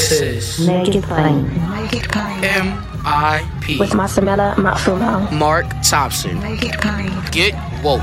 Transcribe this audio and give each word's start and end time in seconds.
This 0.00 0.58
is 0.58 0.66
Make 0.66 0.94
it 0.94 1.04
plain. 1.04 1.44
Make 1.70 1.92
it 1.92 2.08
plain. 2.10 2.42
M.I.P. 2.42 3.78
With 3.78 3.90
Masamela 3.90 4.54
Matfumo. 4.54 5.30
Mark 5.30 5.66
Thompson. 5.82 6.40
Make 6.40 6.62
it 6.62 6.72
plain. 6.80 7.12
Get 7.30 7.52
woke. 7.84 8.00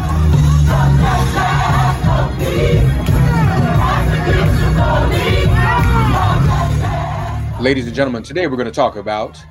Ladies 7.60 7.88
and 7.88 7.96
gentlemen, 7.96 8.22
today 8.22 8.46
we're 8.46 8.58
going 8.58 8.66
to 8.66 8.72
talk 8.72 8.96
about, 8.96 9.44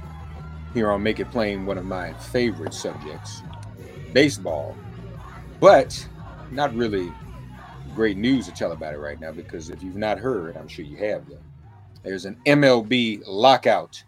here 0.73 0.89
on 0.93 1.03
Make 1.03 1.19
It 1.19 1.29
Plain, 1.33 1.67
one 1.67 1.79
of 1.79 1.85
my 1.85 2.13
favorite 2.13 2.75
subjects 2.75 3.43
baseball. 4.13 4.77
But 5.59 6.09
not 6.53 6.73
really 6.77 7.13
great 7.97 8.17
news 8.17 8.47
to 8.47 8.53
tell 8.53 8.71
about 8.71 8.95
it 8.95 8.99
right 8.99 9.19
now 9.19 9.33
because 9.33 9.69
if 9.69 9.83
you've 9.83 9.97
not 9.97 10.19
heard, 10.19 10.57
I'm 10.57 10.69
sure 10.69 10.85
you 10.85 10.97
have 10.99 11.29
them. 11.29 11.41
There's 12.07 12.25
an 12.25 12.39
MLB 12.47 13.25
lockout 13.27 14.01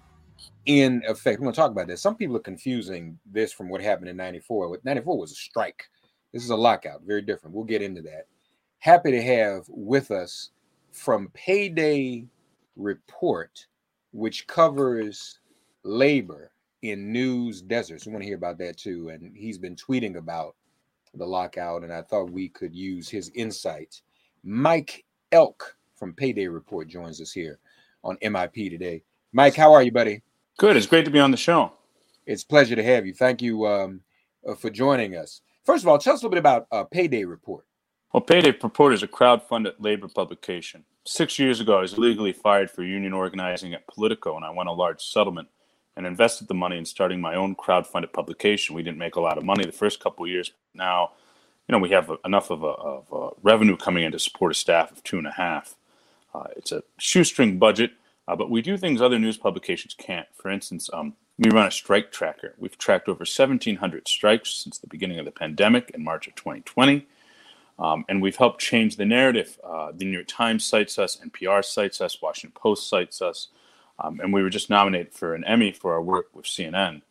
in 0.66 1.02
effect. 1.08 1.40
We're 1.40 1.46
going 1.46 1.54
to 1.54 1.60
talk 1.60 1.72
about 1.72 1.88
this. 1.88 2.00
Some 2.00 2.14
people 2.14 2.36
are 2.36 2.40
confusing 2.40 3.18
this 3.26 3.52
from 3.52 3.68
what 3.68 3.80
happened 3.80 4.08
in 4.08 4.16
94. 4.16 4.68
What 4.68 4.84
94 4.84 5.18
was 5.18 5.32
a 5.32 5.34
strike. 5.34 5.82
This 6.32 6.44
is 6.44 6.50
a 6.50 6.56
lockout, 6.56 7.02
very 7.04 7.22
different. 7.22 7.56
We'll 7.56 7.64
get 7.64 7.82
into 7.82 8.00
that. 8.02 8.28
Happy 8.78 9.10
to 9.10 9.20
have 9.20 9.64
with 9.66 10.12
us 10.12 10.50
from 10.92 11.28
Payday 11.34 12.26
Report 12.76 13.66
which 14.12 14.46
covers 14.46 15.40
labor 15.82 16.52
in 16.82 17.12
news 17.12 17.62
deserts. 17.62 18.06
We 18.06 18.12
want 18.12 18.22
to 18.22 18.28
hear 18.28 18.36
about 18.36 18.58
that 18.58 18.76
too. 18.76 19.08
And 19.08 19.36
he's 19.36 19.58
been 19.58 19.74
tweeting 19.74 20.16
about 20.16 20.54
the 21.14 21.26
lockout, 21.26 21.82
and 21.82 21.92
I 21.92 22.02
thought 22.02 22.30
we 22.30 22.48
could 22.48 22.74
use 22.74 23.08
his 23.08 23.32
insight. 23.34 24.02
Mike 24.44 25.04
Elk 25.32 25.76
from 25.96 26.14
Payday 26.14 26.46
Report 26.46 26.86
joins 26.86 27.20
us 27.20 27.32
here 27.32 27.58
on 28.04 28.16
MIP 28.18 28.70
today. 28.70 29.02
Mike, 29.32 29.54
how 29.54 29.72
are 29.72 29.82
you, 29.82 29.92
buddy? 29.92 30.22
Good. 30.58 30.76
It's 30.76 30.86
great 30.86 31.04
to 31.04 31.10
be 31.10 31.20
on 31.20 31.30
the 31.30 31.36
show. 31.36 31.72
It's 32.26 32.44
pleasure 32.44 32.76
to 32.76 32.82
have 32.82 33.06
you. 33.06 33.14
Thank 33.14 33.42
you 33.42 33.66
um, 33.66 34.00
uh, 34.46 34.54
for 34.54 34.70
joining 34.70 35.16
us. 35.16 35.40
First 35.64 35.84
of 35.84 35.88
all, 35.88 35.98
tell 35.98 36.14
us 36.14 36.22
a 36.22 36.26
little 36.26 36.30
bit 36.30 36.38
about 36.38 36.66
uh, 36.72 36.84
Payday 36.84 37.24
Report. 37.24 37.64
Well, 38.12 38.22
Payday 38.22 38.56
Report 38.62 38.94
is 38.94 39.02
a 39.02 39.08
crowd-funded 39.08 39.74
labor 39.78 40.08
publication. 40.08 40.84
Six 41.06 41.38
years 41.38 41.60
ago, 41.60 41.78
I 41.78 41.82
was 41.82 41.98
legally 41.98 42.32
fired 42.32 42.70
for 42.70 42.82
union 42.82 43.12
organizing 43.12 43.74
at 43.74 43.86
Politico, 43.86 44.34
and 44.36 44.44
I 44.44 44.50
won 44.50 44.66
a 44.66 44.72
large 44.72 45.02
settlement 45.02 45.48
and 45.96 46.06
invested 46.06 46.48
the 46.48 46.54
money 46.54 46.78
in 46.78 46.84
starting 46.84 47.20
my 47.20 47.34
own 47.34 47.54
crowd-funded 47.54 48.12
publication. 48.12 48.74
We 48.74 48.82
didn't 48.82 48.98
make 48.98 49.16
a 49.16 49.20
lot 49.20 49.36
of 49.36 49.44
money 49.44 49.64
the 49.64 49.72
first 49.72 50.00
couple 50.00 50.24
of 50.24 50.30
years. 50.30 50.52
Now, 50.74 51.12
you 51.66 51.72
know, 51.72 51.78
we 51.78 51.90
have 51.90 52.10
enough 52.24 52.50
of 52.50 52.62
a, 52.62 52.66
of 52.66 53.06
a 53.12 53.30
revenue 53.42 53.76
coming 53.76 54.04
in 54.04 54.12
to 54.12 54.18
support 54.18 54.52
a 54.52 54.54
staff 54.54 54.90
of 54.90 55.02
two 55.02 55.18
and 55.18 55.26
a 55.26 55.32
half. 55.32 55.76
Uh, 56.38 56.48
it's 56.56 56.72
a 56.72 56.82
shoestring 56.98 57.58
budget, 57.58 57.92
uh, 58.28 58.36
but 58.36 58.50
we 58.50 58.62
do 58.62 58.76
things 58.76 59.02
other 59.02 59.18
news 59.18 59.36
publications 59.36 59.94
can't. 59.98 60.28
For 60.34 60.50
instance, 60.50 60.88
um, 60.92 61.14
we 61.38 61.50
run 61.50 61.66
a 61.66 61.70
strike 61.70 62.12
tracker. 62.12 62.54
We've 62.58 62.78
tracked 62.78 63.08
over 63.08 63.20
1,700 63.20 64.06
strikes 64.06 64.50
since 64.50 64.78
the 64.78 64.86
beginning 64.86 65.18
of 65.18 65.24
the 65.24 65.32
pandemic 65.32 65.90
in 65.94 66.04
March 66.04 66.28
of 66.28 66.34
2020. 66.36 67.06
Um, 67.78 68.04
and 68.08 68.20
we've 68.20 68.36
helped 68.36 68.60
change 68.60 68.96
the 68.96 69.04
narrative. 69.04 69.58
Uh, 69.64 69.92
the 69.94 70.04
New 70.04 70.12
York 70.12 70.26
Times 70.26 70.64
cites 70.64 70.98
us, 70.98 71.16
NPR 71.24 71.64
cites 71.64 72.00
us, 72.00 72.20
Washington 72.20 72.58
Post 72.60 72.88
cites 72.88 73.22
us, 73.22 73.48
um, 74.00 74.20
and 74.20 74.32
we 74.32 74.42
were 74.42 74.50
just 74.50 74.68
nominated 74.68 75.12
for 75.12 75.34
an 75.34 75.44
Emmy 75.44 75.72
for 75.72 75.92
our 75.92 76.02
work 76.02 76.26
with 76.34 76.44
CNN. 76.44 77.02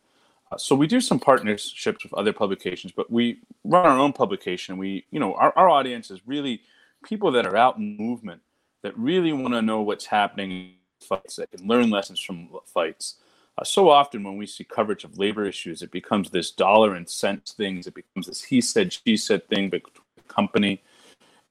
Uh, 0.52 0.58
so 0.58 0.74
we 0.74 0.86
do 0.86 1.00
some 1.00 1.18
partnerships 1.18 2.04
with 2.04 2.12
other 2.14 2.34
publications, 2.34 2.92
but 2.94 3.10
we 3.10 3.40
run 3.64 3.86
our 3.86 3.98
own 3.98 4.12
publication. 4.12 4.76
We, 4.76 5.06
you 5.10 5.20
know, 5.20 5.34
our, 5.34 5.52
our 5.56 5.70
audience 5.70 6.10
is 6.10 6.20
really 6.26 6.60
people 7.02 7.32
that 7.32 7.46
are 7.46 7.56
out 7.56 7.78
in 7.78 7.96
movement 7.96 8.42
that 8.82 8.96
really 8.98 9.32
want 9.32 9.54
to 9.54 9.62
know 9.62 9.82
what's 9.82 10.06
happening 10.06 10.50
in 10.50 10.72
fights, 11.06 11.36
that 11.36 11.50
can 11.50 11.66
learn 11.66 11.90
lessons 11.90 12.20
from 12.20 12.48
fights. 12.66 13.16
Uh, 13.56 13.64
so 13.64 13.90
often 13.90 14.22
when 14.22 14.36
we 14.36 14.46
see 14.46 14.64
coverage 14.64 15.04
of 15.04 15.18
labor 15.18 15.44
issues, 15.44 15.82
it 15.82 15.90
becomes 15.90 16.30
this 16.30 16.50
dollar 16.50 16.94
and 16.94 17.08
cents 17.08 17.52
things. 17.52 17.86
It 17.86 17.94
becomes 17.94 18.26
this 18.26 18.42
he 18.42 18.60
said, 18.60 18.92
she 18.92 19.16
said 19.16 19.48
thing 19.48 19.70
between 19.70 20.04
the 20.16 20.22
company 20.22 20.82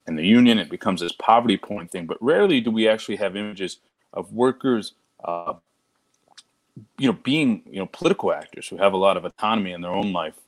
and 0.06 0.18
the 0.18 0.26
union. 0.26 0.58
It 0.58 0.70
becomes 0.70 1.02
this 1.02 1.12
poverty 1.12 1.58
porn 1.58 1.88
thing. 1.88 2.06
But 2.06 2.18
rarely 2.22 2.62
do 2.62 2.72
we 2.72 2.88
actually 2.88 3.18
have 3.18 3.36
images 3.36 3.80
of 4.14 4.34
workers, 4.34 4.94
uh, 5.24 5.56
you 6.98 7.12
know, 7.12 7.18
being 7.24 7.64
you 7.66 7.80
know 7.80 7.88
political 7.88 8.32
actors 8.32 8.68
who 8.68 8.78
have 8.78 8.94
a 8.94 8.98
lot 8.98 9.18
of 9.18 9.26
autonomy 9.26 9.74
in 9.74 9.82
their 9.82 9.92
own 9.92 10.14
life, 10.14 10.40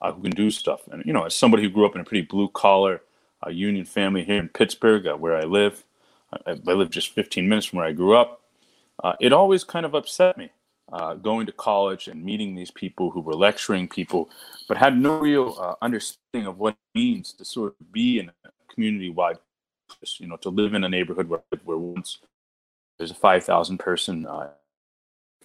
uh, 0.00 0.12
who 0.12 0.22
can 0.22 0.30
do 0.30 0.50
stuff. 0.50 0.80
And 0.90 1.04
you 1.04 1.12
know, 1.12 1.24
as 1.24 1.34
somebody 1.34 1.62
who 1.62 1.70
grew 1.70 1.84
up 1.84 1.94
in 1.94 2.00
a 2.00 2.04
pretty 2.04 2.26
blue 2.26 2.48
collar 2.48 3.02
uh, 3.46 3.50
union 3.50 3.84
family 3.84 4.24
here 4.24 4.38
in 4.38 4.48
Pittsburgh, 4.48 5.06
uh, 5.06 5.16
where 5.16 5.36
I 5.36 5.42
live, 5.42 5.84
I, 6.46 6.50
I 6.50 6.72
live 6.72 6.90
just 6.90 7.10
15 7.14 7.48
minutes 7.48 7.66
from 7.66 7.78
where 7.78 7.86
I 7.86 7.92
grew 7.92 8.16
up. 8.16 8.42
Uh, 9.02 9.14
it 9.20 9.32
always 9.32 9.64
kind 9.64 9.86
of 9.86 9.94
upset 9.94 10.36
me 10.38 10.50
uh, 10.92 11.14
going 11.14 11.46
to 11.46 11.52
college 11.52 12.08
and 12.08 12.22
meeting 12.22 12.54
these 12.54 12.70
people 12.70 13.10
who 13.10 13.20
were 13.20 13.34
lecturing 13.34 13.88
people, 13.88 14.28
but 14.68 14.76
had 14.76 14.96
no 14.96 15.18
real 15.18 15.56
uh, 15.60 15.74
understanding 15.82 16.46
of 16.46 16.58
what 16.58 16.74
it 16.74 16.98
means 16.98 17.32
to 17.32 17.44
sort 17.44 17.74
of 17.80 17.92
be 17.92 18.18
in 18.18 18.28
a 18.28 18.50
community-wide, 18.72 19.38
you 20.18 20.26
know, 20.26 20.36
to 20.36 20.50
live 20.50 20.74
in 20.74 20.84
a 20.84 20.88
neighborhood 20.88 21.28
where, 21.28 21.42
where 21.64 21.78
once 21.78 22.18
there's 22.98 23.10
a 23.10 23.14
5,000 23.14 23.78
person 23.78 24.26
uh, 24.26 24.50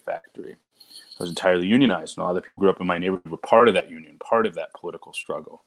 factory. 0.04 0.52
It 0.52 1.20
was 1.20 1.30
entirely 1.30 1.66
unionized, 1.66 2.16
and 2.16 2.22
a 2.22 2.26
lot 2.26 2.36
of 2.36 2.44
people 2.44 2.52
who 2.56 2.60
grew 2.62 2.70
up 2.70 2.80
in 2.80 2.86
my 2.86 2.98
neighborhood 2.98 3.30
were 3.30 3.38
part 3.38 3.68
of 3.68 3.74
that 3.74 3.90
union, 3.90 4.18
part 4.18 4.46
of 4.46 4.54
that 4.54 4.72
political 4.78 5.12
struggle. 5.12 5.62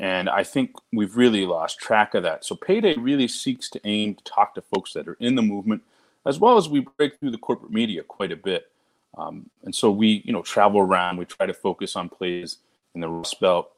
And 0.00 0.28
I 0.28 0.42
think 0.42 0.72
we've 0.92 1.16
really 1.16 1.46
lost 1.46 1.78
track 1.78 2.14
of 2.14 2.22
that. 2.24 2.44
So 2.44 2.56
Payday 2.56 2.96
really 2.96 3.28
seeks 3.28 3.68
to 3.70 3.80
aim 3.84 4.14
to 4.14 4.24
talk 4.24 4.54
to 4.54 4.62
folks 4.62 4.94
that 4.94 5.06
are 5.06 5.16
in 5.20 5.34
the 5.36 5.42
movement, 5.42 5.82
as 6.26 6.38
well 6.38 6.56
as 6.56 6.68
we 6.68 6.86
break 6.96 7.20
through 7.20 7.30
the 7.30 7.38
corporate 7.38 7.70
media 7.70 8.02
quite 8.02 8.32
a 8.32 8.36
bit 8.36 8.70
um, 9.16 9.50
and 9.64 9.74
so 9.74 9.90
we, 9.90 10.22
you 10.24 10.32
know, 10.32 10.42
travel 10.42 10.80
around. 10.80 11.16
We 11.16 11.24
try 11.24 11.46
to 11.46 11.54
focus 11.54 11.96
on 11.96 12.08
plays 12.08 12.58
in 12.94 13.00
the 13.00 13.08
Rust 13.08 13.40
Belt, 13.40 13.70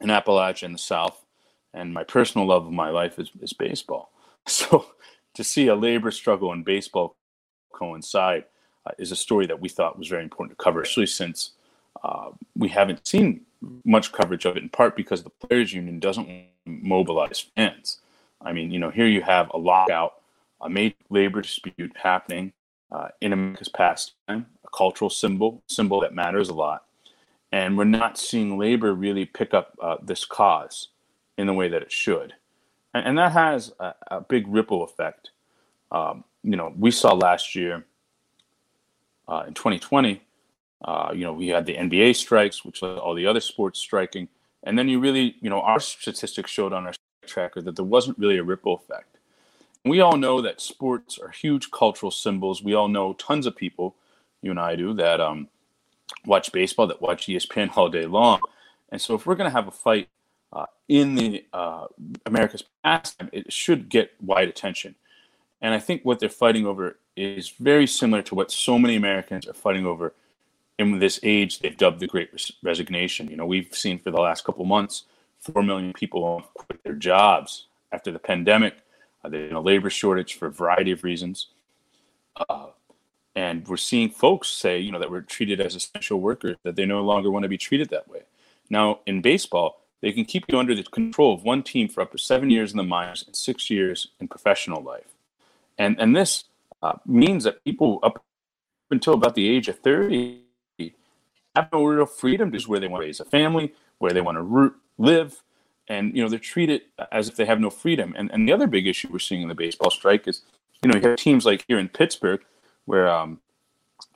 in 0.00 0.08
Appalachia, 0.08 0.64
in 0.64 0.72
the 0.72 0.78
South. 0.78 1.24
And 1.74 1.92
my 1.92 2.04
personal 2.04 2.46
love 2.46 2.66
of 2.66 2.72
my 2.72 2.90
life 2.90 3.18
is, 3.18 3.30
is 3.40 3.52
baseball. 3.52 4.10
So 4.44 4.86
to 5.34 5.44
see 5.44 5.68
a 5.68 5.76
labor 5.76 6.10
struggle 6.10 6.52
in 6.52 6.64
baseball 6.64 7.14
coincide 7.70 8.42
uh, 8.84 8.90
is 8.98 9.12
a 9.12 9.16
story 9.16 9.46
that 9.46 9.60
we 9.60 9.68
thought 9.68 9.96
was 9.96 10.08
very 10.08 10.24
important 10.24 10.58
to 10.58 10.64
cover, 10.64 10.82
especially 10.82 11.06
since 11.06 11.52
uh, 12.02 12.30
we 12.56 12.68
haven't 12.68 13.06
seen 13.06 13.42
much 13.84 14.12
coverage 14.12 14.44
of 14.44 14.56
it, 14.56 14.62
in 14.62 14.68
part 14.68 14.96
because 14.96 15.22
the 15.22 15.30
players' 15.30 15.72
union 15.72 15.98
doesn't 15.98 16.28
mobilize 16.66 17.46
fans. 17.54 17.98
I 18.40 18.52
mean, 18.52 18.70
you 18.70 18.78
know, 18.78 18.90
here 18.90 19.06
you 19.06 19.22
have 19.22 19.50
a 19.54 19.58
lockout, 19.58 20.14
a 20.60 20.68
major 20.68 20.96
labor 21.10 21.42
dispute 21.42 21.92
happening 21.96 22.52
uh, 22.90 23.08
in 23.20 23.32
America's 23.32 23.68
pastime, 23.68 24.46
a 24.64 24.76
cultural 24.76 25.10
symbol, 25.10 25.62
symbol 25.66 26.00
that 26.00 26.14
matters 26.14 26.48
a 26.48 26.54
lot. 26.54 26.84
And 27.50 27.76
we're 27.76 27.84
not 27.84 28.18
seeing 28.18 28.58
labor 28.58 28.94
really 28.94 29.26
pick 29.26 29.54
up 29.54 29.76
uh, 29.80 29.96
this 30.02 30.24
cause 30.24 30.88
in 31.36 31.46
the 31.46 31.52
way 31.52 31.68
that 31.68 31.82
it 31.82 31.92
should. 31.92 32.34
And, 32.94 33.06
and 33.06 33.18
that 33.18 33.32
has 33.32 33.72
a, 33.78 33.94
a, 34.08 34.20
big 34.20 34.46
ripple 34.48 34.84
effect. 34.84 35.30
Um, 35.90 36.24
you 36.42 36.56
know, 36.56 36.72
we 36.78 36.90
saw 36.90 37.12
last 37.12 37.54
year 37.54 37.84
uh, 39.28 39.44
in 39.46 39.54
2020, 39.54 40.22
uh, 40.84 41.10
you 41.14 41.24
know, 41.24 41.32
we 41.32 41.48
had 41.48 41.66
the 41.66 41.76
NBA 41.76 42.16
strikes, 42.16 42.64
which 42.64 42.82
led 42.82 42.98
all 42.98 43.14
the 43.14 43.26
other 43.26 43.40
sports 43.40 43.78
striking. 43.78 44.28
And 44.64 44.78
then 44.78 44.88
you 44.88 45.00
really, 45.00 45.36
you 45.40 45.50
know, 45.50 45.60
our 45.60 45.80
statistics 45.80 46.50
showed 46.50 46.72
on 46.72 46.86
our 46.86 46.92
tracker 47.26 47.60
that 47.62 47.76
there 47.76 47.84
wasn't 47.84 48.18
really 48.18 48.38
a 48.38 48.42
ripple 48.42 48.74
effect 48.74 49.12
we 49.84 50.00
all 50.00 50.16
know 50.16 50.40
that 50.40 50.60
sports 50.60 51.18
are 51.18 51.30
huge 51.30 51.70
cultural 51.70 52.10
symbols. 52.10 52.62
We 52.62 52.74
all 52.74 52.88
know 52.88 53.14
tons 53.14 53.46
of 53.46 53.56
people, 53.56 53.96
you 54.40 54.50
and 54.50 54.60
I 54.60 54.76
do, 54.76 54.94
that 54.94 55.20
um, 55.20 55.48
watch 56.24 56.52
baseball, 56.52 56.86
that 56.86 57.02
watch 57.02 57.26
ESPN 57.26 57.76
all 57.76 57.88
day 57.88 58.06
long. 58.06 58.40
And 58.90 59.00
so, 59.00 59.14
if 59.14 59.26
we're 59.26 59.34
going 59.34 59.50
to 59.50 59.56
have 59.56 59.68
a 59.68 59.72
fight 59.72 60.08
uh, 60.52 60.66
in 60.88 61.14
the 61.14 61.44
uh, 61.52 61.86
America's 62.26 62.64
pastime, 62.84 63.30
it 63.32 63.52
should 63.52 63.88
get 63.88 64.12
wide 64.20 64.48
attention. 64.48 64.94
And 65.60 65.74
I 65.74 65.78
think 65.78 66.02
what 66.04 66.20
they're 66.20 66.28
fighting 66.28 66.66
over 66.66 66.98
is 67.16 67.50
very 67.50 67.86
similar 67.86 68.22
to 68.22 68.34
what 68.34 68.50
so 68.50 68.78
many 68.78 68.96
Americans 68.96 69.46
are 69.46 69.54
fighting 69.54 69.86
over 69.86 70.14
in 70.78 70.98
this 70.98 71.20
age 71.22 71.60
they've 71.60 71.76
dubbed 71.76 72.00
the 72.00 72.06
Great 72.06 72.30
Resignation. 72.62 73.28
You 73.28 73.36
know, 73.36 73.46
we've 73.46 73.74
seen 73.74 73.98
for 73.98 74.10
the 74.10 74.20
last 74.20 74.44
couple 74.44 74.64
months, 74.64 75.04
four 75.40 75.62
million 75.62 75.92
people 75.92 76.42
quit 76.54 76.82
their 76.84 76.94
jobs 76.94 77.66
after 77.92 78.10
the 78.10 78.18
pandemic 78.18 78.76
uh, 79.24 79.28
there's 79.28 79.52
a 79.52 79.58
labor 79.58 79.90
shortage 79.90 80.34
for 80.34 80.46
a 80.46 80.50
variety 80.50 80.92
of 80.92 81.04
reasons. 81.04 81.48
Uh, 82.48 82.66
and 83.34 83.66
we're 83.66 83.76
seeing 83.76 84.10
folks 84.10 84.48
say, 84.48 84.78
you 84.78 84.92
know, 84.92 84.98
that 84.98 85.10
we're 85.10 85.22
treated 85.22 85.60
as 85.60 85.74
essential 85.74 86.20
workers, 86.20 86.56
that 86.64 86.76
they 86.76 86.84
no 86.84 87.02
longer 87.02 87.30
want 87.30 87.44
to 87.44 87.48
be 87.48 87.58
treated 87.58 87.88
that 87.90 88.08
way. 88.08 88.22
Now, 88.68 89.00
in 89.06 89.22
baseball, 89.22 89.80
they 90.00 90.12
can 90.12 90.24
keep 90.24 90.44
you 90.48 90.58
under 90.58 90.74
the 90.74 90.82
control 90.82 91.34
of 91.34 91.44
one 91.44 91.62
team 91.62 91.88
for 91.88 92.00
up 92.00 92.12
to 92.12 92.18
seven 92.18 92.50
years 92.50 92.72
in 92.72 92.76
the 92.76 92.82
minors 92.82 93.24
and 93.24 93.36
six 93.36 93.70
years 93.70 94.08
in 94.20 94.28
professional 94.28 94.82
life. 94.82 95.14
And, 95.78 95.98
and 96.00 96.14
this 96.14 96.44
uh, 96.82 96.94
means 97.06 97.44
that 97.44 97.64
people 97.64 98.00
up 98.02 98.22
until 98.90 99.14
about 99.14 99.34
the 99.34 99.48
age 99.48 99.68
of 99.68 99.78
30 99.78 100.41
have 101.54 101.68
no 101.72 101.84
real 101.84 102.06
freedom 102.06 102.50
to 102.52 102.58
where 102.64 102.80
they 102.80 102.88
want 102.88 103.02
to 103.02 103.06
raise 103.06 103.20
a 103.20 103.24
family, 103.24 103.74
where 103.98 104.12
they 104.12 104.20
want 104.20 104.36
to 104.36 104.42
root, 104.42 104.74
live, 104.98 105.42
and 105.88 106.16
you 106.16 106.22
know 106.22 106.28
they're 106.28 106.38
treated 106.38 106.82
as 107.10 107.28
if 107.28 107.36
they 107.36 107.44
have 107.44 107.60
no 107.60 107.70
freedom. 107.70 108.14
And 108.16 108.30
and 108.30 108.48
the 108.48 108.52
other 108.52 108.66
big 108.66 108.86
issue 108.86 109.08
we're 109.10 109.18
seeing 109.18 109.42
in 109.42 109.48
the 109.48 109.54
baseball 109.54 109.90
strike 109.90 110.26
is, 110.28 110.42
you 110.82 110.90
know, 110.90 110.98
you 110.98 111.08
have 111.08 111.16
teams 111.16 111.44
like 111.44 111.64
here 111.68 111.78
in 111.78 111.88
Pittsburgh 111.88 112.44
where 112.84 113.08
um, 113.08 113.40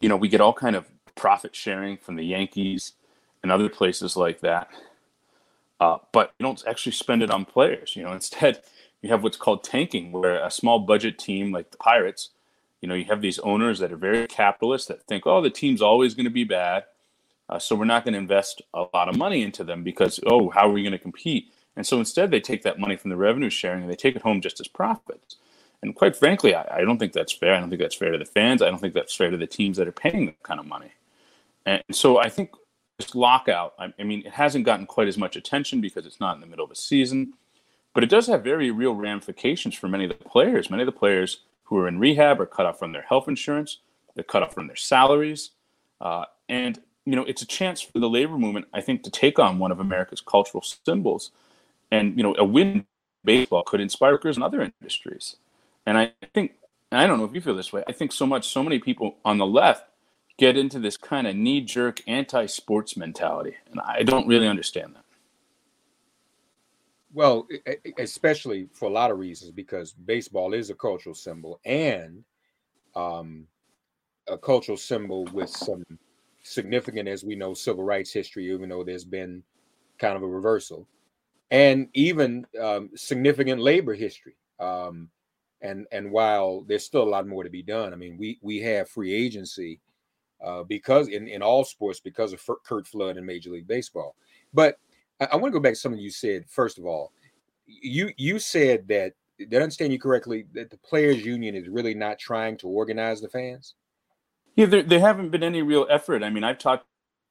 you 0.00 0.09
know 0.09 0.17
we 0.17 0.29
get 0.29 0.41
all 0.41 0.53
kind 0.53 0.77
of 0.77 0.87
profit 1.15 1.55
sharing 1.55 1.97
from 1.97 2.17
the 2.17 2.25
Yankees 2.25 2.93
and 3.43 3.53
other 3.53 3.69
places 3.69 4.17
like 4.17 4.41
that, 4.41 4.69
uh, 5.81 5.99
but 6.12 6.33
you 6.38 6.44
don't 6.44 6.62
actually 6.67 6.93
spend 6.93 7.23
it 7.23 7.31
on 7.31 7.44
players. 7.44 7.97
You 7.97 8.05
know, 8.05 8.12
instead 8.12 8.62
you 9.03 9.11
have 9.11 9.23
what's 9.23 9.37
called 9.37 9.62
tanking, 9.62 10.12
where 10.12 10.44
a 10.44 10.50
small 10.50 10.79
budget 10.81 11.19
team 11.19 11.53
like 11.53 11.71
the 11.71 11.77
Pirates, 11.77 12.31
you 12.81 12.88
know, 12.88 12.94
you 12.94 13.05
have 13.05 13.21
these 13.21 13.38
owners 13.41 13.79
that 13.79 13.93
are 13.93 13.97
very 13.97 14.27
capitalist 14.27 14.88
that 14.88 15.03
think, 15.06 15.27
oh, 15.27 15.41
the 15.41 15.50
team's 15.50 15.83
always 15.83 16.15
going 16.15 16.25
to 16.25 16.31
be 16.31 16.44
bad, 16.44 16.85
uh, 17.49 17.59
so 17.59 17.77
we're 17.77 17.85
not 17.85 18.05
going 18.05 18.15
to 18.15 18.19
invest 18.19 18.63
a 18.75 18.85
lot 18.93 19.09
of 19.09 19.17
money 19.17 19.43
into 19.43 19.65
them 19.65 19.83
because, 19.83 20.19
oh, 20.27 20.51
how 20.51 20.69
are 20.69 20.73
we 20.73 20.83
going 20.83 20.93
to 20.93 20.99
compete? 20.99 21.53
And 21.77 21.87
so 21.87 21.99
instead, 21.99 22.31
they 22.31 22.41
take 22.41 22.63
that 22.63 22.81
money 22.81 22.97
from 22.97 23.11
the 23.11 23.17
revenue 23.17 23.51
sharing 23.51 23.83
and 23.83 23.91
they 23.91 23.97
take 23.97 24.17
it 24.17 24.23
home 24.23 24.41
just 24.41 24.61
as 24.61 24.69
profits. 24.69 25.37
And 25.83 25.95
quite 25.95 26.17
frankly, 26.17 26.55
I, 26.55 26.79
I, 26.79 26.81
don't 26.81 26.99
think 26.99 27.13
that's 27.13 27.33
fair. 27.33 27.55
I 27.55 27.61
don't 27.61 27.69
think 27.69 27.83
that's 27.83 27.95
fair 27.95 28.11
to 28.11 28.19
the 28.19 28.25
fans. 28.25 28.63
I 28.63 28.71
don't 28.71 28.79
think 28.79 28.95
that's 28.95 29.15
fair 29.15 29.31
to 29.31 29.37
the 29.37 29.47
teams 29.47 29.77
that 29.77 29.87
are 29.87 29.93
paying 29.93 30.27
that 30.27 30.43
kind 30.43 30.59
of 30.59 30.67
money. 30.67 30.93
And 31.67 31.83
so 31.93 32.19
I 32.19 32.29
think 32.29 32.51
this 32.99 33.15
lockout, 33.15 33.75
I, 33.79 33.93
I 33.99 34.03
mean, 34.03 34.23
it 34.25 34.33
hasn't 34.33 34.65
gotten 34.65 34.87
quite 34.87 35.07
as 35.07 35.19
much 35.19 35.37
attention 35.37 35.81
because 35.81 36.07
it's 36.07 36.19
not 36.19 36.35
in 36.35 36.41
the 36.41 36.47
middle 36.47 36.65
of 36.65 36.71
a 36.71 36.77
season, 36.77 37.35
but 37.93 38.03
it 38.03 38.11
does 38.11 38.27
have 38.27 38.43
very 38.43 38.71
real 38.71 38.95
ramifications 38.95 39.75
for 39.75 39.89
many 39.89 40.05
of 40.05 40.11
the 40.11 40.25
players. 40.29 40.71
Many 40.71 40.83
of 40.83 40.87
the 40.87 40.93
players 40.93 41.41
who 41.65 41.77
are 41.79 41.89
in 41.89 41.99
rehab 41.99 42.41
are 42.41 42.47
cut 42.47 42.67
off 42.67 42.79
from 42.79 42.93
their 42.93 43.03
health 43.03 43.29
insurance, 43.29 43.79
they're 44.15 44.25
cut 44.25 44.43
off 44.43 44.55
from 44.55 44.67
their 44.67 44.77
salaries. 44.77 45.51
Uh, 46.01 46.25
and, 46.49 46.81
you 47.06 47.17
know, 47.17 47.25
it's 47.25 47.41
a 47.41 47.47
chance 47.47 47.81
for 47.81 47.99
the 47.99 48.08
labor 48.08 48.37
movement, 48.37 48.67
I 48.75 48.82
think, 48.82 49.03
to 49.05 49.11
take 49.11 49.38
on 49.38 49.58
one 49.58 49.73
of 49.73 49.81
America's 49.81 50.20
cultural 50.20 50.62
symbols. 50.62 51.31
And 51.91 52.17
you 52.17 52.23
know 52.23 52.35
a 52.37 52.44
win 52.44 52.85
baseball 53.25 53.62
could 53.62 53.81
inspire 53.81 54.12
workers 54.12 54.37
in 54.37 54.43
other 54.43 54.61
industries. 54.61 55.37
And 55.87 55.97
i 55.97 56.12
think 56.35 56.56
and 56.91 57.00
i 57.00 57.06
don't 57.06 57.19
know 57.19 57.25
if 57.25 57.35
you 57.35 57.41
feel 57.41 57.55
this 57.55 57.73
way 57.73 57.82
i 57.88 57.93
think 57.93 58.12
so 58.12 58.26
much 58.26 58.49
so 58.49 58.62
many 58.62 58.79
people 58.79 59.17
on 59.25 59.38
the 59.38 59.47
left 59.47 59.88
get 60.38 60.56
into 60.56 60.79
this 60.79 60.97
kind 60.97 61.26
of 61.26 61.35
knee-jerk 61.35 62.03
anti-sports 62.06 62.97
mentality 62.97 63.55
and 63.70 63.81
i 63.81 64.02
don't 64.02 64.26
really 64.26 64.49
understand 64.49 64.94
that. 64.94 65.05
Well 67.12 67.47
especially 67.99 68.69
for 68.73 68.87
a 68.87 68.93
lot 68.93 69.11
of 69.11 69.19
reasons 69.19 69.50
because 69.50 69.93
baseball 69.93 70.55
is 70.55 70.70
a 70.70 70.75
cultural 70.75 71.14
symbol 71.14 71.61
and 71.64 72.25
um, 72.94 73.47
a 74.26 74.38
cultural 74.38 74.76
symbol 74.76 75.25
with 75.26 75.50
some 75.50 75.85
significant 76.47 77.09
as 77.09 77.25
we 77.25 77.35
know 77.35 77.55
civil 77.55 77.85
rights 77.85 78.13
history 78.13 78.53
even 78.53 78.69
though 78.69 78.85
there's 78.85 79.05
been 79.05 79.43
kind 79.99 80.17
of 80.17 80.23
a 80.23 80.27
reversal 80.27 80.87
and 81.51 81.89
even 81.95 82.47
um, 82.61 82.91
significant 82.95 83.61
labor 83.61 83.95
history. 83.95 84.37
Um, 84.59 85.11
and 85.63 85.87
and 85.93 86.11
while 86.11 86.63
there's 86.63 86.85
still 86.85 87.03
a 87.03 87.09
lot 87.09 87.27
more 87.27 87.45
to 87.45 87.51
be 87.51 87.63
done, 87.63 87.93
I 87.93 87.97
mean, 87.97 88.17
we 88.19 88.39
we 88.43 88.61
have 88.61 88.89
free 88.89 89.13
agency 89.13 89.81
uh, 90.45 90.65
because 90.65 91.09
in, 91.09 91.29
in 91.29 91.43
all 91.43 91.65
sports 91.65 92.01
because 92.01 92.33
of 92.33 92.43
Curt 92.65 92.87
Flood 92.87 93.17
and 93.17 93.27
Major 93.27 93.51
League 93.51 93.67
Baseball. 93.67 94.17
But 94.53 94.79
I, 95.21 95.29
I 95.33 95.37
want 95.37 95.53
to 95.53 95.59
go 95.59 95.63
back 95.63 95.73
to 95.73 95.79
something 95.79 96.01
you 96.01 96.11
said. 96.11 96.45
First 96.49 96.79
of 96.79 96.87
all, 96.87 97.13
you 97.67 98.11
you 98.17 98.39
said 98.39 98.87
that 98.89 99.15
did 99.39 99.55
I 99.55 99.63
understand 99.63 99.93
you 99.93 99.99
correctly 99.99 100.47
that 100.53 100.71
the 100.71 100.79
players 100.79 101.25
union 101.25 101.55
is 101.55 101.69
really 101.69 101.95
not 101.95 102.19
trying 102.19 102.57
to 102.59 102.69
organize 102.69 103.21
the 103.21 103.29
fans? 103.29 103.75
Yeah, 104.56 104.67
there, 104.67 104.82
there 104.82 105.00
haven't 105.00 105.31
been 105.31 105.43
any 105.43 105.62
real 105.62 105.87
effort. 105.88 106.23
I 106.23 106.31
mean, 106.31 106.43
I've 106.43 106.58
talked 106.58 106.85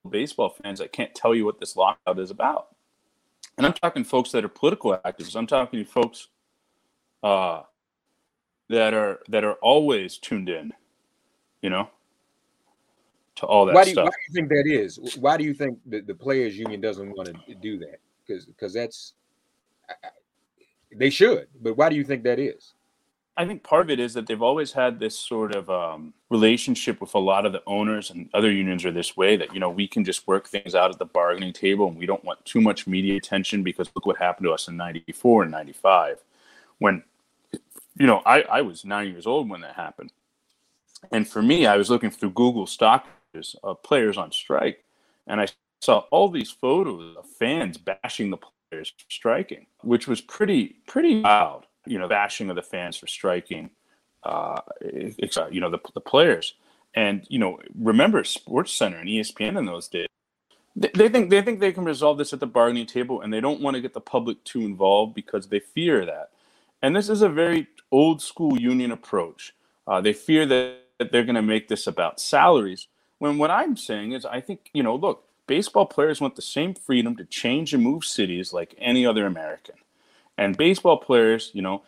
to 0.03 0.09
baseball 0.09 0.49
fans 0.49 0.79
that 0.79 0.93
can't 0.93 1.13
tell 1.13 1.35
you 1.35 1.43
what 1.43 1.59
this 1.59 1.75
lockout 1.75 2.19
is 2.19 2.31
about 2.31 2.69
and 3.57 3.65
I'm 3.65 3.73
talking 3.73 4.03
folks 4.03 4.31
that 4.31 4.43
are 4.43 4.49
political 4.49 4.97
activists. 4.97 5.35
I'm 5.35 5.47
talking 5.47 5.79
to 5.79 5.85
folks 5.85 6.27
uh, 7.23 7.61
that 8.69 8.93
are 8.93 9.19
that 9.29 9.43
are 9.43 9.55
always 9.55 10.17
tuned 10.17 10.49
in, 10.49 10.73
you 11.61 11.69
know, 11.69 11.89
to 13.35 13.45
all 13.45 13.65
that 13.65 13.75
why 13.75 13.83
do 13.83 13.89
you, 13.91 13.93
stuff. 13.93 14.05
Why 14.05 14.11
do 14.11 14.23
you 14.27 14.33
think 14.33 14.49
that 14.49 14.65
is? 14.67 15.17
Why 15.19 15.37
do 15.37 15.43
you 15.43 15.53
think 15.53 15.79
that 15.87 16.07
the 16.07 16.15
players' 16.15 16.57
union 16.57 16.81
doesn't 16.81 17.15
want 17.15 17.29
to 17.47 17.55
do 17.55 17.77
that? 17.79 17.99
Because 18.25 18.45
because 18.45 18.73
that's 18.73 19.13
they 20.95 21.09
should, 21.09 21.47
but 21.61 21.77
why 21.77 21.89
do 21.89 21.95
you 21.95 22.03
think 22.03 22.23
that 22.23 22.39
is? 22.39 22.73
I 23.37 23.45
think 23.45 23.63
part 23.63 23.81
of 23.81 23.89
it 23.89 23.99
is 23.99 24.13
that 24.13 24.27
they've 24.27 24.41
always 24.41 24.71
had 24.71 24.97
this 24.97 25.17
sort 25.17 25.53
of 25.55 25.69
um, 25.69 26.13
relationship 26.29 27.01
with 27.01 27.13
a 27.15 27.19
lot 27.19 27.45
of 27.45 27.51
the 27.51 27.61
owners 27.67 28.09
and 28.09 28.29
other 28.33 28.49
unions 28.49 28.85
are 28.85 28.91
this 28.91 29.17
way 29.17 29.35
that 29.35 29.53
you 29.53 29.59
know 29.59 29.69
we 29.69 29.87
can 29.87 30.05
just 30.05 30.25
work 30.25 30.47
things 30.47 30.73
out 30.73 30.91
at 30.91 30.99
the 30.99 31.05
bargaining 31.05 31.51
table 31.51 31.87
and 31.87 31.97
we 31.97 32.05
don't 32.05 32.23
want 32.23 32.43
too 32.45 32.61
much 32.61 32.87
media 32.87 33.17
attention 33.17 33.61
because 33.61 33.89
look 33.93 34.05
what 34.05 34.17
happened 34.17 34.45
to 34.45 34.53
us 34.53 34.69
in 34.69 34.77
94 34.77 35.43
and 35.43 35.51
95 35.51 36.23
when 36.79 37.03
you 37.97 38.07
know 38.07 38.21
I, 38.25 38.43
I 38.43 38.61
was 38.61 38.85
nine 38.85 39.09
years 39.09 39.27
old 39.27 39.49
when 39.49 39.61
that 39.61 39.75
happened. 39.75 40.11
And 41.11 41.27
for 41.27 41.41
me 41.41 41.65
I 41.65 41.75
was 41.75 41.89
looking 41.89 42.11
through 42.11 42.31
Google 42.31 42.67
stock 42.67 43.05
of 43.63 43.83
players 43.83 44.17
on 44.17 44.31
strike 44.31 44.85
and 45.27 45.41
I 45.41 45.47
saw 45.81 46.05
all 46.09 46.29
these 46.29 46.51
photos 46.51 47.17
of 47.17 47.25
fans 47.25 47.77
bashing 47.77 48.29
the 48.29 48.37
players 48.37 48.93
striking 49.09 49.65
which 49.81 50.07
was 50.07 50.21
pretty 50.21 50.77
pretty 50.87 51.15
loud 51.15 51.65
you 51.85 51.99
know, 51.99 52.07
bashing 52.07 52.49
of 52.49 52.55
the 52.55 52.61
fans 52.61 52.97
for 52.97 53.07
striking, 53.07 53.69
uh, 54.23 54.61
you 54.81 55.61
know, 55.61 55.69
the, 55.69 55.79
the 55.93 56.01
players. 56.01 56.53
And, 56.95 57.25
you 57.29 57.39
know, 57.39 57.59
remember 57.77 58.23
Sports 58.23 58.71
Center 58.71 58.97
and 58.97 59.09
ESPN 59.09 59.57
in 59.57 59.65
those 59.65 59.87
days. 59.87 60.07
They, 60.75 61.07
think 61.07 61.29
they 61.29 61.41
think 61.41 61.61
they 61.61 61.71
can 61.71 61.85
resolve 61.85 62.17
this 62.17 62.33
at 62.33 62.41
the 62.41 62.47
bargaining 62.47 62.85
table, 62.85 63.21
and 63.21 63.31
they 63.31 63.39
don't 63.39 63.61
want 63.61 63.75
to 63.75 63.81
get 63.81 63.93
the 63.93 64.01
public 64.01 64.43
too 64.43 64.61
involved 64.61 65.15
because 65.15 65.47
they 65.47 65.59
fear 65.59 66.05
that. 66.05 66.31
And 66.81 66.93
this 66.93 67.07
is 67.07 67.21
a 67.21 67.29
very 67.29 67.67
old 67.91 68.21
school 68.21 68.59
union 68.59 68.91
approach. 68.91 69.53
Uh, 69.87 70.01
they 70.01 70.11
fear 70.11 70.45
that 70.45 70.79
they're 71.11 71.23
going 71.23 71.35
to 71.35 71.41
make 71.41 71.69
this 71.69 71.87
about 71.87 72.19
salaries. 72.19 72.87
When 73.19 73.37
what 73.37 73.51
I'm 73.51 73.77
saying 73.77 74.11
is, 74.11 74.25
I 74.25 74.41
think 74.41 74.69
you 74.73 74.83
know, 74.83 74.95
look, 74.95 75.23
baseball 75.47 75.85
players 75.85 76.19
want 76.19 76.35
the 76.35 76.41
same 76.41 76.73
freedom 76.73 77.15
to 77.15 77.25
change 77.25 77.73
and 77.73 77.83
move 77.83 78.03
cities 78.03 78.51
like 78.51 78.75
any 78.77 79.05
other 79.05 79.25
American. 79.25 79.75
And 80.37 80.57
baseball 80.57 80.97
players, 80.97 81.51
you 81.53 81.61
know, 81.61 81.83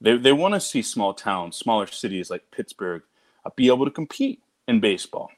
they, 0.00 0.16
they 0.16 0.32
want 0.32 0.54
to 0.54 0.60
see 0.60 0.82
small 0.82 1.14
towns, 1.14 1.56
smaller 1.56 1.86
cities 1.86 2.30
like 2.30 2.50
Pittsburgh 2.50 3.02
uh, 3.44 3.50
be 3.56 3.68
able 3.68 3.84
to 3.84 3.90
compete 3.90 4.42
in 4.66 4.80
baseball. 4.80 5.30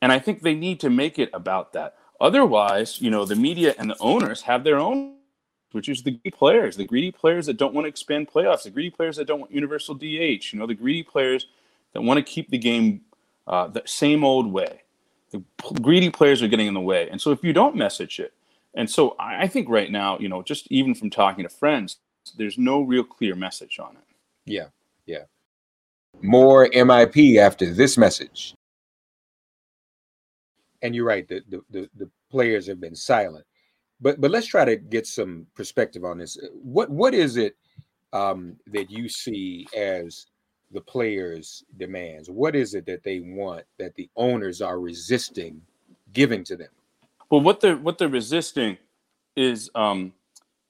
And 0.00 0.12
I 0.12 0.18
think 0.18 0.42
they 0.42 0.54
need 0.54 0.80
to 0.80 0.90
make 0.90 1.18
it 1.18 1.30
about 1.32 1.72
that. 1.72 1.96
Otherwise, 2.20 3.00
you 3.00 3.10
know, 3.10 3.24
the 3.24 3.36
media 3.36 3.74
and 3.78 3.90
the 3.90 3.96
owners 4.00 4.42
have 4.42 4.64
their 4.64 4.78
own, 4.78 5.14
which 5.72 5.88
is 5.88 6.02
the 6.02 6.12
greedy 6.12 6.30
players, 6.30 6.76
the 6.76 6.84
greedy 6.84 7.10
players 7.10 7.46
that 7.46 7.56
don't 7.56 7.74
want 7.74 7.84
to 7.84 7.88
expand 7.88 8.28
playoffs, 8.28 8.62
the 8.62 8.70
greedy 8.70 8.90
players 8.90 9.16
that 9.16 9.26
don't 9.26 9.40
want 9.40 9.52
universal 9.52 9.94
DH, 9.94 10.52
you 10.52 10.58
know, 10.58 10.66
the 10.66 10.74
greedy 10.74 11.02
players 11.02 11.46
that 11.92 12.02
want 12.02 12.18
to 12.18 12.22
keep 12.22 12.50
the 12.50 12.58
game 12.58 13.02
uh, 13.46 13.66
the 13.66 13.82
same 13.86 14.24
old 14.24 14.52
way. 14.52 14.82
The 15.30 15.42
greedy 15.82 16.10
players 16.10 16.42
are 16.42 16.48
getting 16.48 16.66
in 16.66 16.74
the 16.74 16.80
way. 16.80 17.08
And 17.10 17.20
so 17.20 17.32
if 17.32 17.42
you 17.42 17.52
don't 17.52 17.76
message 17.76 18.18
it, 18.18 18.32
and 18.74 18.88
so 18.88 19.16
I 19.18 19.48
think 19.48 19.68
right 19.68 19.90
now, 19.90 20.18
you 20.18 20.28
know, 20.28 20.42
just 20.42 20.66
even 20.70 20.94
from 20.94 21.10
talking 21.10 21.44
to 21.44 21.48
friends, 21.48 21.98
there's 22.36 22.58
no 22.58 22.82
real 22.82 23.04
clear 23.04 23.34
message 23.34 23.78
on 23.78 23.96
it. 23.96 24.04
Yeah, 24.44 24.66
yeah. 25.06 25.24
More 26.20 26.68
MIP 26.68 27.38
after 27.38 27.72
this 27.72 27.96
message. 27.96 28.54
And 30.82 30.94
you're 30.94 31.06
right, 31.06 31.26
the, 31.28 31.42
the, 31.48 31.62
the, 31.70 31.90
the 31.96 32.10
players 32.30 32.66
have 32.66 32.80
been 32.80 32.94
silent. 32.94 33.44
But 34.00 34.20
but 34.20 34.30
let's 34.30 34.46
try 34.46 34.64
to 34.64 34.76
get 34.76 35.06
some 35.06 35.46
perspective 35.54 36.04
on 36.04 36.18
this. 36.18 36.38
What 36.62 36.88
what 36.88 37.14
is 37.14 37.36
it 37.36 37.56
um, 38.12 38.56
that 38.68 38.90
you 38.90 39.08
see 39.08 39.66
as 39.76 40.26
the 40.70 40.80
players' 40.80 41.64
demands? 41.78 42.30
What 42.30 42.54
is 42.54 42.74
it 42.74 42.86
that 42.86 43.02
they 43.02 43.20
want 43.20 43.64
that 43.78 43.94
the 43.96 44.08
owners 44.14 44.62
are 44.62 44.78
resisting 44.78 45.60
giving 46.12 46.44
to 46.44 46.56
them? 46.56 46.68
Well, 47.30 47.40
what 47.40 47.60
they're 47.60 47.76
what 47.76 47.98
they're 47.98 48.08
resisting 48.08 48.78
is, 49.36 49.70
um, 49.74 50.12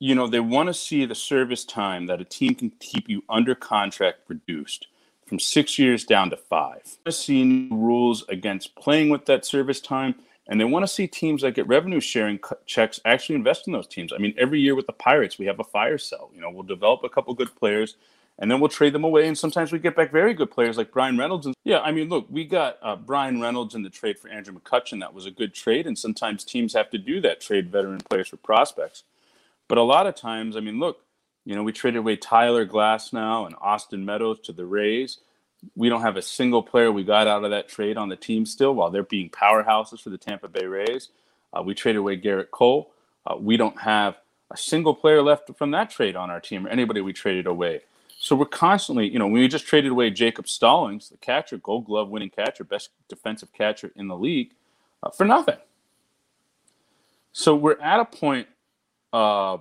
you 0.00 0.14
know, 0.14 0.26
they 0.26 0.40
want 0.40 0.68
to 0.68 0.74
see 0.74 1.04
the 1.04 1.14
service 1.14 1.64
time 1.64 2.06
that 2.06 2.20
a 2.20 2.24
team 2.24 2.54
can 2.54 2.70
keep 2.80 3.08
you 3.08 3.22
under 3.28 3.54
contract 3.54 4.20
reduced 4.28 4.88
from 5.26 5.38
six 5.38 5.78
years 5.78 6.04
down 6.04 6.30
to 6.30 6.36
five. 6.36 6.98
They 7.04 7.10
see 7.10 7.68
rules 7.70 8.24
against 8.28 8.74
playing 8.76 9.10
with 9.10 9.26
that 9.26 9.44
service 9.44 9.80
time, 9.80 10.14
and 10.48 10.60
they 10.60 10.64
want 10.64 10.82
to 10.82 10.88
see 10.88 11.06
teams 11.06 11.42
that 11.42 11.54
get 11.54 11.68
revenue 11.68 12.00
sharing 12.00 12.40
checks 12.66 13.00
actually 13.04 13.36
invest 13.36 13.66
in 13.66 13.72
those 13.72 13.86
teams. 13.86 14.12
I 14.12 14.18
mean, 14.18 14.34
every 14.38 14.60
year 14.60 14.74
with 14.74 14.86
the 14.86 14.92
Pirates, 14.92 15.38
we 15.38 15.46
have 15.46 15.60
a 15.60 15.64
fire 15.64 15.98
sale. 15.98 16.30
You 16.34 16.40
know, 16.40 16.50
we'll 16.50 16.62
develop 16.62 17.04
a 17.04 17.08
couple 17.08 17.34
good 17.34 17.54
players 17.56 17.96
and 18.38 18.50
then 18.50 18.60
we'll 18.60 18.68
trade 18.68 18.92
them 18.92 19.04
away. 19.04 19.26
And 19.26 19.36
sometimes 19.36 19.72
we 19.72 19.78
get 19.78 19.96
back 19.96 20.12
very 20.12 20.32
good 20.32 20.50
players 20.50 20.76
like 20.76 20.92
Bryan 20.92 21.18
Reynolds. 21.18 21.46
And 21.46 21.54
yeah, 21.64 21.80
I 21.80 21.90
mean, 21.90 22.08
look, 22.08 22.26
we 22.30 22.44
got 22.44 22.78
uh, 22.82 22.96
Bryan 22.96 23.40
Reynolds 23.40 23.74
in 23.74 23.82
the 23.82 23.90
trade 23.90 24.18
for 24.18 24.28
Andrew 24.28 24.54
McCutchen. 24.54 25.00
That 25.00 25.14
was 25.14 25.26
a 25.26 25.30
good 25.30 25.54
trade, 25.54 25.86
and 25.86 25.98
sometimes 25.98 26.44
teams 26.44 26.74
have 26.74 26.90
to 26.90 26.98
do 26.98 27.20
that 27.22 27.40
trade 27.40 27.70
veteran 27.70 28.00
players 28.08 28.28
for 28.28 28.36
prospects. 28.36 29.02
But 29.66 29.78
a 29.78 29.82
lot 29.82 30.06
of 30.06 30.14
times, 30.14 30.56
I 30.56 30.60
mean, 30.60 30.78
look, 30.78 31.00
you 31.44 31.54
know, 31.54 31.62
we 31.62 31.72
traded 31.72 31.98
away 31.98 32.16
Tyler 32.16 32.66
Glasnow 32.66 33.46
and 33.46 33.54
Austin 33.60 34.04
Meadows 34.04 34.40
to 34.40 34.52
the 34.52 34.66
Rays. 34.66 35.18
We 35.74 35.88
don't 35.88 36.02
have 36.02 36.16
a 36.16 36.22
single 36.22 36.62
player 36.62 36.92
we 36.92 37.02
got 37.02 37.26
out 37.26 37.42
of 37.42 37.50
that 37.50 37.68
trade 37.68 37.96
on 37.96 38.08
the 38.08 38.16
team 38.16 38.46
still, 38.46 38.74
while 38.74 38.90
they're 38.90 39.02
being 39.02 39.30
powerhouses 39.30 40.00
for 40.00 40.10
the 40.10 40.18
Tampa 40.18 40.48
Bay 40.48 40.66
Rays. 40.66 41.08
Uh, 41.52 41.62
we 41.62 41.74
traded 41.74 41.98
away 41.98 42.16
Gerrit 42.16 42.50
Cole. 42.50 42.92
Uh, 43.26 43.36
we 43.36 43.56
don't 43.56 43.80
have 43.80 44.16
a 44.50 44.56
single 44.56 44.94
player 44.94 45.22
left 45.22 45.50
from 45.56 45.72
that 45.72 45.90
trade 45.90 46.16
on 46.16 46.30
our 46.30 46.40
team 46.40 46.66
or 46.66 46.70
anybody 46.70 47.00
we 47.00 47.12
traded 47.12 47.46
away. 47.46 47.80
So 48.28 48.36
we're 48.36 48.44
constantly, 48.44 49.08
you 49.08 49.18
know, 49.18 49.26
we 49.26 49.48
just 49.48 49.66
traded 49.66 49.90
away 49.90 50.10
Jacob 50.10 50.50
Stallings, 50.50 51.08
the 51.08 51.16
catcher, 51.16 51.56
Gold 51.56 51.86
Glove 51.86 52.10
winning 52.10 52.28
catcher, 52.28 52.62
best 52.62 52.90
defensive 53.08 53.50
catcher 53.54 53.90
in 53.96 54.06
the 54.06 54.18
league, 54.18 54.50
uh, 55.02 55.08
for 55.08 55.24
nothing. 55.24 55.56
So 57.32 57.56
we're 57.56 57.80
at 57.80 58.00
a 58.00 58.04
point 58.04 58.46
uh, 59.14 59.56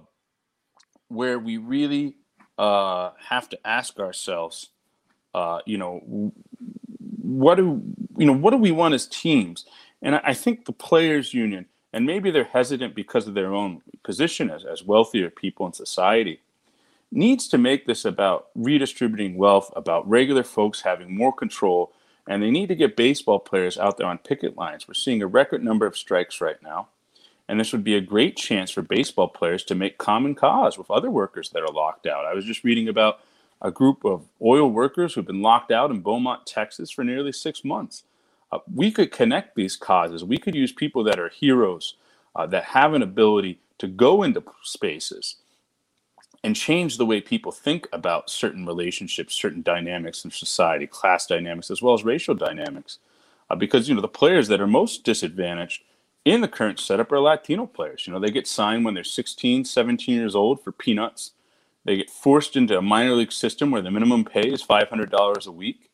where 1.08 1.40
we 1.40 1.56
really 1.56 2.18
uh, 2.58 3.12
have 3.30 3.48
to 3.52 3.60
ask 3.66 4.02
ourselves, 4.02 4.68
uh, 5.34 5.60
you 5.66 5.78
know, 5.78 6.34
what 7.22 7.56
do 7.56 7.82
you 8.18 8.26
know? 8.26 8.34
What 8.34 8.52
do 8.52 8.58
we 8.58 8.72
want 8.72 8.94
as 8.94 9.08
teams? 9.08 9.66
And 10.02 10.16
I, 10.16 10.22
I 10.26 10.34
think 10.34 10.66
the 10.66 10.74
players' 10.74 11.34
union, 11.34 11.68
and 11.94 12.06
maybe 12.06 12.32
they're 12.32 12.44
hesitant 12.44 12.96
because 12.96 13.30
of 13.30 13.34
their 13.34 13.54
own 13.54 13.82
position 14.04 14.50
as, 14.50 14.66
as 14.66 14.84
wealthier 14.84 15.30
people 15.30 15.66
in 15.68 15.72
society 15.72 16.42
needs 17.12 17.48
to 17.50 17.58
make 17.58 17.86
this 17.86 18.06
about 18.06 18.48
redistributing 18.56 19.38
wealth, 19.38 19.72
about 19.76 20.08
regular 20.10 20.44
folks 20.44 20.82
having 20.82 21.16
more 21.16 21.34
control, 21.34 21.94
and 22.28 22.44
they 22.44 22.52
need 22.52 22.68
to 22.70 22.76
get 22.76 22.98
baseball 22.98 23.40
players 23.40 23.78
out 23.78 23.98
there 23.98 24.08
on 24.08 24.18
picket 24.18 24.58
lines. 24.58 24.88
We're 24.88 24.94
seeing 24.94 25.22
a 25.22 25.28
record 25.28 25.64
number 25.64 25.86
of 25.86 25.98
strikes 25.98 26.42
right 26.42 26.62
now, 26.62 26.90
and 27.48 27.60
this 27.60 27.72
would 27.72 27.84
be 27.84 27.96
a 27.96 28.02
great 28.02 28.36
chance 28.36 28.72
for 28.72 28.82
baseball 28.82 29.30
players 29.30 29.64
to 29.66 29.76
make 29.76 29.98
common 29.98 30.36
cause 30.36 30.78
with 30.78 30.92
other 30.92 31.10
workers 31.10 31.50
that 31.52 31.64
are 31.64 31.74
locked 31.74 32.06
out. 32.06 32.26
I 32.26 32.34
was 32.34 32.46
just 32.46 32.64
reading 32.64 32.90
about 32.90 33.20
a 33.62 33.72
group 33.72 34.04
of 34.06 34.26
oil 34.42 34.70
workers 34.70 35.14
who've 35.14 35.26
been 35.26 35.42
locked 35.42 35.72
out 35.72 35.92
in 35.92 36.02
Beaumont, 36.02 36.46
Texas 36.46 36.92
for 36.92 37.04
nearly 37.04 37.32
six 37.32 37.64
months. 37.64 38.04
Uh, 38.52 38.60
we 38.74 38.92
could 38.92 39.12
connect 39.12 39.56
these 39.56 39.76
causes. 39.76 40.24
We 40.24 40.38
could 40.38 40.56
use 40.56 40.72
people 40.72 41.04
that 41.06 41.20
are 41.20 41.30
heroes, 41.30 41.96
uh, 42.36 42.46
that 42.48 42.66
have 42.66 42.94
an 42.94 43.02
ability 43.02 43.60
to 43.80 43.88
go 43.88 44.24
into 44.24 44.44
spaces 44.64 45.38
and 46.48 46.56
change 46.56 46.96
the 46.96 47.06
way 47.06 47.20
people 47.20 47.52
think 47.52 47.90
about 47.92 48.30
certain 48.30 48.66
relationships, 48.66 49.36
certain 49.36 49.62
dynamics 49.62 50.24
in 50.24 50.32
society, 50.32 50.88
class 50.88 51.28
dynamics, 51.28 51.70
as 51.70 51.82
well 51.82 51.94
as 51.94 52.06
racial 52.06 52.34
dynamics. 52.34 53.00
Uh, 53.50 53.56
because 53.58 53.90
you 53.90 53.94
know 53.94 54.00
the 54.00 54.08
players 54.08 54.48
that 54.48 54.62
are 54.62 54.66
most 54.66 55.04
disadvantaged 55.04 55.84
in 56.24 56.40
the 56.40 56.48
current 56.48 56.80
setup 56.80 57.12
are 57.12 57.20
Latino 57.20 57.66
players. 57.66 58.08
You 58.08 58.14
know 58.14 58.20
they 58.22 58.32
get 58.32 58.48
signed 58.48 58.86
when 58.86 58.94
they're 58.94 59.04
16, 59.04 59.66
17 59.66 60.16
years 60.16 60.36
old 60.36 60.64
for 60.64 60.72
peanuts. 60.72 61.32
They 61.84 61.98
get 61.98 62.10
forced 62.10 62.56
into 62.56 62.78
a 62.78 62.82
minor 62.82 63.12
league 63.12 63.34
system 63.34 63.70
where 63.70 63.82
the 63.82 63.92
minimum 63.92 64.24
pay 64.24 64.48
is 64.48 64.64
$500 64.64 65.48
a 65.48 65.52
week, 65.52 65.90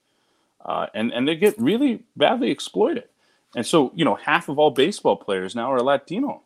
uh, 0.64 0.86
and 0.94 1.12
and 1.12 1.28
they 1.28 1.36
get 1.36 1.58
really 1.58 2.04
badly 2.16 2.52
exploited. 2.52 3.06
And 3.56 3.66
so 3.66 3.92
you 3.96 4.06
know 4.06 4.14
half 4.14 4.50
of 4.50 4.60
all 4.60 4.70
baseball 4.70 5.16
players 5.16 5.56
now 5.56 5.74
are 5.74 5.82
Latino, 5.82 6.44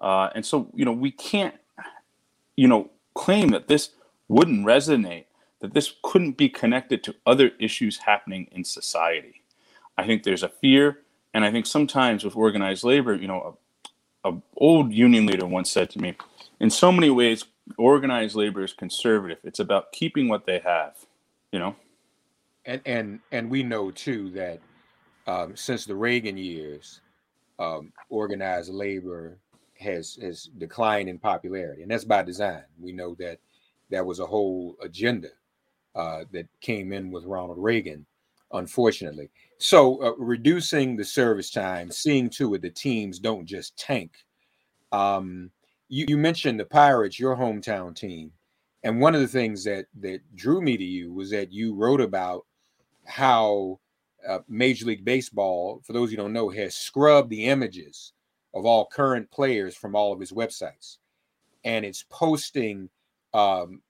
uh, 0.00 0.30
and 0.34 0.46
so 0.46 0.70
you 0.72 0.86
know 0.86 0.92
we 0.92 1.10
can't 1.10 1.54
you 2.56 2.68
know 2.68 2.90
claim 3.18 3.50
that 3.50 3.66
this 3.66 3.90
wouldn't 4.28 4.64
resonate, 4.64 5.24
that 5.60 5.74
this 5.74 5.94
couldn't 6.04 6.36
be 6.36 6.48
connected 6.48 7.02
to 7.02 7.14
other 7.26 7.50
issues 7.58 7.98
happening 7.98 8.46
in 8.52 8.62
society. 8.64 9.42
I 9.98 10.06
think 10.06 10.22
there's 10.22 10.44
a 10.44 10.48
fear, 10.48 11.00
and 11.34 11.44
I 11.44 11.50
think 11.50 11.66
sometimes 11.66 12.24
with 12.24 12.36
organized 12.36 12.84
labor, 12.84 13.16
you 13.16 13.26
know, 13.26 13.58
a, 14.24 14.30
a 14.30 14.40
old 14.56 14.92
union 14.92 15.26
leader 15.26 15.46
once 15.46 15.68
said 15.68 15.90
to 15.90 15.98
me, 15.98 16.14
in 16.60 16.70
so 16.70 16.92
many 16.92 17.10
ways, 17.10 17.44
organized 17.76 18.36
labor 18.36 18.62
is 18.62 18.72
conservative. 18.72 19.38
It's 19.42 19.58
about 19.58 19.90
keeping 19.92 20.28
what 20.28 20.46
they 20.46 20.60
have, 20.60 20.94
you 21.52 21.58
know. 21.58 21.74
And 22.66 22.80
and 22.86 23.20
and 23.32 23.50
we 23.50 23.62
know 23.62 23.90
too 23.90 24.30
that 24.30 24.60
um, 25.26 25.56
since 25.56 25.84
the 25.84 25.94
Reagan 25.96 26.36
years, 26.36 27.00
um, 27.58 27.92
organized 28.10 28.72
labor 28.72 29.38
has 29.78 30.18
has 30.20 30.44
declined 30.58 31.08
in 31.08 31.18
popularity, 31.18 31.82
and 31.82 31.90
that's 31.90 32.04
by 32.04 32.22
design. 32.22 32.64
We 32.80 32.92
know 32.92 33.14
that 33.18 33.38
that 33.90 34.04
was 34.04 34.20
a 34.20 34.26
whole 34.26 34.76
agenda 34.82 35.28
uh, 35.94 36.24
that 36.32 36.46
came 36.60 36.92
in 36.92 37.10
with 37.10 37.24
Ronald 37.24 37.58
Reagan, 37.58 38.06
unfortunately. 38.52 39.30
So 39.58 40.02
uh, 40.02 40.14
reducing 40.16 40.96
the 40.96 41.04
service 41.04 41.50
time, 41.50 41.90
seeing 41.90 42.30
to 42.30 42.54
it 42.54 42.62
the 42.62 42.70
teams 42.70 43.18
don't 43.18 43.46
just 43.46 43.76
tank. 43.76 44.12
Um, 44.92 45.50
you, 45.88 46.06
you 46.08 46.16
mentioned 46.16 46.60
the 46.60 46.64
Pirates, 46.64 47.18
your 47.18 47.36
hometown 47.36 47.94
team, 47.96 48.32
and 48.84 49.00
one 49.00 49.14
of 49.14 49.20
the 49.20 49.28
things 49.28 49.64
that 49.64 49.86
that 50.00 50.20
drew 50.36 50.60
me 50.60 50.76
to 50.76 50.84
you 50.84 51.12
was 51.12 51.30
that 51.30 51.52
you 51.52 51.74
wrote 51.74 52.00
about 52.00 52.46
how 53.04 53.80
uh, 54.28 54.40
Major 54.48 54.86
League 54.86 55.04
Baseball, 55.04 55.80
for 55.84 55.92
those 55.92 56.10
who 56.10 56.16
don't 56.16 56.32
know, 56.32 56.48
has 56.50 56.76
scrubbed 56.76 57.30
the 57.30 57.46
images 57.46 58.12
of 58.54 58.64
all 58.64 58.86
current 58.86 59.30
players 59.30 59.76
from 59.76 59.94
all 59.94 60.12
of 60.12 60.20
his 60.20 60.32
websites. 60.32 60.98
And 61.64 61.84
it's 61.84 62.04
posting 62.08 62.88
um, 63.34 63.82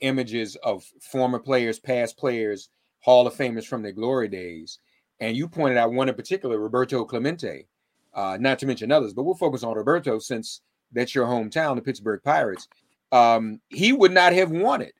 images 0.00 0.56
of 0.56 0.84
former 1.00 1.38
players, 1.38 1.78
past 1.78 2.16
players, 2.16 2.70
Hall 3.00 3.26
of 3.26 3.34
Famers 3.34 3.66
from 3.66 3.82
their 3.82 3.92
glory 3.92 4.28
days. 4.28 4.78
And 5.20 5.36
you 5.36 5.48
pointed 5.48 5.78
out 5.78 5.92
one 5.92 6.08
in 6.08 6.14
particular, 6.14 6.58
Roberto 6.58 7.04
Clemente, 7.04 7.66
uh, 8.14 8.38
not 8.40 8.58
to 8.58 8.66
mention 8.66 8.90
others, 8.90 9.12
but 9.12 9.22
we'll 9.22 9.34
focus 9.34 9.62
on 9.62 9.76
Roberto 9.76 10.18
since 10.18 10.62
that's 10.92 11.14
your 11.14 11.26
hometown, 11.26 11.76
the 11.76 11.82
Pittsburgh 11.82 12.22
Pirates. 12.22 12.68
Um, 13.12 13.60
he 13.68 13.92
would 13.92 14.12
not 14.12 14.32
have 14.32 14.50
wanted. 14.50 14.92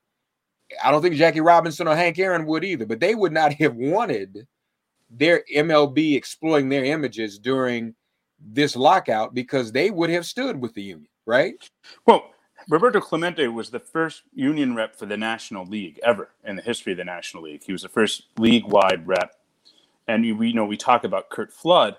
I 0.83 0.90
don't 0.90 1.02
think 1.02 1.17
Jackie 1.17 1.40
Robinson 1.40 1.88
or 1.88 1.97
Hank 1.97 2.19
Aaron 2.19 2.47
would 2.47 2.64
either, 2.64 2.87
but 2.87 3.00
they 3.00 3.14
would 3.14 3.33
not 3.33 3.52
have 3.61 3.75
wanted 3.75 4.47
their 5.11 5.45
MLB 5.52 6.17
exploring 6.17 6.69
their 6.69 6.85
images 6.85 7.38
during 7.38 7.95
this 8.40 8.76
lockout 8.76 9.35
because 9.35 9.73
they 9.73 9.90
would 9.90 10.11
have 10.11 10.26
stood 10.26 10.61
with 10.61 10.75
the 10.75 10.82
union, 10.82 11.09
right? 11.26 11.54
Well, 12.06 12.30
Roberto 12.68 13.00
Clemente 13.00 13.49
was 13.49 13.70
the 13.70 13.80
first 13.80 14.23
union 14.35 14.75
rep 14.75 14.97
for 14.97 15.06
the 15.06 15.16
National 15.16 15.64
League 15.64 15.99
ever 16.02 16.30
in 16.44 16.56
the 16.56 16.62
history 16.62 16.92
of 16.92 16.99
the 16.99 17.04
National 17.04 17.44
League. 17.44 17.62
He 17.64 17.73
was 17.73 17.82
the 17.82 17.88
first 17.88 18.25
league-wide 18.38 19.06
rep, 19.06 19.35
and 20.06 20.38
we 20.38 20.49
you 20.49 20.54
know 20.54 20.66
we 20.66 20.76
talk 20.76 21.04
about 21.04 21.30
Curt 21.30 21.52
Flood. 21.52 21.97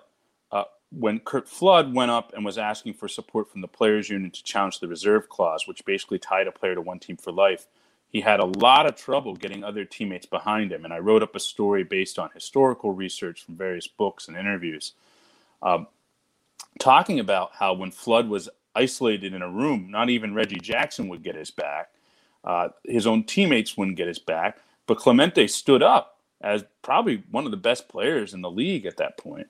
Uh, 0.51 0.63
when 0.91 1.19
Curt 1.19 1.47
Flood 1.47 1.93
went 1.93 2.11
up 2.11 2.33
and 2.35 2.45
was 2.45 2.57
asking 2.57 2.93
for 2.93 3.07
support 3.07 3.51
from 3.51 3.61
the 3.61 3.67
players' 3.67 4.09
union 4.09 4.31
to 4.31 4.43
challenge 4.43 4.79
the 4.79 4.87
reserve 4.87 5.29
clause, 5.29 5.67
which 5.67 5.85
basically 5.85 6.19
tied 6.19 6.47
a 6.47 6.51
player 6.51 6.75
to 6.75 6.81
one 6.81 6.99
team 6.99 7.17
for 7.17 7.31
life, 7.31 7.67
he 8.09 8.21
had 8.21 8.39
a 8.39 8.45
lot 8.45 8.85
of 8.85 8.95
trouble 8.95 9.35
getting 9.35 9.63
other 9.63 9.85
teammates 9.85 10.25
behind 10.25 10.71
him. 10.71 10.83
And 10.83 10.93
I 10.93 10.99
wrote 10.99 11.23
up 11.23 11.35
a 11.35 11.39
story 11.39 11.83
based 11.83 12.19
on 12.19 12.29
historical 12.33 12.91
research 12.91 13.45
from 13.45 13.55
various 13.55 13.87
books 13.87 14.27
and 14.27 14.35
interviews. 14.35 14.93
Um, 15.61 15.87
talking 16.79 17.19
about 17.19 17.51
how 17.53 17.73
when 17.73 17.91
Flood 17.91 18.27
was 18.27 18.49
isolated 18.75 19.33
in 19.33 19.41
a 19.41 19.49
room, 19.49 19.89
not 19.89 20.09
even 20.09 20.33
Reggie 20.33 20.59
Jackson 20.59 21.07
would 21.09 21.23
get 21.23 21.35
his 21.35 21.51
back. 21.51 21.89
Uh, 22.43 22.69
his 22.85 23.05
own 23.05 23.23
teammates 23.23 23.77
wouldn't 23.77 23.97
get 23.97 24.07
his 24.07 24.19
back. 24.19 24.59
But 24.87 24.97
Clemente 24.97 25.47
stood 25.47 25.83
up 25.83 26.19
as 26.41 26.63
probably 26.81 27.23
one 27.31 27.45
of 27.45 27.51
the 27.51 27.57
best 27.57 27.87
players 27.87 28.33
in 28.33 28.41
the 28.41 28.49
league 28.49 28.85
at 28.85 28.97
that 28.97 29.17
point 29.17 29.47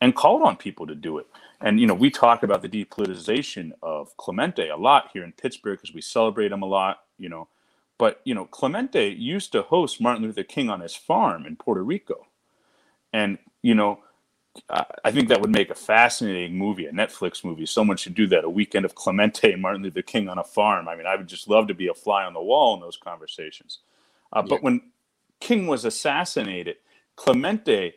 and 0.00 0.14
called 0.14 0.42
on 0.42 0.56
people 0.56 0.86
to 0.86 0.94
do 0.94 1.18
it. 1.18 1.26
And, 1.60 1.78
you 1.78 1.86
know, 1.86 1.94
we 1.94 2.10
talk 2.10 2.42
about 2.42 2.62
the 2.62 2.68
depoliticization 2.68 3.72
of 3.82 4.16
Clemente 4.16 4.68
a 4.68 4.76
lot 4.76 5.10
here 5.12 5.22
in 5.22 5.32
Pittsburgh 5.32 5.78
because 5.78 5.94
we 5.94 6.00
celebrate 6.00 6.50
him 6.50 6.62
a 6.62 6.66
lot, 6.66 7.02
you 7.18 7.28
know. 7.28 7.48
But, 7.98 8.20
you 8.24 8.34
know, 8.34 8.46
Clemente 8.46 9.10
used 9.10 9.52
to 9.52 9.62
host 9.62 10.00
Martin 10.00 10.24
Luther 10.24 10.42
King 10.42 10.70
on 10.70 10.80
his 10.80 10.96
farm 10.96 11.46
in 11.46 11.54
Puerto 11.54 11.84
Rico. 11.84 12.26
And, 13.12 13.38
you 13.62 13.76
know, 13.76 14.00
I 15.04 15.10
think 15.10 15.28
that 15.28 15.40
would 15.40 15.50
make 15.50 15.70
a 15.70 15.74
fascinating 15.74 16.58
movie, 16.58 16.84
a 16.86 16.92
Netflix 16.92 17.42
movie. 17.42 17.64
Someone 17.64 17.96
should 17.96 18.14
do 18.14 18.26
that. 18.28 18.44
A 18.44 18.50
weekend 18.50 18.84
of 18.84 18.94
Clemente 18.94 19.54
Martin 19.56 19.82
Luther 19.82 20.02
King 20.02 20.28
on 20.28 20.38
a 20.38 20.44
farm. 20.44 20.88
I 20.88 20.96
mean, 20.96 21.06
I 21.06 21.16
would 21.16 21.26
just 21.26 21.48
love 21.48 21.68
to 21.68 21.74
be 21.74 21.88
a 21.88 21.94
fly 21.94 22.24
on 22.24 22.34
the 22.34 22.42
wall 22.42 22.74
in 22.74 22.80
those 22.80 22.96
conversations. 22.96 23.78
Uh, 24.32 24.42
but 24.42 24.62
when 24.62 24.82
King 25.40 25.66
was 25.66 25.84
assassinated, 25.84 26.76
Clemente 27.16 27.94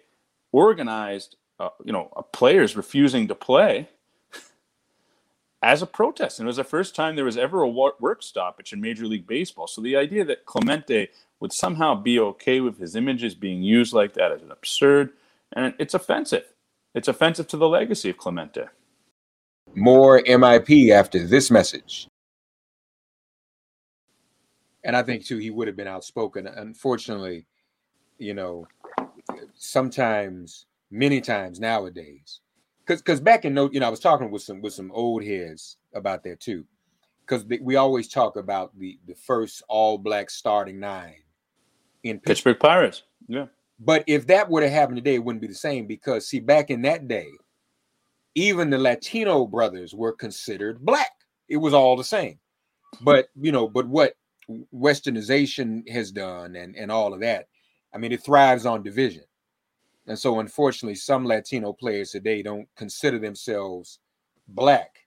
organized, 0.52 1.36
uh, 1.60 1.70
you 1.84 1.92
know, 1.92 2.10
players 2.32 2.76
refusing 2.78 3.28
to 3.28 3.36
play 3.36 3.90
as 5.62 5.82
a 5.82 5.88
protest, 5.88 6.40
and 6.40 6.46
it 6.46 6.48
was 6.48 6.58
the 6.58 6.64
first 6.64 6.96
time 6.96 7.16
there 7.16 7.26
was 7.26 7.38
ever 7.38 7.62
a 7.62 7.70
work 7.70 8.24
stoppage 8.24 8.74
in 8.74 8.82
Major 8.82 9.06
League 9.06 9.28
Baseball. 9.28 9.68
So 9.68 9.82
the 9.82 9.96
idea 9.96 10.24
that 10.26 10.46
Clemente 10.46 11.10
would 11.40 11.54
somehow 11.54 11.96
be 11.96 12.20
okay 12.20 12.62
with 12.62 12.80
his 12.80 12.96
images 12.96 13.36
being 13.36 13.62
used 13.62 13.94
like 13.94 14.14
that 14.14 14.32
is 14.32 14.42
absurd 14.50 15.14
and 15.56 15.74
it's 15.80 15.94
offensive. 15.94 16.46
It's 16.94 17.08
offensive 17.08 17.48
to 17.48 17.58
the 17.58 17.68
legacy 17.68 18.10
of 18.10 18.18
Clemente. 18.18 18.66
More 19.74 20.22
MIP 20.22 20.92
after 20.92 21.26
this 21.26 21.52
message. 21.52 22.08
And 24.84 24.96
I 24.96 25.04
think 25.04 25.26
too, 25.26 25.38
he 25.38 25.50
would 25.50 25.68
have 25.68 25.76
been 25.76 25.88
outspoken. 25.88 26.48
Unfortunately, 26.48 27.46
you 28.18 28.34
know, 28.34 28.68
sometimes, 29.56 30.68
many 30.92 31.20
times 31.20 31.60
nowadays, 31.60 32.40
because 32.86 33.02
because 33.02 33.20
back 33.20 33.46
in 33.46 33.54
no, 33.54 33.70
you 33.72 33.80
know, 33.80 33.88
I 33.88 33.90
was 33.90 34.00
talking 34.00 34.30
with 34.30 34.44
some 34.44 34.62
with 34.62 34.74
some 34.74 34.92
old 34.92 35.24
heads 35.24 35.78
about 35.94 36.24
that 36.24 36.40
too, 36.40 36.66
because 37.22 37.46
we 37.62 37.76
always 37.76 38.08
talk 38.08 38.36
about 38.36 38.78
the 38.78 39.00
the 39.08 39.16
first 39.16 39.64
all 39.68 39.98
black 39.98 40.30
starting 40.30 40.80
nine 40.80 41.24
in 42.04 42.18
Pittsburgh, 42.18 42.56
Pittsburgh 42.56 42.60
Pirates. 42.60 43.04
Yeah, 43.28 43.48
but 43.80 44.04
if 44.08 44.28
that 44.28 44.50
would 44.50 44.64
have 44.64 44.72
happened 44.72 44.98
today, 44.98 45.16
it 45.16 45.24
wouldn't 45.24 45.42
be 45.42 45.48
the 45.48 45.56
same 45.56 45.88
because 45.88 46.28
see, 46.28 46.40
back 46.40 46.70
in 46.70 46.82
that 46.84 47.08
day, 47.08 47.28
even 48.36 48.70
the 48.70 48.78
Latino 48.78 49.46
brothers 49.46 49.94
were 49.94 50.14
considered 50.14 50.86
black. 50.86 51.12
It 51.48 51.58
was 51.58 51.74
all 51.74 51.96
the 51.96 52.04
same. 52.04 52.40
But 53.02 53.28
you 53.36 53.52
know, 53.52 53.68
but 53.68 53.88
what 53.88 54.16
westernization 54.74 55.88
has 55.90 56.12
done 56.12 56.56
and 56.56 56.76
and 56.76 56.92
all 56.92 57.14
of 57.14 57.20
that 57.20 57.48
i 57.94 57.98
mean 57.98 58.12
it 58.12 58.24
thrives 58.24 58.66
on 58.66 58.84
division 58.84 59.24
and 60.08 60.18
so 60.18 60.40
unfortunately 60.40 60.96
some 60.96 61.26
latino 61.26 61.74
players 61.74 62.12
today 62.12 62.44
don't 62.44 62.68
consider 62.76 63.18
themselves 63.18 64.00
black 64.50 65.00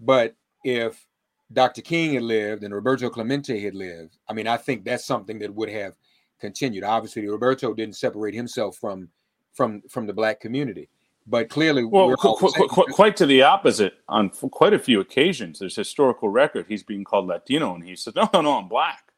but 0.00 0.34
if 0.64 1.06
dr 1.52 1.80
king 1.82 2.14
had 2.14 2.22
lived 2.22 2.64
and 2.64 2.74
roberto 2.74 3.10
clemente 3.10 3.60
had 3.60 3.74
lived 3.74 4.16
i 4.28 4.32
mean 4.32 4.46
i 4.46 4.56
think 4.56 4.84
that's 4.84 5.04
something 5.04 5.38
that 5.38 5.54
would 5.54 5.68
have 5.68 5.94
continued. 6.38 6.84
Obviously 6.84 7.26
roberto 7.26 7.74
didn't 7.74 7.96
separate 7.96 8.34
himself 8.34 8.76
from 8.76 9.08
from 9.54 9.82
from 9.88 10.06
the 10.06 10.12
black 10.12 10.40
community 10.40 10.88
but 11.26 11.50
clearly 11.50 11.84
well 11.84 12.14
qu- 12.16 12.36
qu- 12.36 12.68
qu- 12.68 12.92
quite 12.92 13.16
to 13.16 13.26
the 13.26 13.42
opposite 13.42 13.94
on 14.08 14.30
f- 14.32 14.50
quite 14.50 14.72
a 14.72 14.78
few 14.78 15.00
occasions. 15.00 15.58
There's 15.58 15.76
historical 15.76 16.28
record 16.30 16.66
he's 16.68 16.82
being 16.82 17.04
called 17.04 17.26
latino 17.26 17.74
and 17.74 17.84
he 17.84 17.96
said 17.96 18.14
no 18.14 18.28
no 18.32 18.40
no 18.40 18.58
i'm 18.58 18.68
black. 18.68 19.12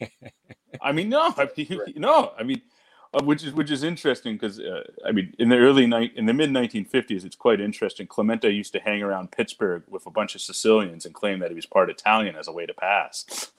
I 0.82 0.92
mean 0.92 1.08
no 1.08 1.34
I 1.36 1.48
mean, 1.56 1.78
Right. 1.78 1.96
no 1.96 2.32
i 2.38 2.42
mean 2.42 2.60
uh, 3.14 3.24
which 3.24 3.42
is 3.44 3.52
which 3.54 3.70
is 3.70 3.82
interesting 3.82 4.34
because 4.34 4.60
uh, 4.60 4.82
i 5.06 5.12
mean 5.12 5.32
in 5.38 5.48
the 5.48 5.56
early 5.56 5.86
night 5.86 6.12
in 6.16 6.26
the 6.26 6.34
mid 6.34 6.50
1950s 6.50 7.24
it's 7.24 7.36
quite 7.36 7.60
interesting. 7.60 8.06
Clemente 8.06 8.48
used 8.50 8.72
to 8.74 8.80
hang 8.80 9.02
around 9.02 9.32
pittsburgh 9.32 9.82
with 9.88 10.06
a 10.06 10.10
bunch 10.10 10.34
of 10.34 10.42
sicilians 10.42 11.06
and 11.06 11.14
claim 11.14 11.38
that 11.40 11.50
he 11.50 11.54
was 11.56 11.66
part 11.66 11.88
italian 11.90 12.36
as 12.36 12.46
a 12.48 12.52
way 12.52 12.66
to 12.66 12.74
pass 12.74 13.50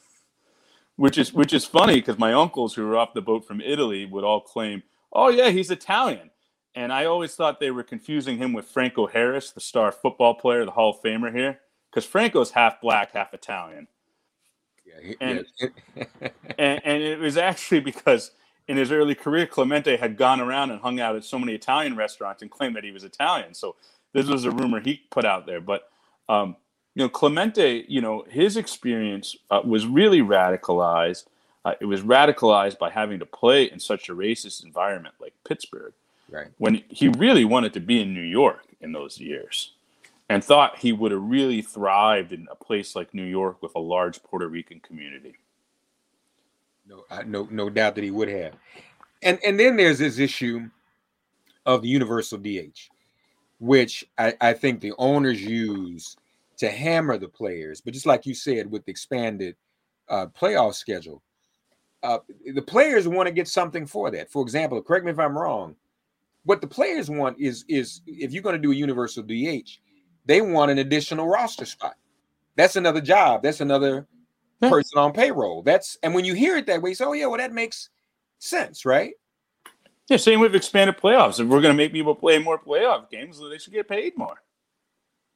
which 0.98 1.18
is 1.18 1.34
which 1.34 1.54
is 1.54 1.66
funny 1.66 1.96
because 1.96 2.20
my 2.20 2.34
uncles 2.34 2.74
who 2.76 2.86
were 2.86 2.98
off 2.98 3.14
the 3.14 3.22
boat 3.22 3.46
from 3.48 3.62
italy 3.62 4.06
would 4.06 4.24
all 4.24 4.42
claim 4.42 4.84
oh 5.14 5.30
yeah 5.30 5.50
he's 5.50 5.72
italian 5.72 6.30
and 6.76 6.94
I 6.94 7.06
always 7.06 7.34
thought 7.34 7.60
they 7.60 7.72
were 7.72 7.82
confusing 7.82 8.38
him 8.38 8.54
with 8.54 8.68
Franco 8.68 9.08
Harris, 9.08 9.50
the 9.50 9.60
star 9.60 9.92
football 9.92 10.36
player, 10.36 10.64
the 10.64 10.70
Hall 10.70 10.92
of 10.92 11.02
Famer 11.02 11.34
here, 11.36 11.60
because 11.90 12.06
Franco's 12.06 12.52
half 12.52 12.80
black, 12.82 13.14
half 13.14 13.34
Italian. 13.34 13.88
Yeah, 14.86 14.94
he- 15.02 15.16
and- 15.20 15.46
yeah. 15.60 16.28
And, 16.60 16.80
and 16.86 17.02
it 17.02 17.18
was 17.18 17.36
actually 17.36 17.80
because 17.80 18.30
in 18.68 18.78
his 18.78 18.92
early 18.92 19.16
career, 19.16 19.48
Clemente 19.48 19.98
had 19.98 20.18
gone 20.18 20.40
around 20.40 20.70
and 20.70 20.80
hung 20.80 21.00
out 21.00 21.16
at 21.16 21.24
so 21.26 21.40
many 21.40 21.56
Italian 21.56 21.96
restaurants 21.96 22.44
and 22.44 22.52
claimed 22.52 22.76
that 22.76 22.84
he 22.84 22.92
was 22.92 23.04
Italian. 23.04 23.56
So 23.56 23.76
this 24.14 24.28
was 24.28 24.46
a 24.46 24.52
rumor 24.52 24.80
he 24.80 25.02
put 25.10 25.26
out 25.26 25.48
there. 25.48 25.62
But, 25.62 25.90
um, 26.30 26.58
you 26.98 27.04
know, 27.04 27.10
Clemente, 27.10 27.86
you 27.88 28.02
know, 28.02 28.26
his 28.28 28.58
experience 28.58 29.36
uh, 29.52 29.62
was 29.64 29.86
really 29.86 30.22
radicalized. 30.22 31.26
Uh, 31.64 31.74
it 31.80 31.86
was 31.86 32.02
radicalized 32.02 32.80
by 32.80 32.90
having 32.90 33.20
to 33.20 33.26
play 33.28 33.66
in 33.66 33.80
such 33.80 34.10
a 34.10 34.16
racist 34.16 34.66
environment 34.66 35.14
like 35.22 35.36
Pittsburgh 35.48 35.94
right 36.28 36.48
when 36.58 36.82
he 36.90 37.10
really 37.10 37.46
wanted 37.46 37.72
to 37.74 37.80
be 37.80 38.02
in 38.02 38.16
New 38.16 38.24
York 38.24 38.64
in 38.82 38.94
those 38.94 39.20
years 39.20 39.74
and 40.28 40.44
thought 40.44 40.80
he 40.80 40.92
would 40.92 41.12
have 41.12 41.22
really 41.22 41.62
thrived 41.62 42.34
in 42.34 42.48
a 42.50 42.56
place 42.56 42.96
like 42.96 43.14
New 43.14 43.26
York 43.26 43.62
with 43.62 43.76
a 43.76 43.80
large 43.80 44.24
Puerto 44.24 44.48
Rican 44.48 44.80
community. 44.80 45.36
No, 46.88 47.06
I, 47.12 47.22
no, 47.22 47.48
no 47.52 47.70
doubt 47.70 47.94
that 47.94 48.04
he 48.04 48.10
would 48.10 48.30
have. 48.30 48.54
And 49.22 49.38
and 49.46 49.60
then 49.60 49.78
there's 49.78 50.00
this 50.00 50.18
issue 50.18 50.68
of 51.64 51.84
the 51.84 51.90
universal 51.90 52.40
DH, 52.40 52.90
which 53.60 54.04
I, 54.18 54.34
I 54.42 54.54
think 54.54 54.82
the 54.82 54.94
owners 54.98 55.40
use 55.40 56.18
to 56.58 56.70
hammer 56.70 57.18
the 57.18 57.28
players. 57.28 57.82
But 57.82 57.94
just 57.94 58.06
like 58.06 58.26
you 58.26 58.34
said, 58.34 58.70
with 58.70 58.86
the 58.86 58.92
expanded 58.92 59.56
uh, 60.10 60.28
playoff 60.28 60.76
schedule, 60.76 61.22
uh, 62.04 62.20
the 62.54 62.62
players 62.62 63.08
want 63.08 63.28
to 63.28 63.34
get 63.34 63.48
something 63.48 63.86
for 63.86 64.12
that. 64.12 64.32
For 64.32 64.42
example, 64.42 64.82
correct 64.82 65.06
me 65.06 65.12
if 65.12 65.20
I'm 65.20 65.38
wrong. 65.38 65.76
What 66.44 66.62
the 66.62 66.68
players 66.68 67.10
want 67.10 67.40
is 67.40 67.66
is 67.68 68.02
if 68.08 68.32
you're 68.32 68.44
going 68.44 68.56
to 68.56 68.62
do 68.62 68.72
a 68.72 68.76
universal 68.76 69.24
DH, 69.24 69.80
they 70.26 70.42
want 70.42 70.72
an 70.72 70.78
additional 70.78 71.28
roster 71.28 71.66
spot. 71.66 71.96
That's 72.56 72.76
another 72.76 73.02
job. 73.02 73.44
That's 73.44 73.62
another 73.62 74.08
Yeah. 74.62 74.70
person 74.70 74.98
on 74.98 75.14
payroll. 75.14 75.62
That's 75.62 75.98
and 76.04 76.16
when 76.16 76.26
you 76.26 76.34
hear 76.34 76.58
it 76.58 76.66
that 76.68 76.82
way, 76.82 76.92
you 76.92 76.96
say, 76.96 77.06
"Oh 77.06 77.14
yeah, 77.14 77.28
well 77.28 77.38
that 77.38 77.54
makes 77.54 77.90
sense, 78.40 78.86
right?" 78.86 79.14
Yeah, 80.10 80.18
same 80.18 80.40
with 80.40 80.56
expanded 80.56 80.98
playoffs. 80.98 81.40
If 81.40 81.48
we're 81.48 81.62
going 81.62 81.74
to 81.74 81.78
make 81.78 81.92
people 81.92 82.16
play 82.16 82.40
more 82.40 82.58
playoff 82.58 83.10
games, 83.10 83.40
they 83.40 83.58
should 83.58 83.74
get 83.74 83.90
paid 83.90 84.18
more. 84.18 84.42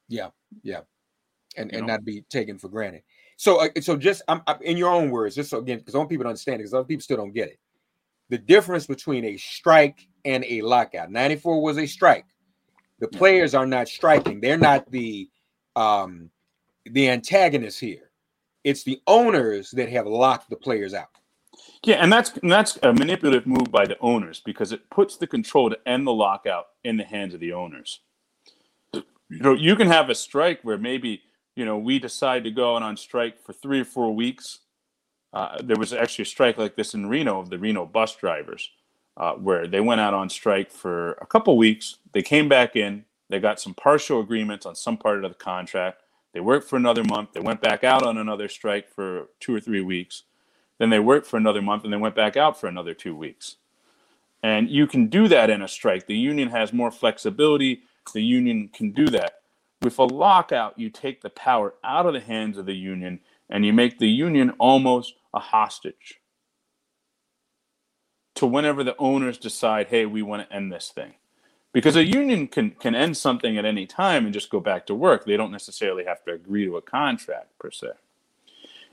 Yeah, 0.08 0.30
yeah, 0.62 0.80
and 1.56 1.70
You 1.72 1.78
and 1.78 1.86
know? 1.86 1.94
not 1.94 2.04
be 2.04 2.22
taken 2.22 2.58
for 2.58 2.68
granted. 2.68 3.02
So, 3.36 3.60
uh, 3.62 3.68
so 3.80 3.96
just 3.96 4.22
I'm, 4.28 4.42
I'm- 4.46 4.60
in 4.62 4.76
your 4.76 4.90
own 4.90 5.10
words, 5.10 5.34
just 5.34 5.50
so 5.50 5.58
again, 5.58 5.78
because 5.78 5.94
I 5.94 5.98
want 5.98 6.10
people 6.10 6.24
to 6.24 6.28
understand 6.28 6.56
it, 6.56 6.58
because 6.58 6.74
other 6.74 6.84
people 6.84 7.02
still 7.02 7.16
don't 7.16 7.32
get 7.32 7.48
it. 7.48 7.58
The 8.28 8.38
difference 8.38 8.86
between 8.86 9.24
a 9.24 9.36
strike 9.36 10.06
and 10.24 10.44
a 10.44 10.62
lockout. 10.62 11.10
'94 11.10 11.60
was 11.62 11.78
a 11.78 11.86
strike. 11.86 12.26
The 13.00 13.08
players 13.08 13.54
are 13.54 13.66
not 13.66 13.88
striking. 13.88 14.40
They're 14.40 14.56
not 14.58 14.90
the 14.90 15.28
um 15.76 16.30
the 16.84 17.08
antagonists 17.08 17.78
here. 17.78 18.10
It's 18.64 18.84
the 18.84 19.00
owners 19.06 19.70
that 19.72 19.88
have 19.88 20.06
locked 20.06 20.48
the 20.50 20.56
players 20.56 20.94
out. 20.94 21.08
Yeah, 21.84 21.96
and 21.96 22.12
that's 22.12 22.30
and 22.38 22.50
that's 22.50 22.78
a 22.82 22.92
manipulative 22.92 23.46
move 23.46 23.70
by 23.72 23.86
the 23.86 23.98
owners 24.00 24.40
because 24.40 24.70
it 24.72 24.88
puts 24.88 25.16
the 25.16 25.26
control 25.26 25.68
to 25.68 25.78
end 25.88 26.06
the 26.06 26.12
lockout 26.12 26.66
in 26.84 26.96
the 26.96 27.04
hands 27.04 27.34
of 27.34 27.40
the 27.40 27.52
owners. 27.52 28.00
You 28.94 29.02
know, 29.40 29.54
you 29.54 29.76
can 29.76 29.88
have 29.88 30.10
a 30.10 30.14
strike 30.14 30.60
where 30.62 30.78
maybe 30.78 31.22
you 31.56 31.64
know 31.64 31.78
we 31.78 31.98
decide 31.98 32.44
to 32.44 32.50
go 32.50 32.74
on 32.74 32.96
strike 32.96 33.42
for 33.42 33.52
three 33.52 33.80
or 33.80 33.84
four 33.84 34.14
weeks. 34.14 34.60
Uh, 35.32 35.60
there 35.62 35.76
was 35.78 35.92
actually 35.92 36.22
a 36.22 36.26
strike 36.26 36.58
like 36.58 36.76
this 36.76 36.94
in 36.94 37.06
Reno 37.06 37.40
of 37.40 37.48
the 37.48 37.58
Reno 37.58 37.86
bus 37.86 38.14
drivers, 38.16 38.70
uh, 39.16 39.32
where 39.32 39.66
they 39.66 39.80
went 39.80 40.00
out 40.00 40.14
on 40.14 40.28
strike 40.28 40.70
for 40.70 41.12
a 41.12 41.26
couple 41.26 41.56
weeks. 41.56 41.96
They 42.12 42.22
came 42.22 42.48
back 42.48 42.76
in. 42.76 43.04
They 43.30 43.40
got 43.40 43.60
some 43.60 43.72
partial 43.72 44.20
agreements 44.20 44.66
on 44.66 44.74
some 44.74 44.98
part 44.98 45.24
of 45.24 45.30
the 45.30 45.38
contract. 45.38 46.02
They 46.34 46.40
worked 46.40 46.68
for 46.68 46.76
another 46.76 47.04
month. 47.04 47.32
They 47.32 47.40
went 47.40 47.60
back 47.60 47.84
out 47.84 48.02
on 48.02 48.18
another 48.18 48.48
strike 48.48 48.88
for 48.88 49.28
two 49.40 49.54
or 49.54 49.60
three 49.60 49.80
weeks. 49.80 50.24
Then 50.78 50.90
they 50.90 50.98
worked 50.98 51.26
for 51.26 51.36
another 51.36 51.62
month 51.62 51.84
and 51.84 51.92
then 51.92 52.00
went 52.00 52.14
back 52.14 52.36
out 52.36 52.58
for 52.58 52.66
another 52.66 52.94
two 52.94 53.14
weeks. 53.14 53.56
And 54.42 54.68
you 54.68 54.86
can 54.86 55.06
do 55.06 55.28
that 55.28 55.50
in 55.50 55.62
a 55.62 55.68
strike. 55.68 56.06
The 56.06 56.16
union 56.16 56.48
has 56.48 56.72
more 56.72 56.90
flexibility. 56.90 57.82
The 58.12 58.22
union 58.22 58.68
can 58.68 58.90
do 58.90 59.06
that. 59.10 59.41
With 59.82 59.98
a 59.98 60.04
lockout, 60.04 60.78
you 60.78 60.90
take 60.90 61.22
the 61.22 61.30
power 61.30 61.74
out 61.82 62.06
of 62.06 62.12
the 62.12 62.20
hands 62.20 62.56
of 62.56 62.66
the 62.66 62.76
union 62.76 63.20
and 63.50 63.66
you 63.66 63.72
make 63.72 63.98
the 63.98 64.08
union 64.08 64.50
almost 64.58 65.14
a 65.34 65.40
hostage 65.40 66.20
to 68.36 68.46
whenever 68.46 68.84
the 68.84 68.96
owners 68.96 69.38
decide, 69.38 69.88
hey, 69.88 70.06
we 70.06 70.22
want 70.22 70.48
to 70.48 70.54
end 70.54 70.72
this 70.72 70.90
thing. 70.94 71.14
Because 71.72 71.96
a 71.96 72.04
union 72.04 72.48
can, 72.48 72.70
can 72.72 72.94
end 72.94 73.16
something 73.16 73.58
at 73.58 73.64
any 73.64 73.86
time 73.86 74.24
and 74.24 74.32
just 74.32 74.50
go 74.50 74.60
back 74.60 74.86
to 74.86 74.94
work. 74.94 75.24
They 75.24 75.36
don't 75.36 75.50
necessarily 75.50 76.04
have 76.04 76.22
to 76.24 76.32
agree 76.32 76.66
to 76.66 76.76
a 76.76 76.82
contract 76.82 77.58
per 77.58 77.70
se. 77.70 77.88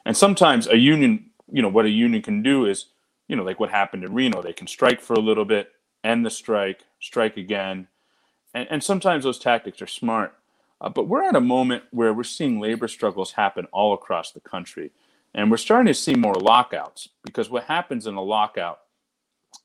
And 0.05 0.15
sometimes 0.15 0.67
a 0.67 0.77
union, 0.77 1.29
you 1.51 1.61
know, 1.61 1.69
what 1.69 1.85
a 1.85 1.89
union 1.89 2.21
can 2.21 2.41
do 2.41 2.65
is, 2.65 2.85
you 3.27 3.35
know, 3.35 3.43
like 3.43 3.59
what 3.59 3.69
happened 3.69 4.03
in 4.03 4.13
Reno, 4.13 4.41
they 4.41 4.53
can 4.53 4.65
strike 4.65 5.01
for 5.01 5.13
a 5.13 5.19
little 5.19 5.45
bit, 5.45 5.71
end 6.03 6.25
the 6.25 6.31
strike, 6.31 6.85
strike 6.99 7.37
again. 7.37 7.87
And, 8.53 8.67
and 8.71 8.83
sometimes 8.83 9.23
those 9.23 9.39
tactics 9.39 9.81
are 9.81 9.87
smart. 9.87 10.38
Uh, 10.81 10.89
but 10.89 11.07
we're 11.07 11.23
at 11.23 11.35
a 11.35 11.41
moment 11.41 11.83
where 11.91 12.13
we're 12.13 12.23
seeing 12.23 12.59
labor 12.59 12.87
struggles 12.87 13.33
happen 13.33 13.65
all 13.71 13.93
across 13.93 14.31
the 14.31 14.39
country. 14.39 14.91
And 15.33 15.51
we're 15.51 15.57
starting 15.57 15.87
to 15.87 15.93
see 15.93 16.15
more 16.15 16.35
lockouts 16.35 17.09
because 17.23 17.49
what 17.49 17.65
happens 17.65 18.07
in 18.07 18.15
a 18.15 18.21
lockout, 18.21 18.79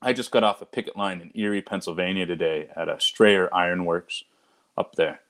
I 0.01 0.13
just 0.13 0.31
got 0.31 0.43
off 0.43 0.61
a 0.61 0.65
picket 0.65 0.95
line 0.95 1.21
in 1.21 1.31
Erie, 1.33 1.61
Pennsylvania 1.61 2.25
today 2.25 2.69
at 2.75 2.89
a 2.89 2.99
Strayer 2.99 3.53
Ironworks 3.53 4.23
up 4.77 4.95
there. 4.95 5.21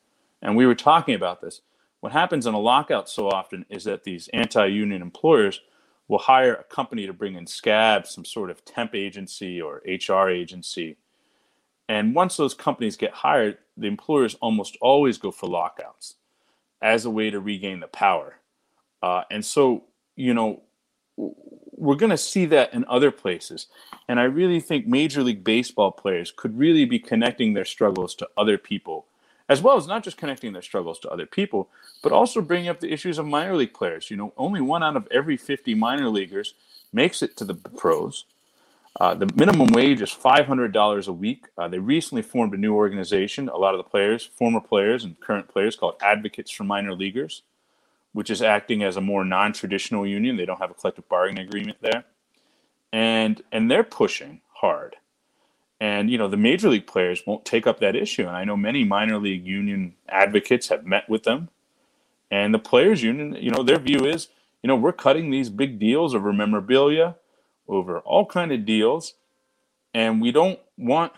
And 0.42 0.56
we 0.58 0.66
were 0.66 0.76
talking 0.76 1.16
about 1.16 1.42
this. 1.42 1.62
What 2.02 2.12
happens 2.12 2.46
in 2.46 2.54
a 2.54 2.60
lockout 2.60 3.10
so 3.10 3.30
often 3.30 3.66
is 3.70 3.84
that 3.86 4.04
these 4.04 4.28
anti 4.34 4.66
union 4.66 5.02
employers 5.02 5.62
will 6.08 6.20
hire 6.20 6.54
a 6.54 6.64
company 6.64 7.08
to 7.08 7.14
bring 7.14 7.36
in 7.36 7.48
scabs, 7.48 8.12
some 8.12 8.26
sort 8.26 8.52
of 8.52 8.64
temp 8.66 8.94
agency 8.94 9.62
or 9.62 9.82
HR 9.86 10.30
agency. 10.30 10.98
And 11.88 12.16
once 12.16 12.38
those 12.38 12.54
companies 12.54 12.98
get 12.98 13.12
hired, 13.14 13.58
the 13.78 13.88
employers 13.88 14.36
almost 14.36 14.78
always 14.82 15.18
go 15.18 15.32
for 15.32 15.48
lockouts 15.48 16.16
as 16.82 17.06
a 17.06 17.10
way 17.10 17.30
to 17.30 17.40
regain 17.40 17.80
the 17.80 17.88
power. 17.88 18.40
Uh, 19.02 19.24
and 19.30 19.46
so, 19.46 19.84
you 20.16 20.34
know, 20.34 20.64
we're 21.18 21.96
going 21.96 22.10
to 22.10 22.18
see 22.18 22.46
that 22.48 22.74
in 22.74 22.86
other 22.88 23.12
places. 23.12 23.68
And 24.08 24.20
I 24.20 24.24
really 24.24 24.60
think 24.60 24.88
Major 24.88 25.24
League 25.24 25.44
Baseball 25.44 25.92
players 25.92 26.34
could 26.36 26.58
really 26.58 26.86
be 26.86 27.00
connecting 27.00 27.54
their 27.54 27.66
struggles 27.66 28.16
to 28.16 28.30
other 28.38 28.58
people, 28.58 29.06
as 29.50 29.62
well 29.62 29.78
as 29.78 29.88
not 29.88 30.04
just 30.04 30.18
connecting 30.18 30.54
their 30.54 30.62
struggles 30.62 31.00
to 31.00 31.10
other 31.10 31.26
people, 31.26 31.70
but 32.02 32.12
also 32.12 32.42
bringing 32.42 32.70
up 32.70 32.80
the 32.80 32.92
issues 32.92 33.18
of 33.18 33.26
minor 33.26 33.56
league 33.56 33.74
players. 33.74 34.10
You 34.10 34.18
know, 34.18 34.34
only 34.38 34.62
one 34.62 34.84
out 34.84 34.96
of 34.96 35.08
every 35.12 35.38
50 35.38 35.76
minor 35.76 36.10
leaguers 36.10 36.56
makes 36.94 37.22
it 37.22 37.36
to 37.38 37.46
the 37.46 37.56
pros. 37.56 38.26
Uh, 39.00 39.14
the 39.14 39.30
minimum 39.36 39.68
wage 39.74 40.02
is 40.02 40.12
$500 40.12 41.08
a 41.08 41.12
week. 41.12 41.48
Uh, 41.58 41.68
they 41.68 41.80
recently 41.80 42.22
formed 42.22 42.54
a 42.54 42.58
new 42.58 42.74
organization, 42.74 43.50
a 43.50 43.58
lot 43.58 43.74
of 43.74 43.78
the 43.78 43.90
players, 43.90 44.26
former 44.26 44.62
players 44.62 45.04
and 45.04 45.20
current 45.20 45.50
players, 45.50 45.76
called 45.76 45.96
Advocates 46.02 46.50
for 46.50 46.64
Minor 46.64 46.94
Leaguers, 46.96 47.44
which 48.14 48.30
is 48.30 48.42
acting 48.42 48.84
as 48.84 48.96
a 48.96 49.02
more 49.02 49.26
non 49.26 49.52
traditional 49.52 50.08
union. 50.08 50.38
They 50.38 50.46
don't 50.46 50.62
have 50.62 50.72
a 50.72 50.76
collective 50.76 51.10
bargaining 51.10 51.46
agreement 51.46 51.80
there. 51.82 52.06
And, 52.94 53.42
and 53.52 53.70
they're 53.70 53.84
pushing 53.84 54.40
hard. 54.54 54.96
And, 55.82 56.10
you 56.10 56.18
know, 56.18 56.30
the 56.30 56.38
major 56.38 56.70
league 56.70 56.88
players 56.88 57.22
won't 57.28 57.44
take 57.44 57.68
up 57.68 57.82
that 57.82 57.98
issue. 57.98 58.26
And 58.26 58.38
I 58.38 58.46
know 58.46 58.56
many 58.56 58.86
minor 58.86 59.18
league 59.18 59.46
union 59.46 59.96
advocates 60.08 60.70
have 60.70 60.86
met 60.86 61.10
with 61.10 61.24
them. 61.24 61.50
And 62.32 62.54
the 62.54 62.60
players 62.60 63.04
union, 63.04 63.36
you 63.42 63.52
know, 63.52 63.62
their 63.62 63.78
view 63.78 64.06
is, 64.06 64.30
you 64.64 64.70
know, 64.70 64.76
we're 64.78 64.94
cutting 64.94 65.30
these 65.30 65.50
big 65.50 65.80
deals 65.80 66.16
over 66.16 66.32
memorabilia, 66.32 67.18
over 67.68 68.00
all 68.00 68.26
kind 68.26 68.52
of 68.52 68.66
deals, 68.66 69.16
and 69.94 70.22
we 70.22 70.32
don't 70.32 70.60
want 70.78 71.14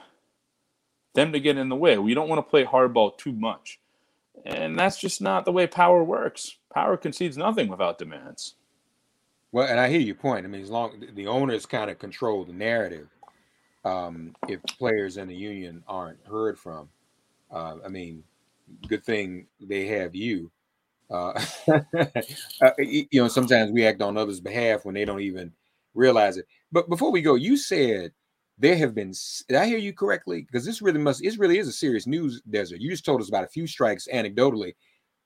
them 1.14 1.32
to 1.32 1.40
get 1.40 1.58
in 1.58 1.70
the 1.70 1.76
way. 1.76 1.98
We 1.98 2.14
don't 2.14 2.30
want 2.30 2.40
to 2.40 2.50
play 2.50 2.64
hardball 2.64 3.18
too 3.18 3.34
much. 3.34 3.80
And 4.46 4.78
that's 4.78 5.00
just 5.00 5.22
not 5.22 5.46
the 5.46 5.52
way 5.52 5.66
power 5.68 6.04
works. 6.04 6.58
Power 6.74 6.96
concedes 6.96 7.38
nothing 7.38 7.70
without 7.70 7.98
demands. 7.98 8.54
Well, 9.52 9.68
and 9.68 9.80
I 9.80 9.90
hear 9.90 10.00
your 10.00 10.16
point. 10.16 10.46
I 10.46 10.50
mean, 10.50 10.62
as 10.62 10.70
long 10.70 11.04
the 11.16 11.28
owners 11.28 11.66
kind 11.66 11.90
of 11.90 11.98
control 11.98 12.46
the 12.46 12.54
narrative, 12.54 13.08
um, 13.84 14.36
if 14.48 14.62
players 14.64 15.18
in 15.18 15.28
the 15.28 15.36
union 15.36 15.84
aren't 15.88 16.20
heard 16.28 16.60
from, 16.60 16.90
uh, 17.52 17.78
I 17.84 17.88
mean, 17.88 18.24
good 18.88 19.04
thing 19.04 19.48
they 19.60 19.88
have 19.88 20.14
you 20.14 20.52
uh, 21.10 21.40
uh 22.62 22.72
you 22.78 23.08
know, 23.14 23.28
sometimes 23.28 23.72
we 23.72 23.86
act 23.86 24.02
on 24.02 24.18
others' 24.18 24.40
behalf 24.40 24.86
when 24.86 24.96
they 24.96 25.06
don't 25.06 25.22
even 25.22 25.52
realize 25.98 26.38
it. 26.38 26.48
But 26.72 26.90
before 26.90 27.12
we 27.12 27.22
go, 27.22 27.36
you 27.36 27.58
said 27.58 28.12
there 28.58 28.78
have 28.78 28.96
been. 28.96 29.14
Did 29.48 29.58
I 29.58 29.66
hear 29.66 29.78
you 29.78 29.94
correctly? 29.94 30.42
Because 30.42 30.66
this 30.66 30.82
really 30.82 31.00
must. 31.00 31.22
This 31.22 31.38
really 31.38 31.58
is 31.58 31.68
a 31.68 31.74
serious 31.74 32.08
news 32.08 32.42
desert. 32.50 32.80
You 32.80 32.90
just 32.90 33.06
told 33.06 33.22
us 33.22 33.30
about 33.30 33.44
a 33.44 33.48
few 33.48 33.68
strikes 33.68 34.08
anecdotally. 34.14 34.76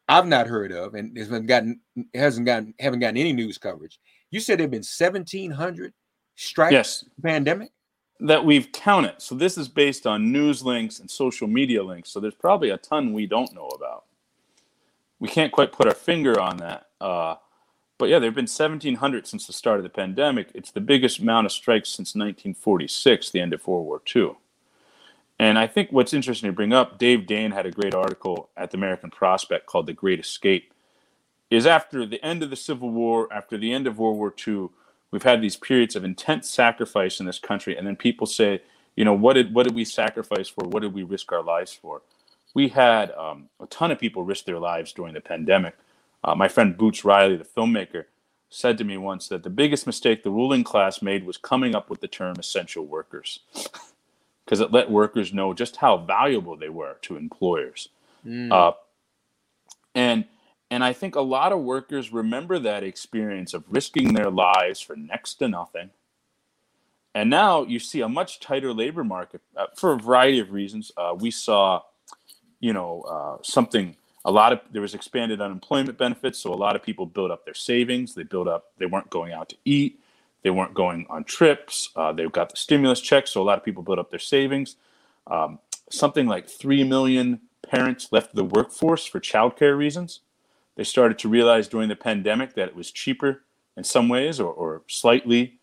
I've 0.07 0.27
not 0.27 0.47
heard 0.47 0.71
of, 0.71 0.95
and 0.95 1.17
it's 1.17 1.29
been 1.29 1.45
gotten 1.45 1.79
hasn't 2.13 2.45
gotten 2.45 2.73
haven't 2.79 2.99
gotten 2.99 3.17
any 3.17 3.33
news 3.33 3.57
coverage. 3.57 3.99
You 4.31 4.39
said 4.39 4.59
there've 4.59 4.71
been 4.71 4.83
seventeen 4.83 5.51
hundred 5.51 5.93
strikes. 6.35 6.73
Yes. 6.73 7.05
Pandemic 7.21 7.71
that 8.19 8.43
we've 8.43 8.71
counted. 8.71 9.15
So 9.17 9.35
this 9.35 9.57
is 9.57 9.67
based 9.67 10.05
on 10.05 10.31
news 10.31 10.63
links 10.63 10.99
and 10.99 11.09
social 11.09 11.47
media 11.47 11.83
links. 11.83 12.11
So 12.11 12.19
there's 12.19 12.35
probably 12.35 12.69
a 12.69 12.77
ton 12.77 13.13
we 13.13 13.25
don't 13.25 13.53
know 13.53 13.67
about 13.67 14.03
we 15.21 15.29
can't 15.29 15.51
quite 15.53 15.71
put 15.71 15.87
our 15.87 15.93
finger 15.93 16.41
on 16.41 16.57
that. 16.57 16.87
Uh, 16.99 17.35
but 18.01 18.09
yeah, 18.09 18.17
there 18.17 18.29
have 18.29 18.35
been 18.35 18.45
1,700 18.45 19.27
since 19.27 19.45
the 19.45 19.53
start 19.53 19.77
of 19.77 19.83
the 19.83 19.89
pandemic. 19.89 20.49
It's 20.55 20.71
the 20.71 20.81
biggest 20.81 21.19
amount 21.19 21.45
of 21.45 21.51
strikes 21.51 21.89
since 21.89 22.15
1946, 22.15 23.29
the 23.29 23.39
end 23.39 23.53
of 23.53 23.67
World 23.67 23.85
War 23.85 24.01
II. 24.15 24.31
And 25.37 25.59
I 25.59 25.67
think 25.67 25.91
what's 25.91 26.11
interesting 26.11 26.49
to 26.49 26.53
bring 26.53 26.73
up, 26.73 26.97
Dave 26.97 27.27
Dayen 27.27 27.53
had 27.53 27.67
a 27.67 27.71
great 27.71 27.93
article 27.93 28.49
at 28.57 28.71
the 28.71 28.77
American 28.77 29.11
Prospect 29.11 29.67
called 29.67 29.85
The 29.85 29.93
Great 29.93 30.19
Escape, 30.19 30.73
is 31.51 31.67
after 31.67 32.07
the 32.07 32.19
end 32.25 32.41
of 32.41 32.49
the 32.49 32.55
Civil 32.55 32.89
War, 32.89 33.31
after 33.31 33.55
the 33.55 33.71
end 33.71 33.85
of 33.85 33.99
World 33.99 34.17
War 34.17 34.33
II, 34.47 34.69
we've 35.11 35.21
had 35.21 35.39
these 35.39 35.55
periods 35.55 35.95
of 35.95 36.03
intense 36.03 36.49
sacrifice 36.49 37.19
in 37.19 37.27
this 37.27 37.37
country. 37.37 37.77
And 37.77 37.85
then 37.85 37.95
people 37.95 38.25
say, 38.25 38.63
you 38.95 39.05
know, 39.05 39.13
what 39.13 39.33
did, 39.33 39.53
what 39.53 39.67
did 39.67 39.75
we 39.75 39.85
sacrifice 39.85 40.49
for? 40.49 40.67
What 40.67 40.81
did 40.81 40.95
we 40.95 41.03
risk 41.03 41.31
our 41.31 41.43
lives 41.43 41.71
for? 41.71 42.01
we 42.53 42.67
had 42.67 43.11
um, 43.11 43.49
a 43.59 43.65
ton 43.67 43.91
of 43.91 43.99
people 43.99 44.23
risk 44.23 44.45
their 44.45 44.59
lives 44.59 44.91
during 44.91 45.13
the 45.13 45.21
pandemic. 45.21 45.75
Uh, 46.23 46.35
my 46.35 46.47
friend 46.47 46.77
Boots 46.77 47.03
Riley, 47.03 47.35
the 47.35 47.43
filmmaker, 47.43 48.05
said 48.49 48.77
to 48.77 48.83
me 48.83 48.97
once 48.97 49.27
that 49.29 49.43
the 49.43 49.49
biggest 49.49 49.87
mistake 49.87 50.23
the 50.23 50.29
ruling 50.29 50.63
class 50.63 51.01
made 51.01 51.25
was 51.25 51.37
coming 51.37 51.73
up 51.73 51.89
with 51.89 52.01
the 52.01 52.07
term 52.07 52.35
essential 52.37 52.85
workers 52.85 53.39
because 54.45 54.59
it 54.59 54.71
let 54.71 54.91
workers 54.91 55.33
know 55.33 55.53
just 55.53 55.77
how 55.77 55.97
valuable 55.97 56.57
they 56.57 56.69
were 56.69 56.97
to 57.01 57.15
employers. 57.15 57.89
Mm. 58.25 58.51
Uh, 58.51 58.73
and 59.95 60.25
and 60.69 60.83
I 60.83 60.93
think 60.93 61.15
a 61.15 61.21
lot 61.21 61.51
of 61.51 61.59
workers 61.59 62.13
remember 62.13 62.57
that 62.59 62.83
experience 62.83 63.53
of 63.53 63.65
risking 63.69 64.13
their 64.13 64.29
lives 64.29 64.79
for 64.79 64.95
next 64.95 65.35
to 65.35 65.49
nothing. 65.49 65.89
And 67.13 67.29
now 67.29 67.63
you 67.63 67.77
see 67.77 67.99
a 67.99 68.07
much 68.07 68.39
tighter 68.39 68.73
labor 68.73 69.03
market 69.03 69.41
uh, 69.57 69.67
for 69.75 69.91
a 69.91 69.97
variety 69.97 70.39
of 70.39 70.53
reasons. 70.53 70.93
Uh, 70.95 71.13
we 71.17 71.29
saw 71.29 71.81
you 72.61 72.71
know, 72.71 73.01
uh, 73.01 73.37
something. 73.43 73.97
A 74.23 74.31
lot 74.31 74.53
of 74.53 74.59
there 74.71 74.81
was 74.81 74.93
expanded 74.93 75.41
unemployment 75.41 75.97
benefits, 75.97 76.39
so 76.39 76.53
a 76.53 76.55
lot 76.55 76.75
of 76.75 76.83
people 76.83 77.05
built 77.05 77.31
up 77.31 77.45
their 77.45 77.55
savings. 77.55 78.13
They 78.13 78.23
built 78.23 78.47
up. 78.47 78.71
They 78.77 78.85
weren't 78.85 79.09
going 79.09 79.33
out 79.33 79.49
to 79.49 79.55
eat. 79.65 79.99
They 80.43 80.49
weren't 80.49 80.73
going 80.73 81.05
on 81.09 81.23
trips. 81.23 81.89
Uh, 81.95 82.11
they 82.13 82.27
got 82.27 82.49
the 82.49 82.57
stimulus 82.57 83.01
checks 83.01 83.31
so 83.31 83.41
a 83.41 83.43
lot 83.43 83.57
of 83.57 83.63
people 83.63 83.83
built 83.83 83.99
up 83.99 84.09
their 84.09 84.19
savings. 84.19 84.75
Um, 85.27 85.59
something 85.89 86.27
like 86.27 86.49
three 86.49 86.83
million 86.83 87.41
parents 87.67 88.11
left 88.11 88.35
the 88.35 88.43
workforce 88.43 89.05
for 89.05 89.19
childcare 89.19 89.77
reasons. 89.77 90.21
They 90.75 90.83
started 90.83 91.19
to 91.19 91.29
realize 91.29 91.67
during 91.67 91.89
the 91.89 91.95
pandemic 91.95 92.55
that 92.55 92.69
it 92.69 92.75
was 92.75 92.91
cheaper 92.91 93.43
in 93.77 93.83
some 93.83 94.09
ways, 94.09 94.39
or, 94.39 94.51
or 94.51 94.81
slightly 94.87 95.59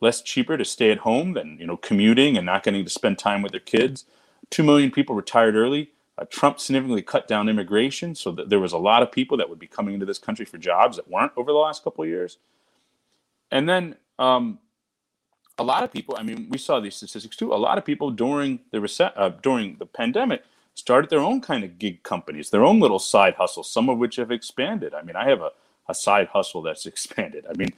less 0.00 0.22
cheaper 0.22 0.56
to 0.56 0.64
stay 0.64 0.90
at 0.90 0.98
home 0.98 1.32
than 1.32 1.58
you 1.58 1.66
know 1.66 1.76
commuting 1.76 2.36
and 2.36 2.46
not 2.46 2.62
getting 2.62 2.84
to 2.84 2.90
spend 2.90 3.18
time 3.18 3.42
with 3.42 3.52
their 3.52 3.60
kids. 3.60 4.04
Two 4.50 4.62
million 4.62 4.90
people 4.90 5.14
retired 5.14 5.56
early. 5.56 5.90
Uh, 6.18 6.24
Trump 6.30 6.58
significantly 6.60 7.02
cut 7.02 7.28
down 7.28 7.48
immigration, 7.48 8.14
so 8.14 8.32
that 8.32 8.48
there 8.48 8.60
was 8.60 8.72
a 8.72 8.78
lot 8.78 9.02
of 9.02 9.12
people 9.12 9.36
that 9.36 9.48
would 9.48 9.58
be 9.58 9.66
coming 9.66 9.94
into 9.94 10.06
this 10.06 10.18
country 10.18 10.44
for 10.44 10.58
jobs 10.58 10.96
that 10.96 11.10
weren't 11.10 11.32
over 11.36 11.52
the 11.52 11.58
last 11.58 11.84
couple 11.84 12.04
of 12.04 12.08
years. 12.10 12.38
And 13.50 13.68
then 13.68 13.96
um, 14.18 14.58
a 15.58 15.62
lot 15.62 15.84
of 15.84 15.92
people, 15.92 16.16
I 16.18 16.22
mean, 16.22 16.48
we 16.50 16.58
saw 16.58 16.80
these 16.80 16.96
statistics 16.96 17.36
too. 17.36 17.52
A 17.52 17.56
lot 17.56 17.78
of 17.78 17.84
people 17.84 18.10
during 18.10 18.60
the 18.70 19.12
uh, 19.16 19.30
during 19.42 19.76
the 19.78 19.86
pandemic 19.86 20.42
started 20.74 21.10
their 21.10 21.20
own 21.20 21.40
kind 21.40 21.64
of 21.64 21.78
gig 21.78 22.02
companies, 22.02 22.50
their 22.50 22.64
own 22.64 22.80
little 22.80 22.98
side 22.98 23.34
hustles, 23.34 23.70
some 23.70 23.88
of 23.88 23.98
which 23.98 24.16
have 24.16 24.30
expanded. 24.30 24.94
I 24.94 25.02
mean, 25.02 25.16
I 25.16 25.28
have 25.28 25.40
a, 25.40 25.50
a 25.88 25.94
side 25.94 26.28
hustle 26.28 26.62
that's 26.62 26.86
expanded. 26.92 27.46
I 27.48 27.54
mean, 27.56 27.72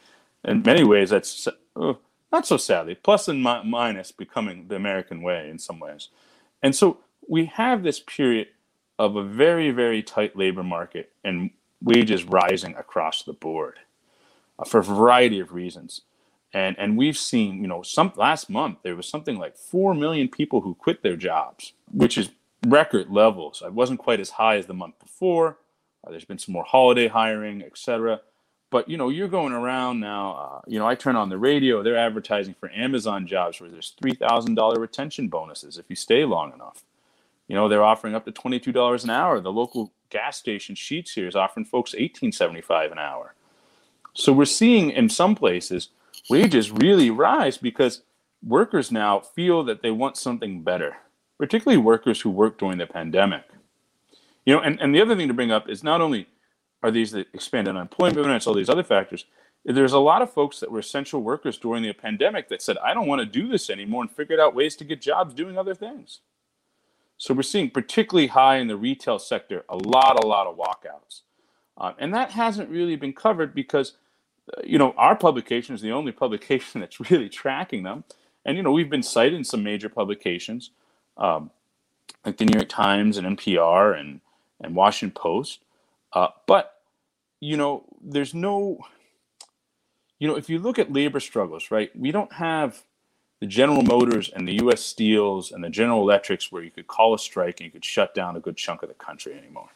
in 0.44 0.62
many 0.62 0.84
ways, 0.84 1.10
that's 1.10 1.48
uh, 1.76 1.94
not 2.32 2.46
so 2.46 2.56
sadly, 2.56 2.94
plus 2.96 3.28
and 3.28 3.42
mi- 3.42 3.62
minus 3.64 4.12
becoming 4.12 4.68
the 4.68 4.76
American 4.76 5.22
way 5.22 5.48
in 5.48 5.58
some 5.58 5.78
ways. 5.78 6.08
And 6.62 6.74
so 6.74 6.98
we 7.26 7.46
have 7.46 7.82
this 7.82 8.00
period 8.00 8.48
of 8.98 9.16
a 9.16 9.24
very, 9.24 9.70
very 9.70 10.02
tight 10.02 10.36
labor 10.36 10.62
market 10.62 11.12
and 11.24 11.50
wages 11.82 12.24
rising 12.24 12.74
across 12.76 13.22
the 13.22 13.32
board 13.32 13.78
uh, 14.58 14.64
for 14.64 14.80
a 14.80 14.84
variety 14.84 15.40
of 15.40 15.52
reasons. 15.52 16.02
And, 16.52 16.76
and 16.78 16.96
we've 16.96 17.16
seen, 17.18 17.60
you 17.62 17.68
know, 17.68 17.82
some 17.82 18.12
last 18.16 18.50
month 18.50 18.78
there 18.82 18.96
was 18.96 19.08
something 19.08 19.38
like 19.38 19.56
4 19.56 19.94
million 19.94 20.28
people 20.28 20.62
who 20.62 20.74
quit 20.74 21.02
their 21.02 21.16
jobs, 21.16 21.74
which 21.92 22.18
is 22.18 22.30
record 22.66 23.10
levels. 23.10 23.62
It 23.64 23.72
wasn't 23.74 24.00
quite 24.00 24.20
as 24.20 24.30
high 24.30 24.56
as 24.56 24.66
the 24.66 24.74
month 24.74 24.98
before. 24.98 25.58
Uh, 26.06 26.10
there's 26.10 26.24
been 26.24 26.38
some 26.38 26.54
more 26.54 26.64
holiday 26.64 27.08
hiring, 27.08 27.62
etc. 27.62 28.20
But 28.70 28.88
you 28.88 28.96
know, 28.96 29.08
you're 29.10 29.28
going 29.28 29.52
around 29.52 30.00
now. 30.00 30.34
Uh, 30.34 30.60
you 30.66 30.78
know, 30.78 30.86
I 30.86 30.94
turn 30.94 31.16
on 31.16 31.28
the 31.28 31.38
radio; 31.38 31.82
they're 31.82 31.96
advertising 31.96 32.54
for 32.58 32.70
Amazon 32.72 33.26
jobs 33.26 33.60
where 33.60 33.70
there's 33.70 33.94
three 34.00 34.14
thousand 34.14 34.54
dollar 34.54 34.80
retention 34.80 35.28
bonuses 35.28 35.78
if 35.78 35.86
you 35.88 35.96
stay 35.96 36.24
long 36.24 36.52
enough. 36.52 36.84
You 37.48 37.56
know, 37.56 37.68
they're 37.68 37.82
offering 37.82 38.14
up 38.14 38.24
to 38.26 38.32
twenty-two 38.32 38.72
dollars 38.72 39.04
an 39.04 39.10
hour. 39.10 39.40
The 39.40 39.50
local 39.50 39.92
gas 40.10 40.36
station 40.36 40.74
Sheetz 40.74 41.14
here 41.14 41.26
is 41.26 41.34
offering 41.34 41.66
folks 41.66 41.94
eighteen 41.96 42.30
seventy-five 42.30 42.92
an 42.92 42.98
hour. 42.98 43.34
So 44.14 44.32
we're 44.32 44.44
seeing 44.44 44.90
in 44.90 45.08
some 45.08 45.34
places 45.34 45.88
wages 46.28 46.70
really 46.70 47.10
rise 47.10 47.56
because 47.56 48.02
workers 48.46 48.92
now 48.92 49.20
feel 49.20 49.64
that 49.64 49.82
they 49.82 49.90
want 49.90 50.16
something 50.16 50.62
better, 50.62 50.96
particularly 51.38 51.82
workers 51.82 52.20
who 52.20 52.30
work 52.30 52.58
during 52.58 52.78
the 52.78 52.86
pandemic. 52.86 53.44
You 54.44 54.54
know, 54.54 54.60
and, 54.60 54.80
and 54.80 54.94
the 54.94 55.00
other 55.00 55.16
thing 55.16 55.28
to 55.28 55.34
bring 55.34 55.50
up 55.50 55.68
is 55.68 55.82
not 55.82 56.00
only 56.00 56.26
are 56.82 56.90
these 56.90 57.12
the 57.12 57.26
expanded 57.32 57.76
unemployment 57.76 58.16
benefits, 58.16 58.46
all 58.46 58.54
these 58.54 58.68
other 58.68 58.84
factors, 58.84 59.24
there's 59.64 59.92
a 59.92 59.98
lot 59.98 60.22
of 60.22 60.32
folks 60.32 60.60
that 60.60 60.70
were 60.70 60.78
essential 60.78 61.22
workers 61.22 61.58
during 61.58 61.82
the 61.82 61.92
pandemic 61.92 62.48
that 62.48 62.62
said, 62.62 62.78
I 62.78 62.94
don't 62.94 63.08
want 63.08 63.20
to 63.20 63.26
do 63.26 63.48
this 63.48 63.68
anymore 63.68 64.02
and 64.02 64.10
figured 64.10 64.38
out 64.40 64.54
ways 64.54 64.76
to 64.76 64.84
get 64.84 65.02
jobs 65.02 65.34
doing 65.34 65.58
other 65.58 65.74
things. 65.74 66.20
So 67.18 67.34
we're 67.34 67.42
seeing 67.42 67.70
particularly 67.70 68.28
high 68.28 68.58
in 68.58 68.68
the 68.68 68.76
retail 68.76 69.18
sector 69.18 69.64
a 69.68 69.76
lot, 69.76 70.22
a 70.22 70.26
lot 70.26 70.46
of 70.46 70.56
walkouts, 70.56 71.22
uh, 71.76 71.92
and 71.98 72.14
that 72.14 72.30
hasn't 72.30 72.70
really 72.70 72.94
been 72.96 73.12
covered 73.12 73.54
because 73.54 73.94
uh, 74.56 74.62
you 74.64 74.78
know 74.78 74.94
our 74.96 75.16
publication 75.16 75.74
is 75.74 75.82
the 75.82 75.90
only 75.90 76.12
publication 76.12 76.80
that's 76.80 77.10
really 77.10 77.28
tracking 77.28 77.82
them, 77.82 78.04
and 78.44 78.56
you 78.56 78.62
know 78.62 78.70
we've 78.70 78.88
been 78.88 79.02
cited 79.02 79.34
in 79.34 79.44
some 79.44 79.64
major 79.64 79.88
publications 79.88 80.70
um, 81.16 81.50
like 82.24 82.36
the 82.36 82.44
New 82.44 82.56
York 82.56 82.68
Times 82.68 83.16
and 83.16 83.36
NPR 83.36 83.98
and 83.98 84.20
and 84.60 84.76
Washington 84.76 85.20
Post, 85.20 85.60
uh, 86.12 86.28
but 86.46 86.82
you 87.40 87.56
know 87.56 87.84
there's 88.00 88.32
no 88.32 88.78
you 90.20 90.28
know 90.28 90.36
if 90.36 90.48
you 90.48 90.60
look 90.60 90.78
at 90.78 90.92
labor 90.92 91.18
struggles, 91.18 91.72
right? 91.72 91.90
We 91.98 92.12
don't 92.12 92.32
have 92.34 92.84
the 93.40 93.46
General 93.46 93.82
Motors 93.82 94.28
and 94.28 94.46
the 94.46 94.54
U.S. 94.54 94.82
Steels 94.82 95.52
and 95.52 95.62
the 95.62 95.70
General 95.70 96.02
Electrics, 96.02 96.50
where 96.50 96.62
you 96.62 96.70
could 96.70 96.86
call 96.86 97.14
a 97.14 97.18
strike 97.18 97.60
and 97.60 97.66
you 97.66 97.70
could 97.70 97.84
shut 97.84 98.14
down 98.14 98.36
a 98.36 98.40
good 98.40 98.56
chunk 98.56 98.82
of 98.82 98.88
the 98.88 98.94
country 98.94 99.34
anymore. 99.34 99.68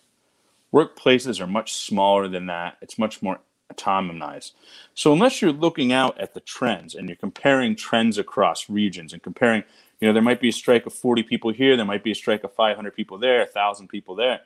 Workplaces 0.73 1.41
are 1.41 1.47
much 1.47 1.75
smaller 1.75 2.29
than 2.29 2.47
that. 2.47 2.79
It's 2.81 2.99
much 2.99 3.23
more 3.23 3.39
autonomized. 3.73 4.53
So 4.95 5.13
unless 5.13 5.41
you're 5.41 5.53
looking 5.53 5.93
out 5.93 6.19
at 6.19 6.35
the 6.35 6.41
trends 6.41 6.95
and 6.95 7.09
you're 7.09 7.17
comparing 7.17 7.77
trends 7.77 8.19
across 8.19 8.69
regions 8.69 9.13
and 9.13 9.23
comparing, 9.23 9.65
you 10.01 10.09
know, 10.09 10.13
there 10.13 10.23
might 10.23 10.41
be 10.41 10.49
a 10.49 10.53
strike 10.53 10.87
of 10.87 10.93
40 10.93 11.23
people 11.23 11.53
here, 11.53 11.77
there 11.77 11.87
might 11.87 12.05
be 12.05 12.11
a 12.11 12.17
strike 12.17 12.45
of 12.45 12.53
500 12.55 12.95
people 12.95 13.19
there, 13.19 13.41
1,000 13.41 13.89
people 13.89 14.15
there. 14.15 14.41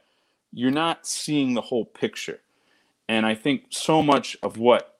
You're 0.52 0.70
not 0.70 1.06
seeing 1.06 1.54
the 1.54 1.60
whole 1.60 1.84
picture. 1.84 2.40
And 3.08 3.24
I 3.24 3.34
think 3.34 3.66
so 3.70 4.02
much 4.02 4.36
of 4.42 4.58
what 4.58 4.95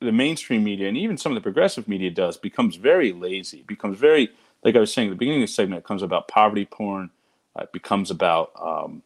the 0.00 0.12
mainstream 0.12 0.62
media 0.62 0.88
and 0.88 0.96
even 0.96 1.16
some 1.16 1.32
of 1.32 1.36
the 1.36 1.42
progressive 1.42 1.88
media 1.88 2.10
does 2.10 2.36
becomes 2.36 2.76
very 2.76 3.12
lazy, 3.12 3.64
becomes 3.66 3.98
very, 3.98 4.30
like 4.62 4.76
I 4.76 4.80
was 4.80 4.92
saying 4.92 5.08
at 5.08 5.12
the 5.12 5.16
beginning 5.16 5.42
of 5.42 5.48
the 5.48 5.52
segment, 5.52 5.80
it 5.80 5.86
comes 5.86 6.02
about 6.02 6.28
poverty 6.28 6.66
porn, 6.66 7.10
uh, 7.58 7.62
it 7.62 7.72
becomes 7.72 8.10
about, 8.10 8.52
um, 8.60 9.02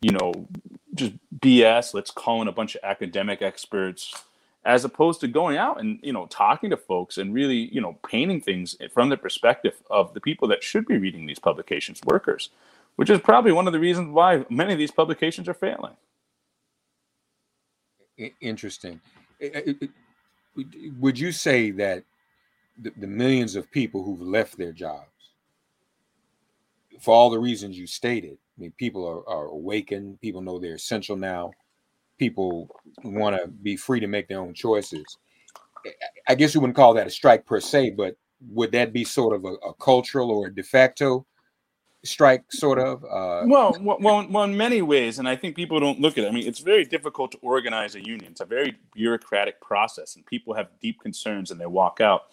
you 0.00 0.10
know, 0.10 0.48
just 0.94 1.12
BS. 1.38 1.94
Let's 1.94 2.10
call 2.10 2.42
in 2.42 2.48
a 2.48 2.52
bunch 2.52 2.74
of 2.74 2.80
academic 2.82 3.40
experts, 3.40 4.12
as 4.64 4.84
opposed 4.84 5.20
to 5.20 5.28
going 5.28 5.56
out 5.56 5.80
and 5.80 5.98
you 6.02 6.12
know 6.12 6.26
talking 6.26 6.70
to 6.70 6.76
folks 6.76 7.18
and 7.18 7.32
really 7.32 7.72
you 7.72 7.80
know 7.80 7.98
painting 8.08 8.40
things 8.40 8.76
from 8.92 9.08
the 9.08 9.16
perspective 9.16 9.74
of 9.90 10.12
the 10.14 10.20
people 10.20 10.48
that 10.48 10.62
should 10.62 10.86
be 10.86 10.98
reading 10.98 11.26
these 11.26 11.38
publications, 11.38 12.00
workers, 12.04 12.50
which 12.96 13.10
is 13.10 13.20
probably 13.20 13.52
one 13.52 13.66
of 13.66 13.72
the 13.72 13.80
reasons 13.80 14.10
why 14.10 14.44
many 14.50 14.72
of 14.72 14.78
these 14.78 14.90
publications 14.90 15.48
are 15.48 15.54
failing. 15.54 15.96
Interesting. 18.40 19.00
Would 21.00 21.18
you 21.18 21.32
say 21.32 21.70
that 21.72 22.04
the, 22.78 22.92
the 22.96 23.06
millions 23.06 23.56
of 23.56 23.70
people 23.70 24.02
who've 24.02 24.20
left 24.20 24.56
their 24.56 24.72
jobs 24.72 25.08
for 27.00 27.14
all 27.14 27.30
the 27.30 27.38
reasons 27.38 27.78
you 27.78 27.86
stated. 27.86 28.38
I 28.56 28.60
mean, 28.60 28.72
people 28.78 29.06
are, 29.06 29.28
are 29.28 29.46
awakened. 29.46 30.20
People 30.20 30.40
know 30.40 30.58
they're 30.58 30.74
essential 30.74 31.16
now. 31.16 31.50
People 32.18 32.68
want 33.02 33.36
to 33.36 33.48
be 33.48 33.76
free 33.76 33.98
to 34.00 34.06
make 34.06 34.28
their 34.28 34.40
own 34.40 34.54
choices. 34.54 35.18
I 36.28 36.36
guess 36.36 36.54
you 36.54 36.60
wouldn't 36.60 36.76
call 36.76 36.94
that 36.94 37.08
a 37.08 37.10
strike 37.10 37.44
per 37.44 37.60
se, 37.60 37.90
but 37.90 38.16
would 38.50 38.70
that 38.72 38.92
be 38.92 39.04
sort 39.04 39.34
of 39.34 39.44
a, 39.44 39.54
a 39.66 39.74
cultural 39.74 40.30
or 40.30 40.46
a 40.46 40.54
de 40.54 40.62
facto 40.62 41.26
strike, 42.04 42.50
sort 42.52 42.78
of? 42.78 43.04
Uh, 43.04 43.44
well, 43.46 43.76
well, 43.80 44.26
well, 44.28 44.44
in 44.44 44.56
many 44.56 44.82
ways, 44.82 45.18
and 45.18 45.28
I 45.28 45.36
think 45.36 45.56
people 45.56 45.80
don't 45.80 46.00
look 46.00 46.18
at 46.18 46.24
it. 46.24 46.28
I 46.28 46.30
mean, 46.30 46.46
it's 46.46 46.60
very 46.60 46.84
difficult 46.84 47.32
to 47.32 47.38
organize 47.42 47.94
a 47.94 48.04
union. 48.04 48.32
It's 48.32 48.40
a 48.40 48.46
very 48.46 48.76
bureaucratic 48.94 49.60
process, 49.60 50.16
and 50.16 50.26
people 50.26 50.54
have 50.54 50.68
deep 50.80 51.00
concerns, 51.00 51.50
and 51.50 51.60
they 51.60 51.66
walk 51.66 52.00
out. 52.00 52.24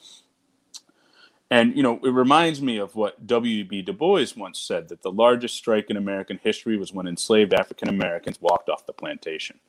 And 1.52 1.76
you 1.76 1.82
know, 1.84 2.00
it 2.04 2.12
reminds 2.12 2.62
me 2.62 2.78
of 2.78 2.96
what 2.96 3.26
W.B. 3.26 3.82
Du 3.82 3.94
Bois 3.94 4.28
once 4.38 4.60
said 4.60 4.90
that 4.90 5.02
the 5.02 5.12
largest 5.12 5.56
strike 5.56 5.90
in 5.90 5.98
American 5.98 6.40
history 6.44 6.78
was 6.78 6.94
when 6.94 7.08
enslaved 7.08 7.54
African 7.54 7.90
Americans 7.90 8.40
walked 8.40 8.70
off 8.70 8.86
the 8.86 8.94
plantation. 8.94 9.60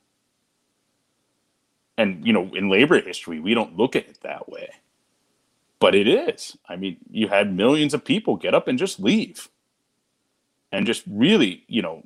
And 1.97 2.25
you 2.25 2.33
know, 2.33 2.51
in 2.53 2.69
labor 2.69 3.01
history, 3.01 3.39
we 3.39 3.53
don't 3.53 3.77
look 3.77 3.95
at 3.95 4.07
it 4.07 4.19
that 4.21 4.49
way. 4.49 4.69
But 5.79 5.95
it 5.95 6.07
is. 6.07 6.55
I 6.69 6.75
mean, 6.75 6.97
you 7.09 7.27
had 7.27 7.55
millions 7.55 7.95
of 7.95 8.05
people 8.05 8.35
get 8.35 8.53
up 8.53 8.67
and 8.67 8.77
just 8.77 8.99
leave. 8.99 9.49
And 10.71 10.85
just 10.87 11.03
really, 11.07 11.63
you 11.67 11.81
know, 11.81 12.03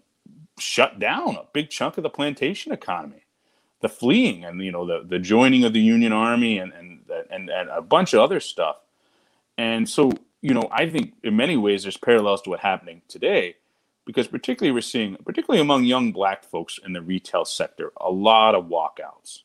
shut 0.60 1.00
down 1.00 1.36
a 1.36 1.46
big 1.54 1.70
chunk 1.70 1.98
of 1.98 2.04
the 2.04 2.10
plantation 2.10 2.72
economy. 2.72 3.24
The 3.82 3.90
fleeing 3.90 4.46
and 4.46 4.64
you 4.64 4.72
know 4.72 4.86
the 4.86 5.06
the 5.08 5.20
joining 5.20 5.64
of 5.66 5.74
the 5.74 5.82
Union 5.82 6.14
Army 6.14 6.58
and 6.58 6.74
and 6.74 7.02
and, 7.32 7.50
and 7.50 7.70
a 7.70 7.82
bunch 7.82 8.14
of 8.14 8.22
other 8.22 8.40
stuff 8.40 8.78
and 9.58 9.90
so, 9.90 10.12
you 10.42 10.54
know, 10.54 10.70
I 10.72 10.90
think 10.90 11.16
in 11.24 11.36
many 11.38 11.58
ways 11.58 11.84
there's 11.84 11.98
parallels 11.98 12.44
to 12.44 12.52
what's 12.52 12.64
happening 12.64 13.04
today, 13.08 13.58
because 14.06 14.28
particularly 14.28 14.74
we're 14.74 14.82
seeing, 14.82 15.18
particularly 15.26 15.62
among 15.62 15.86
young 15.86 16.12
black 16.12 16.46
folks 16.46 16.80
in 16.86 16.94
the 16.94 17.02
retail 17.02 17.46
sector, 17.46 17.94
a 18.02 18.12
lot 18.12 18.56
of 18.56 18.66
walkouts, 18.66 19.42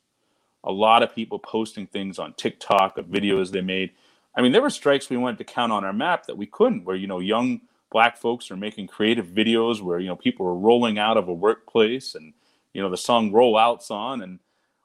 a 0.64 0.72
lot 0.72 1.02
of 1.02 1.14
people 1.14 1.38
posting 1.38 1.86
things 1.86 2.18
on 2.18 2.34
TikTok 2.34 2.98
of 2.98 3.06
videos 3.06 3.52
they 3.52 3.62
made. 3.62 3.92
I 4.36 4.42
mean, 4.42 4.52
there 4.52 4.62
were 4.62 4.70
strikes 4.70 5.10
we 5.10 5.18
wanted 5.18 5.38
to 5.38 5.44
count 5.44 5.72
on 5.72 5.84
our 5.84 5.92
map 5.92 6.26
that 6.26 6.36
we 6.36 6.46
couldn't, 6.46 6.84
where 6.84 6.96
you 6.96 7.06
know 7.06 7.20
young 7.20 7.62
black 7.90 8.16
folks 8.16 8.50
are 8.50 8.56
making 8.56 8.86
creative 8.86 9.26
videos 9.26 9.82
where 9.82 9.98
you 9.98 10.08
know 10.08 10.16
people 10.16 10.46
are 10.46 10.54
rolling 10.54 10.98
out 10.98 11.16
of 11.16 11.28
a 11.28 11.34
workplace 11.34 12.14
and 12.14 12.32
you 12.72 12.80
know 12.80 12.90
the 12.90 12.96
song 12.96 13.32
"Roll 13.32 13.56
Out's 13.56 13.90
on, 13.90 14.22
and 14.22 14.38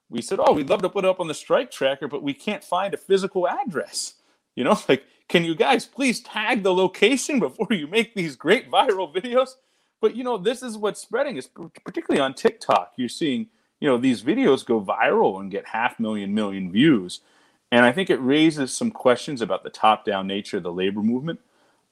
we 0.10 0.22
said, 0.22 0.40
"Oh, 0.42 0.54
we'd 0.54 0.70
love 0.70 0.82
to 0.82 0.90
put 0.90 1.06
it 1.06 1.10
up 1.10 1.20
on 1.20 1.28
the 1.28 1.34
strike 1.34 1.72
tracker, 1.72 2.08
but 2.08 2.24
we 2.24 2.34
can't 2.34 2.64
find 2.64 2.94
a 2.94 2.98
physical 2.98 3.48
address." 3.48 4.16
You 4.56 4.64
know, 4.64 4.78
like 4.90 5.06
can 5.28 5.44
you 5.44 5.56
guys 5.56 5.86
please 5.86 6.22
tag 6.22 6.64
the 6.64 6.74
location 6.74 7.40
before 7.40 7.68
you 7.72 7.88
make 7.88 8.14
these 8.14 8.36
great 8.36 8.70
viral 8.70 9.14
videos? 9.14 9.56
But 10.02 10.16
you 10.16 10.24
know, 10.24 10.38
this 10.38 10.62
is 10.62 10.78
what's 10.78 11.02
spreading. 11.02 11.38
Is 11.38 11.50
particularly 11.84 12.22
on 12.22 12.34
TikTok. 12.34 12.94
You're 12.98 13.10
seeing, 13.10 13.48
you 13.80 13.88
know, 13.88 13.98
these 13.98 14.24
videos 14.24 14.66
go 14.66 14.82
viral 14.82 15.40
and 15.40 15.52
get 15.52 15.68
half 15.68 16.00
million 16.00 16.34
million 16.34 16.72
views, 16.72 17.22
and 17.72 17.86
I 17.86 17.92
think 17.92 18.10
it 18.10 18.18
raises 18.18 18.76
some 18.76 18.92
questions 18.92 19.42
about 19.42 19.64
the 19.64 19.70
top-down 19.70 20.28
nature 20.28 20.58
of 20.58 20.64
the 20.64 20.72
labor 20.72 21.02
movement. 21.02 21.40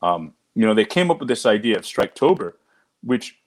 Um, 0.01 0.33
you 0.55 0.65
know, 0.65 0.73
they 0.73 0.85
came 0.85 1.09
up 1.09 1.19
with 1.19 1.27
this 1.27 1.45
idea 1.45 1.77
of 1.77 1.83
Striketober, 1.83 2.53
which 3.01 3.37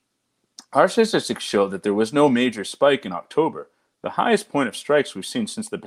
our 0.73 0.89
statistics 0.89 1.45
show 1.45 1.69
that 1.69 1.83
there 1.83 1.95
was 1.95 2.13
no 2.13 2.29
major 2.29 2.65
spike 2.65 3.07
in 3.07 3.13
October. 3.13 3.69
The 4.03 4.11
highest 4.11 4.49
point 4.49 4.69
of 4.69 4.77
strikes 4.77 5.15
we've 5.15 5.27
seen 5.27 5.47
since 5.47 5.69
the 5.69 5.79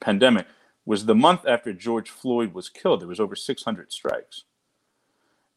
pandemic 0.00 0.46
was 0.84 1.06
the 1.06 1.14
month 1.14 1.46
after 1.46 1.72
George 1.72 2.10
Floyd 2.10 2.54
was 2.54 2.68
killed. 2.68 3.00
There 3.00 3.08
was 3.08 3.20
over 3.20 3.34
600 3.34 3.92
strikes. 3.92 4.44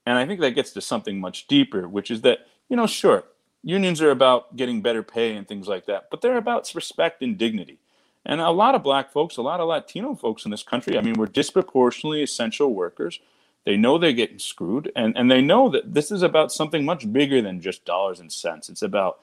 And 0.05 0.17
I 0.17 0.25
think 0.25 0.39
that 0.41 0.55
gets 0.55 0.71
to 0.71 0.81
something 0.81 1.19
much 1.19 1.47
deeper, 1.47 1.87
which 1.87 2.09
is 2.09 2.21
that, 2.21 2.39
you 2.67 2.75
know, 2.75 2.87
sure, 2.87 3.25
unions 3.63 4.01
are 4.01 4.11
about 4.11 4.55
getting 4.55 4.81
better 4.81 5.03
pay 5.03 5.35
and 5.35 5.47
things 5.47 5.67
like 5.67 5.85
that, 5.85 6.07
but 6.09 6.21
they're 6.21 6.37
about 6.37 6.73
respect 6.73 7.21
and 7.21 7.37
dignity. 7.37 7.77
And 8.25 8.41
a 8.41 8.49
lot 8.49 8.75
of 8.75 8.83
black 8.83 9.11
folks, 9.11 9.37
a 9.37 9.41
lot 9.41 9.59
of 9.59 9.67
Latino 9.67 10.15
folks 10.15 10.45
in 10.45 10.51
this 10.51 10.63
country, 10.63 10.97
I 10.97 11.01
mean, 11.01 11.13
we're 11.13 11.27
disproportionately 11.27 12.23
essential 12.23 12.73
workers. 12.73 13.19
They 13.65 13.77
know 13.77 13.97
they're 13.97 14.13
getting 14.13 14.39
screwed, 14.39 14.91
and, 14.95 15.15
and 15.17 15.29
they 15.29 15.41
know 15.41 15.69
that 15.69 15.93
this 15.93 16.11
is 16.11 16.23
about 16.23 16.51
something 16.51 16.85
much 16.85 17.11
bigger 17.11 17.41
than 17.41 17.61
just 17.61 17.85
dollars 17.85 18.19
and 18.19 18.31
cents. 18.31 18.69
It's 18.69 18.81
about 18.81 19.19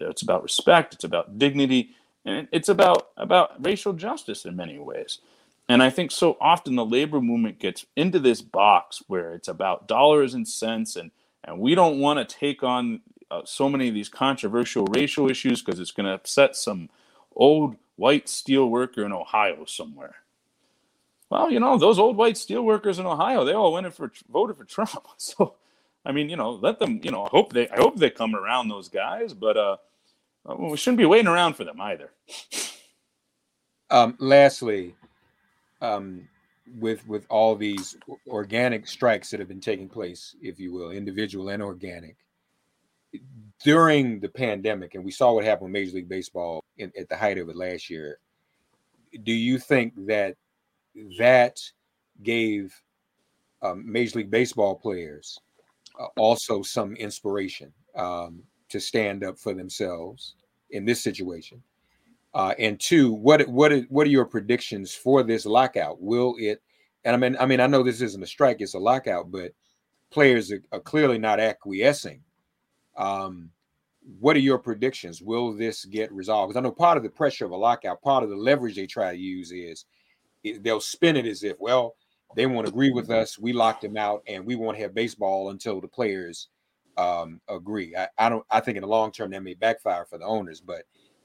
it's 0.00 0.22
about 0.22 0.42
respect, 0.42 0.94
it's 0.94 1.04
about 1.04 1.38
dignity, 1.38 1.90
and 2.24 2.48
it's 2.52 2.68
about 2.68 3.10
about 3.16 3.64
racial 3.64 3.92
justice 3.92 4.44
in 4.44 4.56
many 4.56 4.78
ways. 4.78 5.18
And 5.68 5.82
I 5.82 5.90
think 5.90 6.10
so 6.10 6.36
often 6.40 6.74
the 6.74 6.84
labor 6.84 7.20
movement 7.20 7.60
gets 7.60 7.86
into 7.96 8.18
this 8.18 8.42
box 8.42 9.02
where 9.06 9.34
it's 9.34 9.48
about 9.48 9.86
dollars 9.88 10.34
and 10.34 10.46
cents, 10.46 10.96
and 10.96 11.10
and 11.44 11.60
we 11.60 11.74
don't 11.74 12.00
want 12.00 12.18
to 12.28 12.36
take 12.38 12.62
on 12.62 13.00
uh, 13.30 13.42
so 13.44 13.68
many 13.68 13.88
of 13.88 13.94
these 13.94 14.08
controversial 14.08 14.84
racial 14.86 15.30
issues 15.30 15.62
because 15.62 15.80
it's 15.80 15.92
going 15.92 16.06
to 16.06 16.12
upset 16.12 16.56
some 16.56 16.90
old 17.36 17.76
white 17.96 18.28
steel 18.28 18.68
worker 18.68 19.04
in 19.04 19.12
Ohio 19.12 19.64
somewhere. 19.64 20.16
Well, 21.30 21.50
you 21.50 21.60
know 21.60 21.78
those 21.78 21.98
old 21.98 22.16
white 22.16 22.36
steel 22.36 22.62
workers 22.62 22.98
in 22.98 23.06
Ohio, 23.06 23.44
they 23.44 23.52
all 23.52 23.72
went 23.72 23.86
in 23.86 23.92
for 23.92 24.12
voted 24.30 24.56
for 24.56 24.64
Trump. 24.64 25.06
So, 25.16 25.54
I 26.04 26.12
mean, 26.12 26.28
you 26.28 26.36
know, 26.36 26.52
let 26.52 26.78
them. 26.78 27.00
You 27.02 27.12
know, 27.12 27.24
I 27.24 27.28
hope 27.28 27.52
they. 27.52 27.68
I 27.68 27.76
hope 27.76 27.96
they 27.96 28.10
come 28.10 28.34
around 28.34 28.68
those 28.68 28.88
guys, 28.88 29.32
but 29.32 29.56
uh, 29.56 29.76
uh, 30.48 30.56
we 30.56 30.76
shouldn't 30.76 30.98
be 30.98 31.06
waiting 31.06 31.28
around 31.28 31.54
for 31.54 31.64
them 31.64 31.80
either. 31.80 32.10
Um, 33.90 34.16
lastly, 34.18 34.94
um, 35.80 36.28
with 36.78 37.06
with 37.06 37.26
all 37.28 37.54
these 37.54 37.96
organic 38.28 38.88
strikes 38.88 39.30
that 39.30 39.40
have 39.40 39.48
been 39.48 39.60
taking 39.60 39.88
place, 39.88 40.34
if 40.42 40.58
you 40.58 40.72
will, 40.72 40.90
individual 40.90 41.50
and 41.50 41.62
organic, 41.62 42.16
during 43.62 44.20
the 44.20 44.28
pandemic, 44.28 44.94
and 44.94 45.04
we 45.04 45.10
saw 45.10 45.32
what 45.32 45.44
happened 45.44 45.66
with 45.66 45.72
Major 45.72 45.96
League 45.96 46.08
Baseball 46.08 46.64
in, 46.78 46.90
at 46.98 47.08
the 47.08 47.16
height 47.16 47.38
of 47.38 47.48
it 47.48 47.56
last 47.56 47.90
year. 47.90 48.18
Do 49.22 49.32
you 49.32 49.58
think 49.58 49.92
that 50.06 50.36
that 51.18 51.58
gave 52.22 52.74
um, 53.62 53.90
Major 53.90 54.18
League 54.18 54.30
Baseball 54.30 54.74
players 54.74 55.38
uh, 55.98 56.06
also 56.16 56.62
some 56.62 56.94
inspiration? 56.96 57.72
Um, 57.94 58.44
to 58.70 58.80
stand 58.80 59.22
up 59.22 59.38
for 59.38 59.52
themselves 59.52 60.34
in 60.70 60.84
this 60.84 61.02
situation? 61.02 61.62
Uh, 62.32 62.54
and 62.58 62.78
two, 62.80 63.12
what 63.12 63.46
what 63.48 63.72
what 63.88 64.06
are 64.06 64.10
your 64.10 64.24
predictions 64.24 64.94
for 64.94 65.22
this 65.22 65.44
lockout? 65.44 66.00
Will 66.00 66.36
it? 66.38 66.62
And 67.04 67.14
I 67.14 67.18
mean, 67.18 67.36
I 67.40 67.46
mean, 67.46 67.60
I 67.60 67.66
know 67.66 67.82
this 67.82 68.00
isn't 68.00 68.22
a 68.22 68.26
strike; 68.26 68.60
it's 68.60 68.74
a 68.74 68.78
lockout, 68.78 69.32
but 69.32 69.52
players 70.10 70.52
are, 70.52 70.62
are 70.70 70.80
clearly 70.80 71.18
not 71.18 71.40
acquiescing. 71.40 72.22
Um, 72.96 73.50
what 74.20 74.36
are 74.36 74.40
your 74.40 74.58
predictions? 74.58 75.20
Will 75.20 75.52
this 75.52 75.84
get 75.84 76.12
resolved? 76.12 76.50
Because 76.50 76.60
I 76.60 76.62
know 76.62 76.72
part 76.72 76.96
of 76.96 77.02
the 77.02 77.10
pressure 77.10 77.44
of 77.46 77.50
a 77.50 77.56
lockout, 77.56 78.00
part 78.00 78.22
of 78.22 78.30
the 78.30 78.36
leverage 78.36 78.76
they 78.76 78.86
try 78.86 79.10
to 79.10 79.18
use 79.18 79.50
is 79.50 79.84
they'll 80.60 80.80
spin 80.80 81.16
it 81.16 81.26
as 81.26 81.42
if, 81.42 81.56
well, 81.60 81.96
they 82.36 82.46
won't 82.46 82.68
agree 82.68 82.90
with 82.90 83.10
us. 83.10 83.38
We 83.38 83.52
locked 83.52 83.82
them 83.82 83.96
out, 83.96 84.22
and 84.26 84.44
we 84.44 84.54
won't 84.54 84.78
have 84.78 84.94
baseball 84.94 85.50
until 85.50 85.80
the 85.80 85.88
players 85.88 86.48
um, 86.96 87.40
agree. 87.48 87.94
I, 87.96 88.08
I 88.18 88.28
don't. 88.28 88.44
I 88.50 88.60
think 88.60 88.76
in 88.76 88.82
the 88.82 88.88
long 88.88 89.10
term 89.12 89.30
that 89.30 89.42
may 89.42 89.54
backfire 89.54 90.04
for 90.04 90.18
the 90.18 90.24
owners. 90.24 90.60
But 90.60 90.84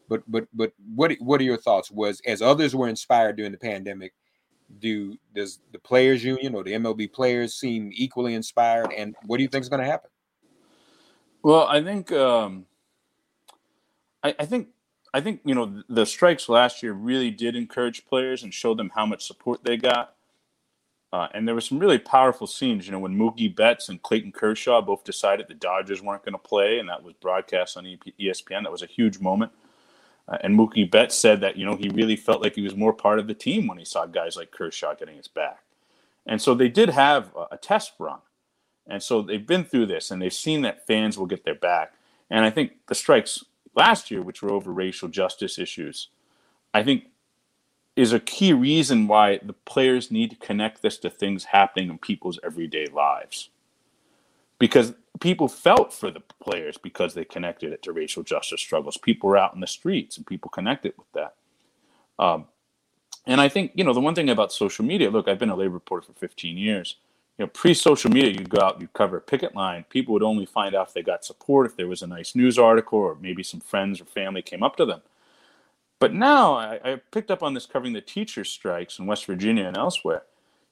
but 0.09 0.23
but 0.27 0.47
but 0.53 0.73
what 0.95 1.13
what 1.19 1.39
are 1.41 1.45
your 1.45 1.57
thoughts? 1.57 1.91
Was 1.91 2.21
as 2.25 2.41
others 2.41 2.75
were 2.75 2.87
inspired 2.87 3.35
during 3.35 3.51
the 3.51 3.57
pandemic, 3.57 4.13
do 4.79 5.15
does 5.35 5.59
the 5.71 5.79
players 5.79 6.23
union 6.23 6.55
or 6.55 6.63
the 6.63 6.73
MLB 6.73 7.11
players 7.11 7.53
seem 7.53 7.91
equally 7.93 8.33
inspired? 8.33 8.91
And 8.93 9.15
what 9.25 9.37
do 9.37 9.43
you 9.43 9.49
think 9.49 9.63
is 9.63 9.69
going 9.69 9.83
to 9.83 9.89
happen? 9.89 10.09
Well, 11.43 11.67
I 11.67 11.83
think 11.83 12.11
um, 12.11 12.65
I, 14.23 14.35
I 14.39 14.45
think 14.45 14.69
I 15.15 15.21
think 15.21 15.39
you 15.45 15.55
know 15.55 15.81
the 15.87 16.05
strikes 16.05 16.49
last 16.49 16.83
year 16.83 16.91
really 16.91 17.31
did 17.31 17.55
encourage 17.55 18.05
players 18.05 18.43
and 18.43 18.53
show 18.53 18.73
them 18.73 18.91
how 18.93 19.05
much 19.05 19.25
support 19.25 19.63
they 19.63 19.77
got. 19.77 20.13
Uh, 21.13 21.29
and 21.33 21.47
there 21.47 21.55
were 21.55 21.61
some 21.61 21.79
really 21.79 21.97
powerful 21.97 22.47
scenes, 22.47 22.85
you 22.85 22.91
know, 22.91 22.99
when 22.99 23.17
Mookie 23.17 23.55
Betts 23.55 23.87
and 23.87 24.01
Clayton 24.01 24.33
Kershaw 24.33 24.81
both 24.81 25.05
decided 25.05 25.47
the 25.47 25.53
Dodgers 25.53 26.01
weren't 26.01 26.25
going 26.25 26.33
to 26.33 26.37
play, 26.37 26.79
and 26.79 26.89
that 26.89 27.01
was 27.01 27.13
broadcast 27.13 27.77
on 27.77 27.85
ESPN. 28.19 28.63
That 28.63 28.71
was 28.73 28.81
a 28.81 28.87
huge 28.87 29.21
moment. 29.21 29.53
Uh, 30.27 30.37
and 30.41 30.59
Mookie 30.59 30.91
Betts 30.91 31.15
said 31.15 31.39
that, 31.39 31.55
you 31.55 31.65
know, 31.65 31.77
he 31.77 31.87
really 31.87 32.17
felt 32.17 32.41
like 32.41 32.55
he 32.55 32.61
was 32.61 32.75
more 32.75 32.91
part 32.91 33.19
of 33.19 33.27
the 33.27 33.33
team 33.33 33.67
when 33.67 33.77
he 33.77 33.85
saw 33.85 34.05
guys 34.05 34.35
like 34.35 34.51
Kershaw 34.51 34.95
getting 34.95 35.15
his 35.15 35.29
back. 35.29 35.59
And 36.25 36.41
so 36.41 36.53
they 36.53 36.67
did 36.67 36.89
have 36.89 37.33
a, 37.33 37.55
a 37.55 37.57
test 37.57 37.93
run. 37.97 38.19
And 38.85 39.01
so 39.01 39.21
they've 39.21 39.47
been 39.47 39.63
through 39.63 39.85
this, 39.85 40.11
and 40.11 40.21
they've 40.21 40.33
seen 40.33 40.63
that 40.63 40.85
fans 40.85 41.17
will 41.17 41.27
get 41.27 41.45
their 41.45 41.55
back. 41.55 41.93
And 42.29 42.43
I 42.43 42.49
think 42.49 42.73
the 42.87 42.95
strikes 42.95 43.45
last 43.75 44.11
year, 44.11 44.21
which 44.21 44.41
were 44.41 44.51
over 44.51 44.71
racial 44.71 45.07
justice 45.07 45.59
issues, 45.59 46.09
I 46.73 46.83
think 46.83 47.05
is 47.95 48.11
a 48.11 48.19
key 48.19 48.51
reason 48.51 49.07
why 49.07 49.39
the 49.41 49.53
players 49.53 50.11
need 50.11 50.29
to 50.29 50.35
connect 50.35 50.81
this 50.81 50.97
to 50.97 51.09
things 51.09 51.45
happening 51.45 51.89
in 51.89 51.97
people's 51.97 52.39
everyday 52.43 52.87
lives. 52.87 53.49
Because 54.59 54.93
people 55.19 55.47
felt 55.47 55.93
for 55.93 56.11
the 56.11 56.21
players 56.41 56.77
because 56.77 57.13
they 57.13 57.25
connected 57.25 57.71
it 57.71 57.83
to 57.83 57.93
racial 57.93 58.23
justice 58.23 58.59
struggles. 58.59 58.97
People 58.97 59.29
were 59.29 59.37
out 59.37 59.53
in 59.53 59.61
the 59.61 59.67
streets 59.67 60.17
and 60.17 60.25
people 60.25 60.49
connected 60.49 60.93
with 60.97 61.11
that. 61.13 61.35
Um, 62.19 62.45
and 63.25 63.41
I 63.41 63.49
think, 63.49 63.71
you 63.75 63.83
know, 63.83 63.93
the 63.93 64.01
one 64.01 64.15
thing 64.15 64.29
about 64.29 64.51
social 64.51 64.85
media, 64.85 65.09
look, 65.09 65.27
I've 65.27 65.39
been 65.39 65.49
a 65.49 65.55
labor 65.55 65.73
reporter 65.73 66.07
for 66.07 66.13
15 66.13 66.57
years. 66.57 66.97
You 67.37 67.45
know, 67.45 67.47
pre-social 67.47 68.11
media, 68.11 68.31
you'd 68.31 68.49
go 68.49 68.61
out, 68.61 68.79
you'd 68.79 68.93
cover 68.93 69.17
a 69.17 69.21
picket 69.21 69.55
line. 69.55 69.85
People 69.89 70.13
would 70.13 70.23
only 70.23 70.45
find 70.45 70.73
out 70.73 70.87
if 70.87 70.93
they 70.93 71.01
got 71.01 71.25
support, 71.25 71.65
if 71.65 71.75
there 71.75 71.87
was 71.87 72.01
a 72.01 72.07
nice 72.07 72.33
news 72.33 72.57
article, 72.57 72.99
or 72.99 73.17
maybe 73.19 73.43
some 73.43 73.59
friends 73.59 73.99
or 73.99 74.05
family 74.05 74.41
came 74.41 74.63
up 74.63 74.77
to 74.77 74.85
them. 74.85 75.01
But 75.99 76.13
now 76.13 76.53
I, 76.53 76.79
I 76.83 77.01
picked 77.11 77.31
up 77.31 77.43
on 77.43 77.53
this 77.53 77.65
covering 77.65 77.93
the 77.93 78.01
teacher 78.01 78.43
strikes 78.43 78.99
in 78.99 79.05
West 79.05 79.25
Virginia 79.25 79.65
and 79.65 79.75
elsewhere. 79.77 80.23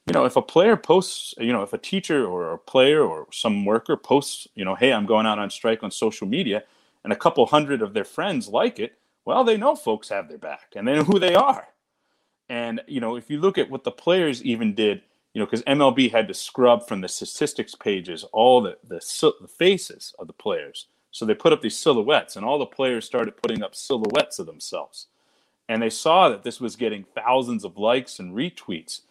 You 0.05 0.13
know, 0.13 0.25
if 0.25 0.35
a 0.35 0.41
player 0.41 0.75
posts, 0.75 1.33
you 1.37 1.53
know, 1.53 1.63
if 1.63 1.73
a 1.73 1.77
teacher 1.77 2.25
or 2.25 2.51
a 2.51 2.57
player 2.57 3.01
or 3.01 3.27
some 3.31 3.65
worker 3.65 3.95
posts, 3.95 4.47
you 4.55 4.65
know, 4.65 4.75
hey, 4.75 4.91
I'm 4.91 5.05
going 5.05 5.25
out 5.25 5.39
on 5.39 5.49
strike 5.49 5.83
on 5.83 5.91
social 5.91 6.27
media, 6.27 6.63
and 7.03 7.13
a 7.13 7.17
couple 7.17 7.45
hundred 7.45 7.81
of 7.81 7.93
their 7.93 8.03
friends 8.03 8.47
like 8.47 8.79
it, 8.79 8.97
well, 9.25 9.43
they 9.43 9.57
know 9.57 9.75
folks 9.75 10.09
have 10.09 10.27
their 10.27 10.37
back 10.37 10.73
and 10.75 10.87
they 10.87 10.95
know 10.95 11.03
who 11.03 11.19
they 11.19 11.35
are. 11.35 11.67
And, 12.49 12.81
you 12.87 12.99
know, 12.99 13.15
if 13.15 13.29
you 13.29 13.39
look 13.39 13.57
at 13.57 13.69
what 13.69 13.83
the 13.83 13.91
players 13.91 14.43
even 14.43 14.75
did, 14.75 15.01
you 15.33 15.39
know, 15.39 15.45
because 15.45 15.63
MLB 15.63 16.11
had 16.11 16.27
to 16.27 16.33
scrub 16.33 16.87
from 16.87 17.01
the 17.01 17.07
statistics 17.07 17.73
pages 17.75 18.23
all 18.31 18.61
the, 18.61 18.77
the, 18.87 19.01
the 19.41 19.47
faces 19.47 20.13
of 20.19 20.27
the 20.27 20.33
players. 20.33 20.87
So 21.11 21.25
they 21.25 21.33
put 21.33 21.53
up 21.53 21.61
these 21.61 21.77
silhouettes, 21.77 22.35
and 22.35 22.45
all 22.45 22.59
the 22.59 22.65
players 22.65 23.05
started 23.05 23.37
putting 23.37 23.63
up 23.63 23.75
silhouettes 23.75 24.39
of 24.39 24.45
themselves. 24.45 25.07
And 25.69 25.81
they 25.81 25.89
saw 25.89 26.29
that 26.29 26.43
this 26.43 26.59
was 26.59 26.75
getting 26.75 27.05
thousands 27.15 27.63
of 27.63 27.77
likes 27.77 28.19
and 28.19 28.35
retweets. 28.35 29.01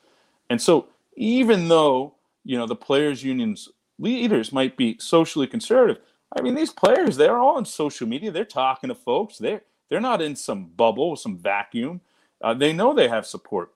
And 0.50 0.60
so 0.60 0.88
even 1.16 1.68
though, 1.68 2.14
you 2.44 2.58
know, 2.58 2.66
the 2.66 2.76
players' 2.76 3.22
unions 3.22 3.68
leaders 3.98 4.52
might 4.52 4.76
be 4.76 4.96
socially 4.98 5.46
conservative, 5.46 6.02
I 6.36 6.42
mean, 6.42 6.54
these 6.54 6.72
players, 6.72 7.16
they're 7.16 7.38
all 7.38 7.56
on 7.56 7.64
social 7.64 8.06
media. 8.06 8.30
They're 8.30 8.44
talking 8.44 8.88
to 8.88 8.94
folks. 8.94 9.38
They're, 9.38 9.62
they're 9.88 10.00
not 10.00 10.22
in 10.22 10.34
some 10.34 10.66
bubble, 10.66 11.16
some 11.16 11.36
vacuum. 11.36 12.00
Uh, 12.42 12.54
they 12.54 12.72
know 12.72 12.92
they 12.92 13.08
have 13.08 13.26
support. 13.26 13.72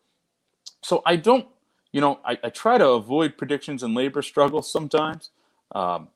So 0.82 1.02
I 1.06 1.16
don't, 1.16 1.46
you 1.92 2.00
know, 2.00 2.20
I, 2.24 2.38
I 2.44 2.50
try 2.50 2.78
to 2.78 2.88
avoid 2.90 3.36
predictions 3.36 3.82
and 3.82 3.94
labor 3.94 4.22
struggles 4.22 4.70
sometimes. 4.70 5.30
Um, 5.72 6.08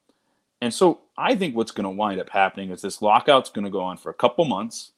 and 0.60 0.72
so 0.72 1.00
I 1.16 1.34
think 1.34 1.56
what's 1.56 1.72
going 1.72 1.84
to 1.84 1.90
wind 1.90 2.20
up 2.20 2.30
happening 2.30 2.70
is 2.70 2.82
this 2.82 3.00
lockout's 3.00 3.50
going 3.50 3.64
to 3.64 3.70
go 3.70 3.80
on 3.80 3.96
for 3.96 4.10
a 4.10 4.14
couple 4.14 4.44
months. 4.44 4.92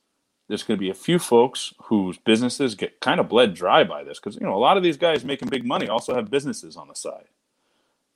There's 0.48 0.64
going 0.64 0.76
to 0.76 0.80
be 0.80 0.90
a 0.90 0.94
few 0.94 1.18
folks 1.18 1.72
whose 1.84 2.18
businesses 2.18 2.74
get 2.74 3.00
kind 3.00 3.20
of 3.20 3.28
bled 3.28 3.54
dry 3.54 3.84
by 3.84 4.02
this 4.04 4.18
because, 4.18 4.34
you 4.34 4.46
know, 4.46 4.54
a 4.54 4.58
lot 4.58 4.76
of 4.76 4.82
these 4.82 4.96
guys 4.96 5.24
making 5.24 5.48
big 5.48 5.64
money 5.64 5.88
also 5.88 6.14
have 6.14 6.30
businesses 6.30 6.76
on 6.76 6.88
the 6.88 6.94
side 6.94 7.28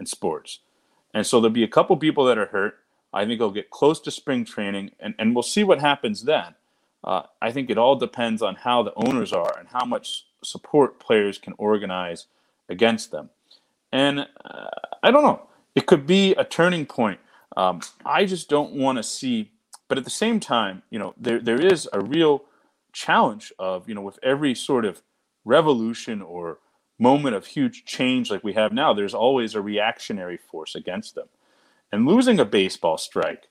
in 0.01 0.07
sports. 0.07 0.61
And 1.15 1.27
so 1.27 1.41
there'll 1.41 1.53
be 1.53 1.65
a 1.65 1.69
couple 1.69 1.97
people 1.97 2.25
that 2.27 2.37
are 2.37 2.47
hurt. 2.47 2.79
I 3.13 3.23
think 3.23 3.35
it'll 3.35 3.51
get 3.51 3.71
close 3.71 4.01
to 4.01 4.11
spring 4.11 4.45
training 4.45 4.91
and, 5.01 5.15
and 5.19 5.35
we'll 5.35 5.43
see 5.43 5.65
what 5.65 5.81
happens 5.81 6.25
then. 6.25 6.55
Uh, 7.05 7.23
I 7.41 7.53
think 7.53 7.71
it 7.71 7.79
all 7.79 7.97
depends 7.97 8.43
on 8.43 8.57
how 8.57 8.83
the 8.83 8.93
owners 8.97 9.33
are 9.33 9.57
and 9.59 9.69
how 9.69 9.85
much 9.85 10.27
support 10.43 10.99
players 10.99 11.39
can 11.39 11.55
organize 11.57 12.27
against 12.69 13.11
them. 13.11 13.31
And 13.93 14.21
uh, 14.21 14.71
I 15.03 15.11
don't 15.11 15.23
know, 15.23 15.49
it 15.75 15.87
could 15.87 16.07
be 16.07 16.33
a 16.35 16.45
turning 16.45 16.87
point. 16.87 17.21
Um, 17.57 17.81
I 18.05 18.25
just 18.25 18.49
don't 18.49 18.73
want 18.73 18.99
to 18.99 19.03
see, 19.03 19.53
but 19.89 19.99
at 19.99 20.05
the 20.05 20.11
same 20.11 20.41
time, 20.41 20.83
you 20.91 20.99
know, 20.99 21.15
there, 21.17 21.41
there 21.41 21.61
is 21.61 21.89
a 21.93 22.01
real 22.01 22.45
challenge 22.93 23.53
of, 23.59 23.89
you 23.89 23.95
know, 23.95 24.03
with 24.03 24.19
every 24.23 24.55
sort 24.55 24.85
of 24.85 25.03
revolution 25.45 26.21
or 26.23 26.59
moment 26.99 27.35
of 27.37 27.47
huge 27.47 27.85
change 27.85 28.31
like 28.31 28.43
we 28.43 28.55
have 28.55 28.73
now, 28.73 28.93
there's 28.93 29.15
always 29.15 29.55
a 29.55 29.61
reactionary 29.61 30.37
force 30.37 30.75
against 30.75 31.15
them. 31.15 31.29
And 31.93 32.07
losing 32.07 32.41
a 32.41 32.45
baseball 32.45 32.99
strike, 32.99 33.49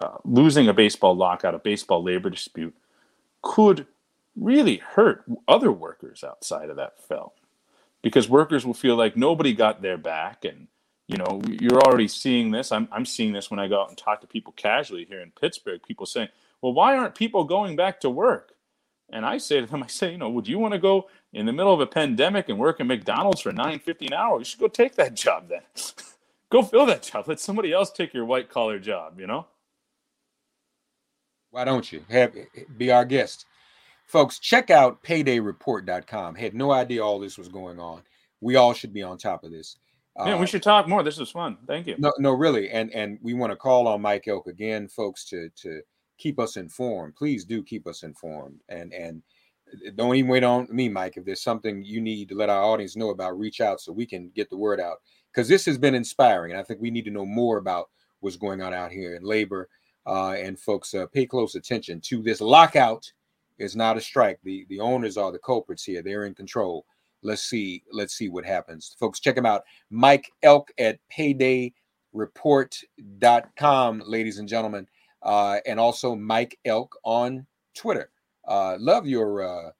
uh, 0.00 0.18
losing 0.24 0.68
a 0.68 0.74
baseball 0.74 1.16
lockout, 1.16 1.54
a 1.54 1.58
baseball 1.58 2.02
labor 2.02 2.30
dispute, 2.30 2.74
could 3.42 3.86
really 4.36 4.78
hurt 4.78 5.24
other 5.48 5.72
workers 5.72 6.24
outside 6.24 6.70
of 6.70 6.76
that 6.76 6.98
felt 6.98 7.34
because 8.04 8.28
workers 8.28 8.66
will 8.66 8.74
feel 8.74 8.96
like 8.96 9.16
nobody 9.16 9.54
got 9.54 9.80
their 9.82 9.96
back. 9.96 10.44
And 10.44 10.68
you 11.08 11.16
know 11.16 11.42
you're 11.48 11.80
already 11.80 12.06
seeing 12.06 12.52
this. 12.52 12.70
I'm, 12.70 12.86
I'm 12.92 13.06
seeing 13.06 13.32
this 13.32 13.50
when 13.50 13.58
i 13.58 13.66
go 13.66 13.82
out 13.82 13.88
and 13.88 13.98
talk 13.98 14.20
to 14.20 14.26
people 14.28 14.52
casually 14.52 15.06
here 15.06 15.20
in 15.20 15.32
pittsburgh. 15.32 15.82
People 15.82 16.06
saying 16.06 16.28
well 16.62 16.72
why 16.72 16.96
aren't 16.96 17.16
people 17.16 17.42
going 17.44 17.74
back 17.74 18.00
to 18.00 18.10
work? 18.10 18.52
And 19.10 19.26
i 19.26 19.38
say 19.38 19.60
to 19.60 19.66
them 19.66 19.82
i 19.88 19.88
say 19.88 20.12
you 20.12 20.18
know 20.18 20.30
would 20.30 20.46
you 20.46 20.58
want 20.60 20.74
to 20.74 20.78
go 20.78 21.08
in 21.32 21.46
the 21.46 21.52
middle 21.52 21.74
of 21.74 21.80
a 21.80 21.86
pandemic 21.86 22.48
and 22.48 22.58
work 22.58 22.78
at 22.78 22.86
mcdonald's 22.86 23.40
for 23.40 23.52
9.50 23.52 24.06
an 24.06 24.12
hour? 24.12 24.38
You 24.38 24.44
should 24.44 24.60
go 24.60 24.68
take 24.68 24.94
that 24.96 25.14
job 25.24 25.48
then. 25.48 25.62
Go 26.50 26.62
fill 26.62 26.86
that 26.86 27.02
job. 27.02 27.26
Let 27.26 27.40
somebody 27.40 27.72
else 27.72 27.90
take 27.90 28.14
your 28.14 28.26
white 28.26 28.48
collar 28.48 28.78
job 28.78 29.18
you 29.18 29.26
know? 29.26 29.46
Why 31.50 31.64
don't 31.64 31.90
you? 31.90 32.04
Have 32.08 32.36
be 32.76 32.92
our 32.92 33.04
guest? 33.04 33.46
Folks, 34.06 34.38
check 34.38 34.70
out 34.70 35.02
paydayreport.com. 35.02 36.34
Had 36.34 36.54
no 36.54 36.72
idea 36.72 37.04
all 37.04 37.18
this 37.18 37.38
was 37.38 37.48
going 37.48 37.80
on. 37.80 38.02
We 38.40 38.56
all 38.56 38.74
should 38.74 38.92
be 38.92 39.02
on 39.02 39.18
top 39.18 39.44
of 39.44 39.50
this. 39.50 39.78
Yeah, 40.18 40.34
uh, 40.34 40.38
we 40.38 40.46
should 40.46 40.62
talk 40.62 40.86
more. 40.86 41.02
This 41.02 41.18
was 41.18 41.30
fun. 41.30 41.58
Thank 41.66 41.86
you. 41.86 41.96
No, 41.98 42.12
no, 42.18 42.32
really. 42.32 42.70
And 42.70 42.92
and 42.92 43.18
we 43.22 43.34
want 43.34 43.50
to 43.50 43.56
call 43.56 43.88
on 43.88 44.00
Mike 44.00 44.28
Elk 44.28 44.46
again, 44.46 44.86
folks, 44.86 45.24
to 45.26 45.48
to 45.62 45.80
keep 46.18 46.38
us 46.38 46.56
informed. 46.56 47.16
Please 47.16 47.44
do 47.44 47.62
keep 47.62 47.86
us 47.86 48.02
informed. 48.02 48.60
And 48.68 48.92
and 48.92 49.22
don't 49.96 50.14
even 50.14 50.30
wait 50.30 50.44
on 50.44 50.68
me, 50.70 50.88
Mike. 50.88 51.16
If 51.16 51.24
there's 51.24 51.42
something 51.42 51.82
you 51.84 52.00
need 52.00 52.28
to 52.28 52.36
let 52.36 52.50
our 52.50 52.62
audience 52.62 52.96
know 52.96 53.10
about, 53.10 53.38
reach 53.38 53.60
out 53.60 53.80
so 53.80 53.92
we 53.92 54.06
can 54.06 54.30
get 54.36 54.50
the 54.50 54.56
word 54.56 54.80
out. 54.80 54.98
Because 55.32 55.48
this 55.48 55.64
has 55.66 55.78
been 55.78 55.96
inspiring. 55.96 56.52
And 56.52 56.60
I 56.60 56.62
think 56.62 56.80
we 56.80 56.92
need 56.92 57.06
to 57.06 57.10
know 57.10 57.26
more 57.26 57.58
about 57.58 57.90
what's 58.20 58.36
going 58.36 58.62
on 58.62 58.72
out 58.72 58.92
here 58.92 59.16
in 59.16 59.24
labor 59.24 59.68
uh, 60.06 60.32
and 60.32 60.58
folks 60.58 60.94
uh, 60.94 61.06
pay 61.06 61.26
close 61.26 61.54
attention 61.54 62.00
to 62.02 62.22
this 62.22 62.40
lockout 62.40 63.10
is 63.58 63.76
not 63.76 63.96
a 63.96 64.00
strike. 64.00 64.40
The 64.42 64.66
the 64.68 64.80
owners 64.80 65.16
are 65.16 65.30
the 65.32 65.38
culprits 65.38 65.84
here. 65.84 66.02
They're 66.02 66.26
in 66.26 66.34
control. 66.34 66.84
Let's 67.22 67.42
see. 67.42 67.82
Let's 67.90 68.14
see 68.14 68.28
what 68.28 68.44
happens. 68.44 68.94
Folks, 68.98 69.20
check 69.20 69.36
him 69.36 69.46
out. 69.46 69.62
Mike 69.90 70.30
Elk 70.42 70.70
at 70.78 70.98
paydayreport.com, 71.16 74.02
ladies 74.06 74.38
and 74.38 74.48
gentlemen. 74.48 74.88
Uh, 75.22 75.58
and 75.66 75.80
also 75.80 76.14
Mike 76.14 76.58
Elk 76.66 76.94
on 77.02 77.46
Twitter. 77.74 78.10
Uh, 78.46 78.76
love 78.78 79.06
your 79.06 79.42
uh, 79.42 79.70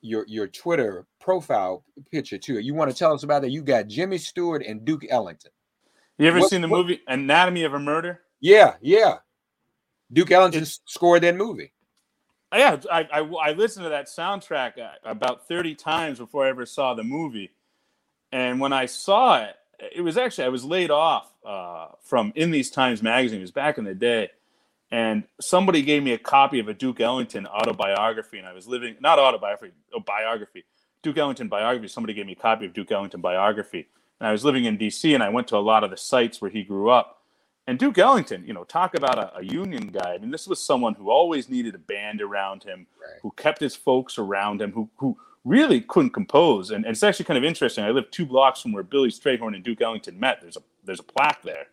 your 0.00 0.24
your 0.28 0.46
Twitter 0.46 1.04
profile 1.20 1.84
picture 2.12 2.38
too. 2.38 2.60
You 2.60 2.74
want 2.74 2.88
to 2.90 2.96
tell 2.96 3.12
us 3.12 3.24
about 3.24 3.42
that? 3.42 3.50
You 3.50 3.62
got 3.62 3.88
Jimmy 3.88 4.18
Stewart 4.18 4.62
and 4.64 4.84
Duke 4.84 5.04
Ellington. 5.08 5.50
You 6.18 6.28
ever 6.28 6.38
what, 6.38 6.50
seen 6.50 6.60
the 6.60 6.68
what? 6.68 6.78
movie 6.78 7.00
Anatomy 7.08 7.64
of 7.64 7.74
a 7.74 7.80
Murder? 7.80 8.20
Yeah, 8.40 8.74
yeah. 8.80 9.16
Duke 10.12 10.30
Ellington 10.30 10.62
it's, 10.62 10.80
scored 10.84 11.22
that 11.22 11.34
movie. 11.34 11.72
Yeah, 12.54 12.80
I, 12.90 13.08
I, 13.12 13.20
I 13.20 13.52
listened 13.52 13.84
to 13.84 13.90
that 13.90 14.06
soundtrack 14.06 14.78
uh, 14.78 14.92
about 15.04 15.48
30 15.48 15.74
times 15.74 16.18
before 16.18 16.46
I 16.46 16.50
ever 16.50 16.66
saw 16.66 16.94
the 16.94 17.02
movie. 17.02 17.52
And 18.32 18.60
when 18.60 18.72
I 18.72 18.86
saw 18.86 19.42
it, 19.42 19.56
it 19.94 20.00
was 20.00 20.16
actually, 20.16 20.44
I 20.44 20.48
was 20.48 20.64
laid 20.64 20.90
off 20.90 21.32
uh, 21.44 21.88
from 22.02 22.32
In 22.36 22.50
These 22.50 22.70
Times 22.70 23.02
magazine. 23.02 23.38
It 23.38 23.42
was 23.42 23.50
back 23.50 23.78
in 23.78 23.84
the 23.84 23.94
day. 23.94 24.30
And 24.90 25.24
somebody 25.40 25.82
gave 25.82 26.02
me 26.02 26.12
a 26.12 26.18
copy 26.18 26.60
of 26.60 26.68
a 26.68 26.74
Duke 26.74 27.00
Ellington 27.00 27.46
autobiography. 27.46 28.38
And 28.38 28.46
I 28.46 28.52
was 28.52 28.68
living, 28.68 28.96
not 29.00 29.18
autobiography, 29.18 29.74
oh, 29.92 30.00
biography, 30.00 30.64
Duke 31.02 31.18
Ellington 31.18 31.48
biography. 31.48 31.88
Somebody 31.88 32.14
gave 32.14 32.26
me 32.26 32.32
a 32.32 32.36
copy 32.36 32.66
of 32.66 32.72
Duke 32.72 32.92
Ellington 32.92 33.20
biography. 33.20 33.88
And 34.20 34.28
I 34.28 34.32
was 34.32 34.44
living 34.44 34.64
in 34.64 34.78
DC 34.78 35.12
and 35.12 35.22
I 35.22 35.30
went 35.30 35.48
to 35.48 35.56
a 35.56 35.58
lot 35.58 35.82
of 35.82 35.90
the 35.90 35.96
sites 35.96 36.40
where 36.40 36.50
he 36.50 36.62
grew 36.62 36.90
up. 36.90 37.23
And 37.66 37.78
Duke 37.78 37.96
Ellington, 37.96 38.44
you 38.46 38.52
know, 38.52 38.64
talk 38.64 38.94
about 38.94 39.18
a, 39.18 39.38
a, 39.38 39.42
union 39.42 39.86
guy. 39.86 40.12
I 40.14 40.18
mean, 40.18 40.30
this 40.30 40.46
was 40.46 40.60
someone 40.60 40.94
who 40.94 41.10
always 41.10 41.48
needed 41.48 41.74
a 41.74 41.78
band 41.78 42.20
around 42.20 42.62
him, 42.62 42.86
right. 43.00 43.20
who 43.22 43.30
kept 43.32 43.58
his 43.58 43.74
folks 43.74 44.18
around 44.18 44.60
him, 44.60 44.72
who 44.72 44.90
who 44.96 45.16
really 45.44 45.80
couldn't 45.80 46.10
compose. 46.10 46.70
And, 46.70 46.84
and, 46.84 46.92
it's 46.92 47.02
actually 47.02 47.24
kind 47.26 47.38
of 47.38 47.44
interesting. 47.44 47.84
I 47.84 47.90
live 47.90 48.10
two 48.10 48.26
blocks 48.26 48.60
from 48.60 48.72
where 48.72 48.82
Billy 48.82 49.10
Strayhorn 49.10 49.54
and 49.54 49.64
Duke 49.64 49.80
Ellington 49.80 50.20
met. 50.20 50.40
There's 50.42 50.56
a 50.56 50.62
there's 50.84 51.00
a 51.00 51.04
plaque 51.04 51.42
there. 51.42 51.66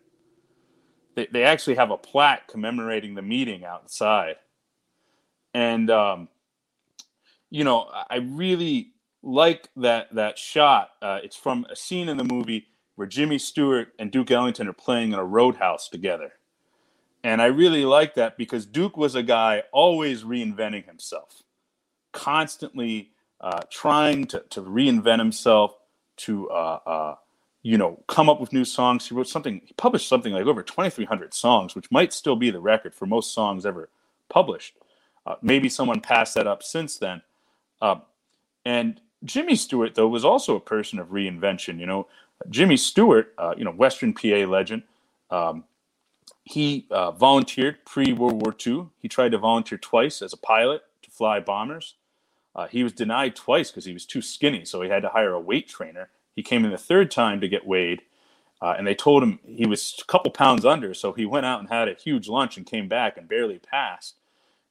They 1.14 1.26
they 1.26 1.44
actually 1.44 1.74
have 1.74 1.90
a 1.90 1.98
plaque 1.98 2.48
commemorating 2.48 3.14
the 3.14 3.22
meeting 3.22 3.64
outside. 3.64 4.36
And 5.52 5.90
um, 5.90 6.28
you 7.50 7.64
know, 7.64 7.90
I 8.08 8.16
really 8.16 8.92
like 9.22 9.68
that 9.76 10.14
that 10.14 10.38
shot. 10.38 10.90
Uh, 11.02 11.18
it's 11.22 11.36
from 11.36 11.66
a 11.68 11.76
scene 11.76 12.08
in 12.08 12.16
the 12.16 12.24
movie 12.24 12.68
where 12.96 13.06
Jimmy 13.06 13.38
Stewart 13.38 13.88
and 13.98 14.10
Duke 14.10 14.30
Ellington 14.30 14.68
are 14.68 14.72
playing 14.72 15.12
in 15.12 15.18
a 15.18 15.24
roadhouse 15.24 15.88
together. 15.88 16.32
And 17.24 17.40
I 17.40 17.46
really 17.46 17.84
like 17.84 18.14
that 18.14 18.36
because 18.36 18.66
Duke 18.66 18.96
was 18.96 19.14
a 19.14 19.22
guy 19.22 19.62
always 19.72 20.24
reinventing 20.24 20.86
himself, 20.86 21.42
constantly 22.12 23.10
uh, 23.40 23.60
trying 23.70 24.26
to, 24.26 24.44
to 24.50 24.62
reinvent 24.62 25.18
himself, 25.18 25.76
to 26.18 26.48
uh, 26.50 26.78
uh, 26.86 27.14
you 27.62 27.78
know 27.78 28.02
come 28.08 28.28
up 28.28 28.40
with 28.40 28.52
new 28.52 28.64
songs. 28.64 29.08
He 29.08 29.14
wrote 29.14 29.28
something, 29.28 29.62
he 29.64 29.72
published 29.74 30.08
something 30.08 30.32
like 30.32 30.46
over 30.46 30.62
2,300 30.62 31.32
songs, 31.32 31.74
which 31.74 31.90
might 31.90 32.12
still 32.12 32.36
be 32.36 32.50
the 32.50 32.60
record 32.60 32.94
for 32.94 33.06
most 33.06 33.32
songs 33.32 33.64
ever 33.64 33.88
published. 34.28 34.76
Uh, 35.24 35.36
maybe 35.42 35.68
someone 35.68 36.00
passed 36.00 36.34
that 36.34 36.46
up 36.48 36.62
since 36.62 36.98
then. 36.98 37.22
Uh, 37.80 37.96
and 38.64 39.00
Jimmy 39.24 39.54
Stewart, 39.54 39.94
though, 39.94 40.08
was 40.08 40.24
also 40.24 40.56
a 40.56 40.60
person 40.60 40.98
of 40.98 41.08
reinvention. 41.08 41.78
You 41.78 41.86
know, 41.86 42.08
Jimmy 42.50 42.76
Stewart, 42.76 43.34
uh, 43.38 43.54
you 43.56 43.64
know, 43.64 43.70
Western 43.72 44.12
PA 44.12 44.46
legend, 44.46 44.82
um, 45.30 45.64
he 46.44 46.86
uh, 46.90 47.12
volunteered 47.12 47.84
pre 47.84 48.12
World 48.12 48.44
War 48.44 48.54
II. 48.66 48.86
He 48.98 49.08
tried 49.08 49.32
to 49.32 49.38
volunteer 49.38 49.78
twice 49.78 50.22
as 50.22 50.32
a 50.32 50.36
pilot 50.36 50.82
to 51.02 51.10
fly 51.10 51.40
bombers. 51.40 51.94
Uh, 52.54 52.66
he 52.66 52.82
was 52.82 52.92
denied 52.92 53.34
twice 53.34 53.70
because 53.70 53.84
he 53.84 53.94
was 53.94 54.04
too 54.04 54.20
skinny, 54.20 54.64
so 54.64 54.82
he 54.82 54.90
had 54.90 55.02
to 55.02 55.08
hire 55.08 55.32
a 55.32 55.40
weight 55.40 55.68
trainer. 55.68 56.10
He 56.34 56.42
came 56.42 56.64
in 56.64 56.70
the 56.70 56.78
third 56.78 57.10
time 57.10 57.40
to 57.40 57.48
get 57.48 57.66
weighed, 57.66 58.02
uh, 58.60 58.74
and 58.76 58.86
they 58.86 58.94
told 58.94 59.22
him 59.22 59.38
he 59.46 59.66
was 59.66 59.98
a 60.00 60.04
couple 60.04 60.30
pounds 60.30 60.64
under, 60.64 60.92
so 60.94 61.12
he 61.12 61.24
went 61.24 61.46
out 61.46 61.60
and 61.60 61.68
had 61.68 61.88
a 61.88 61.94
huge 61.94 62.28
lunch 62.28 62.56
and 62.56 62.66
came 62.66 62.88
back 62.88 63.16
and 63.16 63.28
barely 63.28 63.58
passed. 63.58 64.16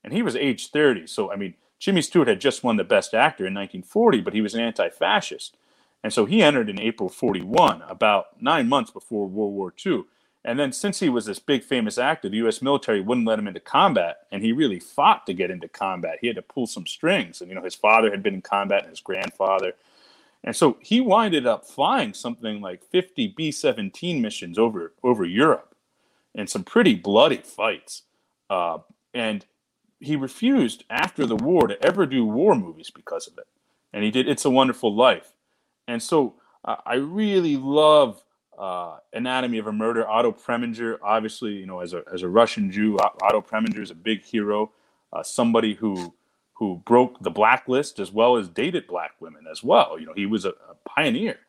And 0.03 0.13
he 0.13 0.21
was 0.21 0.35
age 0.35 0.69
30, 0.69 1.07
so 1.07 1.31
I 1.31 1.35
mean, 1.35 1.55
Jimmy 1.79 2.03
Stewart 2.03 2.27
had 2.27 2.39
just 2.39 2.63
won 2.63 2.77
the 2.77 2.83
Best 2.83 3.13
Actor 3.15 3.47
in 3.47 3.55
1940, 3.55 4.21
but 4.21 4.33
he 4.33 4.41
was 4.41 4.53
an 4.53 4.61
anti 4.61 4.89
fascist. 4.89 5.57
And 6.03 6.11
so 6.11 6.25
he 6.25 6.41
entered 6.41 6.69
in 6.69 6.79
April 6.79 7.09
41, 7.09 7.83
about 7.87 8.41
nine 8.41 8.67
months 8.67 8.91
before 8.91 9.27
World 9.27 9.53
War 9.53 9.73
II. 9.85 10.05
And 10.43 10.59
then, 10.59 10.71
since 10.71 10.99
he 10.99 11.09
was 11.09 11.25
this 11.25 11.37
big 11.37 11.63
famous 11.63 11.99
actor, 11.99 12.27
the 12.27 12.37
U.S. 12.37 12.63
military 12.63 12.99
wouldn't 12.99 13.27
let 13.27 13.37
him 13.37 13.47
into 13.47 13.59
combat, 13.59 14.21
and 14.31 14.41
he 14.43 14.51
really 14.51 14.79
fought 14.79 15.27
to 15.27 15.33
get 15.33 15.51
into 15.51 15.67
combat. 15.67 16.17
He 16.19 16.25
had 16.25 16.35
to 16.35 16.41
pull 16.41 16.65
some 16.65 16.87
strings, 16.87 17.41
and 17.41 17.49
you 17.49 17.55
know 17.55 17.63
his 17.63 17.75
father 17.75 18.09
had 18.09 18.23
been 18.23 18.33
in 18.33 18.41
combat, 18.41 18.81
and 18.81 18.89
his 18.89 19.01
grandfather, 19.01 19.73
and 20.43 20.55
so 20.55 20.77
he 20.81 20.99
winded 20.99 21.45
up 21.45 21.65
flying 21.65 22.13
something 22.13 22.61
like 22.61 22.83
50 22.83 23.27
B-17 23.37 24.19
missions 24.19 24.57
over 24.57 24.93
over 25.03 25.23
Europe, 25.25 25.75
and 26.33 26.49
some 26.49 26.63
pretty 26.63 26.95
bloody 26.95 27.37
fights. 27.37 28.03
Uh, 28.49 28.79
and 29.13 29.45
he 29.99 30.15
refused 30.15 30.83
after 30.89 31.27
the 31.27 31.35
war 31.35 31.67
to 31.67 31.81
ever 31.85 32.07
do 32.07 32.25
war 32.25 32.55
movies 32.55 32.89
because 32.89 33.27
of 33.27 33.37
it, 33.37 33.47
and 33.93 34.03
he 34.03 34.09
did 34.09 34.27
"It's 34.27 34.45
a 34.45 34.49
Wonderful 34.49 34.95
Life," 34.95 35.33
and 35.87 36.01
so 36.01 36.35
uh, 36.65 36.77
I 36.85 36.95
really 36.95 37.57
love 37.57 38.23
uh, 38.57 38.97
Anatomy 39.13 39.57
of 39.57 39.67
a 39.67 39.71
Murder. 39.71 40.07
Otto 40.07 40.31
Preminger, 40.31 40.97
obviously, 41.01 41.53
you 41.53 41.65
know, 41.65 41.79
as 41.79 41.93
a 41.93 42.03
as 42.13 42.21
a 42.21 42.29
Russian 42.29 42.71
Jew, 42.71 42.97
Otto 42.99 43.41
Preminger 43.41 43.81
is 43.81 43.91
a 43.91 43.95
big 43.95 44.23
hero, 44.23 44.71
uh, 45.13 45.23
somebody 45.23 45.73
who 45.73 46.13
who 46.53 46.81
broke 46.85 47.19
the 47.21 47.31
blacklist 47.31 47.99
as 47.99 48.11
well 48.11 48.37
as 48.37 48.47
dated 48.47 48.85
black 48.85 49.13
women 49.19 49.45
as 49.51 49.63
well. 49.63 49.99
You 49.99 50.05
know, 50.05 50.13
he 50.13 50.27
was 50.27 50.45
a, 50.45 50.49
a 50.49 50.75
pioneer, 50.85 51.39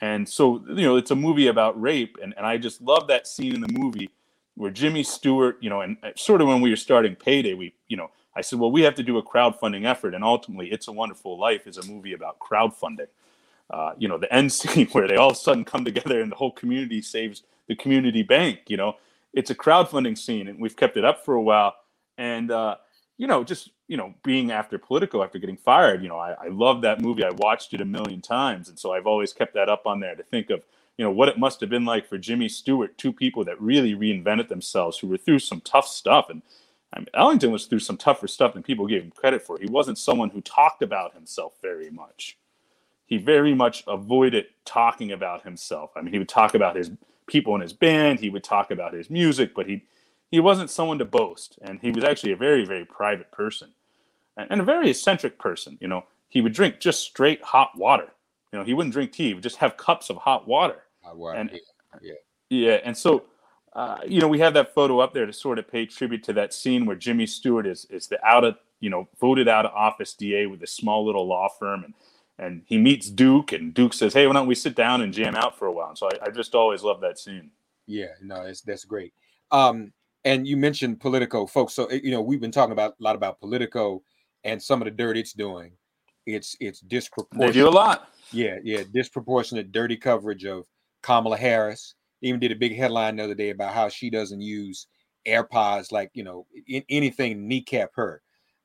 and 0.00 0.28
so 0.28 0.64
you 0.68 0.82
know, 0.82 0.96
it's 0.96 1.10
a 1.10 1.16
movie 1.16 1.48
about 1.48 1.80
rape, 1.80 2.16
and 2.22 2.34
and 2.36 2.46
I 2.46 2.56
just 2.56 2.80
love 2.80 3.06
that 3.08 3.26
scene 3.26 3.54
in 3.54 3.60
the 3.60 3.72
movie 3.72 4.10
where 4.56 4.70
Jimmy 4.70 5.02
Stewart, 5.02 5.58
you 5.60 5.68
know, 5.68 5.80
and 5.80 5.96
sort 6.16 6.40
of 6.40 6.46
when 6.46 6.60
we 6.60 6.70
were 6.70 6.76
starting 6.76 7.16
Payday, 7.16 7.54
we, 7.54 7.74
you 7.88 7.96
know, 7.96 8.10
I 8.36 8.40
said, 8.40 8.58
well, 8.60 8.70
we 8.70 8.82
have 8.82 8.94
to 8.94 9.02
do 9.02 9.18
a 9.18 9.22
crowdfunding 9.22 9.84
effort, 9.84 10.14
and 10.14 10.24
ultimately, 10.24 10.70
It's 10.70 10.88
a 10.88 10.92
Wonderful 10.92 11.38
Life 11.38 11.66
is 11.66 11.76
a 11.76 11.86
movie 11.86 12.12
about 12.12 12.38
crowdfunding 12.38 13.08
uh, 13.70 13.92
you 13.98 14.08
know, 14.08 14.18
the 14.18 14.32
end 14.32 14.52
scene 14.52 14.86
where 14.88 15.08
they 15.08 15.16
all 15.16 15.30
of 15.30 15.36
a 15.36 15.38
sudden 15.38 15.64
come 15.64 15.84
together 15.84 16.20
and 16.20 16.30
the 16.30 16.36
whole 16.36 16.52
community 16.52 17.02
saves 17.02 17.42
the 17.68 17.76
community 17.76 18.22
bank. 18.22 18.60
You 18.68 18.76
know, 18.76 18.96
it's 19.32 19.50
a 19.50 19.54
crowdfunding 19.54 20.16
scene, 20.18 20.48
and 20.48 20.60
we've 20.60 20.76
kept 20.76 20.96
it 20.96 21.04
up 21.04 21.24
for 21.24 21.34
a 21.34 21.42
while. 21.42 21.74
And 22.18 22.50
uh, 22.50 22.76
you 23.16 23.26
know, 23.26 23.44
just 23.44 23.70
you 23.88 23.96
know, 23.96 24.14
being 24.22 24.50
after 24.50 24.78
Politico 24.78 25.22
after 25.22 25.38
getting 25.38 25.56
fired, 25.56 26.02
you 26.02 26.08
know, 26.08 26.18
I, 26.18 26.32
I 26.32 26.48
love 26.48 26.82
that 26.82 27.00
movie. 27.00 27.24
I 27.24 27.30
watched 27.30 27.74
it 27.74 27.80
a 27.80 27.84
million 27.84 28.20
times, 28.20 28.68
and 28.68 28.78
so 28.78 28.92
I've 28.92 29.06
always 29.06 29.32
kept 29.32 29.54
that 29.54 29.68
up 29.68 29.86
on 29.86 30.00
there 30.00 30.14
to 30.14 30.22
think 30.22 30.50
of 30.50 30.62
you 30.96 31.04
know 31.04 31.10
what 31.10 31.28
it 31.28 31.38
must 31.38 31.60
have 31.60 31.70
been 31.70 31.84
like 31.84 32.08
for 32.08 32.18
Jimmy 32.18 32.48
Stewart, 32.48 32.96
two 32.96 33.12
people 33.12 33.44
that 33.44 33.60
really 33.60 33.94
reinvented 33.94 34.48
themselves, 34.48 34.98
who 34.98 35.08
were 35.08 35.16
through 35.16 35.40
some 35.40 35.60
tough 35.60 35.88
stuff. 35.88 36.30
And 36.30 36.42
I 36.92 37.00
mean, 37.00 37.08
Ellington 37.14 37.50
was 37.50 37.66
through 37.66 37.80
some 37.80 37.96
tougher 37.96 38.28
stuff 38.28 38.54
than 38.54 38.62
people 38.62 38.86
gave 38.86 39.02
him 39.02 39.10
credit 39.10 39.42
for. 39.42 39.58
He 39.58 39.66
wasn't 39.66 39.98
someone 39.98 40.30
who 40.30 40.40
talked 40.40 40.82
about 40.82 41.14
himself 41.14 41.54
very 41.60 41.90
much 41.90 42.36
he 43.06 43.18
very 43.18 43.54
much 43.54 43.84
avoided 43.86 44.46
talking 44.64 45.12
about 45.12 45.42
himself. 45.42 45.90
I 45.96 46.00
mean, 46.00 46.12
he 46.12 46.18
would 46.18 46.28
talk 46.28 46.54
about 46.54 46.76
his 46.76 46.90
people 47.26 47.54
in 47.54 47.60
his 47.60 47.72
band, 47.72 48.20
he 48.20 48.30
would 48.30 48.44
talk 48.44 48.70
about 48.70 48.92
his 48.92 49.10
music, 49.10 49.54
but 49.54 49.66
he 49.66 49.82
he 50.30 50.40
wasn't 50.40 50.70
someone 50.70 50.98
to 50.98 51.04
boast, 51.04 51.58
and 51.62 51.78
he 51.80 51.92
was 51.92 52.04
actually 52.04 52.32
a 52.32 52.36
very 52.36 52.64
very 52.64 52.84
private 52.84 53.30
person, 53.30 53.70
and, 54.36 54.48
and 54.50 54.60
a 54.60 54.64
very 54.64 54.90
eccentric 54.90 55.38
person. 55.38 55.78
You 55.80 55.88
know, 55.88 56.04
he 56.28 56.40
would 56.40 56.52
drink 56.52 56.80
just 56.80 57.02
straight 57.02 57.42
hot 57.42 57.76
water. 57.76 58.08
You 58.52 58.58
know, 58.58 58.64
he 58.64 58.74
wouldn't 58.74 58.92
drink 58.92 59.12
tea; 59.12 59.28
he 59.28 59.34
would 59.34 59.42
just 59.42 59.56
have 59.56 59.76
cups 59.76 60.10
of 60.10 60.16
hot 60.16 60.48
water. 60.48 60.82
Hot 61.02 61.16
water. 61.16 61.38
And, 61.38 61.50
yeah. 61.52 61.58
yeah. 62.02 62.12
Yeah, 62.50 62.80
and 62.84 62.96
so. 62.96 63.24
Uh, 63.76 63.98
you 64.06 64.20
know, 64.20 64.28
we 64.28 64.38
have 64.38 64.54
that 64.54 64.72
photo 64.72 65.00
up 65.00 65.12
there 65.12 65.26
to 65.26 65.32
sort 65.32 65.58
of 65.58 65.66
pay 65.66 65.84
tribute 65.84 66.22
to 66.22 66.32
that 66.32 66.54
scene 66.54 66.86
where 66.86 66.94
Jimmy 66.94 67.26
Stewart 67.26 67.66
is 67.66 67.86
is 67.86 68.06
the 68.06 68.24
out 68.24 68.44
of 68.44 68.56
you 68.78 68.88
know 68.88 69.08
voted 69.20 69.48
out 69.48 69.66
of 69.66 69.72
office 69.72 70.14
DA 70.14 70.46
with 70.46 70.62
a 70.62 70.66
small 70.68 71.04
little 71.04 71.26
law 71.26 71.48
firm, 71.48 71.82
and 71.82 71.92
and 72.38 72.62
he 72.66 72.78
meets 72.78 73.10
Duke, 73.10 73.52
and 73.52 73.72
Duke 73.72 73.92
says, 73.92 74.12
"Hey, 74.12 74.26
why 74.26 74.32
don't 74.32 74.46
we 74.46 74.54
sit 74.54 74.74
down 74.74 75.02
and 75.02 75.12
jam 75.12 75.34
out 75.36 75.58
for 75.58 75.66
a 75.66 75.72
while?" 75.72 75.90
And 75.90 75.98
so 75.98 76.08
I, 76.08 76.26
I 76.26 76.30
just 76.30 76.54
always 76.54 76.82
love 76.82 77.00
that 77.00 77.18
scene. 77.18 77.50
Yeah, 77.86 78.12
no, 78.22 78.44
that's 78.44 78.62
that's 78.62 78.84
great. 78.84 79.12
Um, 79.50 79.92
and 80.24 80.46
you 80.46 80.56
mentioned 80.56 81.00
Politico, 81.00 81.46
folks. 81.46 81.74
So 81.74 81.90
you 81.90 82.10
know 82.10 82.22
we've 82.22 82.40
been 82.40 82.50
talking 82.50 82.72
about 82.72 82.94
a 82.98 83.02
lot 83.02 83.16
about 83.16 83.40
Politico 83.40 84.02
and 84.44 84.62
some 84.62 84.80
of 84.80 84.86
the 84.86 84.90
dirt 84.90 85.16
it's 85.16 85.32
doing. 85.32 85.72
It's 86.26 86.56
it's 86.60 86.80
disproportionate. 86.80 87.54
They 87.54 87.60
do 87.60 87.68
a 87.68 87.70
lot. 87.70 88.08
Yeah, 88.32 88.58
yeah, 88.64 88.82
disproportionate, 88.92 89.72
dirty 89.72 89.96
coverage 89.96 90.44
of 90.44 90.64
Kamala 91.02 91.36
Harris. 91.36 91.94
Even 92.22 92.40
did 92.40 92.52
a 92.52 92.56
big 92.56 92.74
headline 92.74 93.16
the 93.16 93.24
other 93.24 93.34
day 93.34 93.50
about 93.50 93.74
how 93.74 93.88
she 93.88 94.08
doesn't 94.08 94.40
use 94.40 94.86
AirPods, 95.26 95.92
like 95.92 96.10
you 96.14 96.24
know, 96.24 96.46
in, 96.66 96.82
anything 96.88 97.46
kneecap 97.46 97.90
her. 97.94 98.22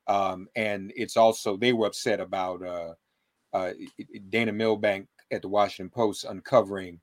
Um, 0.07 0.47
and 0.55 0.91
it's 0.95 1.17
also 1.17 1.57
they 1.57 1.73
were 1.73 1.87
upset 1.87 2.19
about 2.19 2.63
uh, 2.63 2.93
uh, 3.53 3.71
Dana 4.29 4.51
Milbank 4.51 5.07
at 5.31 5.41
the 5.41 5.47
Washington 5.47 5.89
Post 5.89 6.25
uncovering 6.25 6.99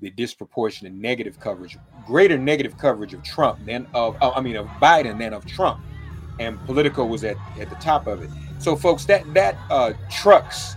the 0.00 0.10
disproportionate 0.10 0.92
negative 0.92 1.40
coverage, 1.40 1.76
greater 2.06 2.38
negative 2.38 2.78
coverage 2.78 3.14
of 3.14 3.22
Trump 3.22 3.64
than 3.66 3.86
of, 3.94 4.16
uh, 4.22 4.30
I 4.30 4.40
mean, 4.40 4.56
of 4.56 4.66
Biden 4.80 5.18
than 5.18 5.32
of 5.32 5.44
Trump, 5.44 5.80
and 6.38 6.58
Politico 6.66 7.04
was 7.04 7.24
at 7.24 7.36
at 7.58 7.68
the 7.68 7.76
top 7.76 8.06
of 8.06 8.22
it. 8.22 8.30
So, 8.58 8.76
folks, 8.76 9.04
that 9.06 9.32
that 9.34 9.56
uh, 9.70 9.92
trucks 10.10 10.76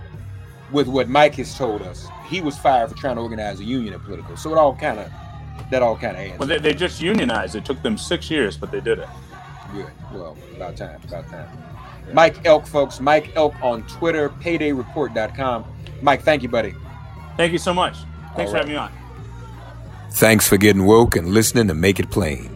with 0.72 0.88
what 0.88 1.09
Mike 1.09 1.36
has 1.36 1.57
told 1.57 1.82
us. 1.82 2.07
He 2.28 2.41
was 2.41 2.57
fired 2.57 2.89
for 2.89 2.95
trying 2.95 3.17
to 3.17 3.22
organize 3.22 3.59
a 3.59 3.63
union 3.63 3.93
at 3.93 4.03
Politico. 4.03 4.36
So 4.36 4.51
it 4.51 4.57
all 4.57 4.76
kind 4.76 4.99
of 4.99 5.11
that 5.69 5.82
all 5.82 5.97
kind 5.97 6.17
of 6.17 6.24
adds. 6.24 6.39
Well, 6.39 6.47
they, 6.47 6.59
they 6.59 6.74
just 6.74 7.01
unionized. 7.01 7.55
It 7.55 7.65
took 7.65 7.82
them 7.82 7.97
six 7.97 8.30
years, 8.30 8.57
but 8.57 8.72
they 8.72 8.82
did 8.82 8.99
it. 8.99 9.09
Good. 9.74 9.91
Well, 10.13 10.38
about 10.55 10.78
time. 10.78 11.01
About 11.03 11.28
time. 11.30 11.47
Mike 12.14 12.45
Elk, 12.45 12.66
folks. 12.66 12.99
Mike 12.99 13.32
Elk 13.36 13.53
on 13.62 13.84
Twitter, 13.88 14.30
paydayreport.com. 14.30 15.66
Mike, 16.01 16.22
thank 16.24 16.43
you, 16.43 16.49
buddy. 16.49 16.74
Thank 17.38 17.51
you 17.51 17.59
so 17.59 17.74
much. 17.74 17.95
Thanks 18.36 18.38
right. 18.38 18.49
for 18.51 18.57
having 18.57 18.72
me 18.72 18.78
on. 18.78 18.91
Thanks 20.12 20.47
for 20.47 20.57
getting 20.57 20.86
woke 20.86 21.16
and 21.16 21.30
listening 21.30 21.68
to 21.70 21.74
Make 21.74 21.99
It 21.99 22.09
Plain. 22.12 22.55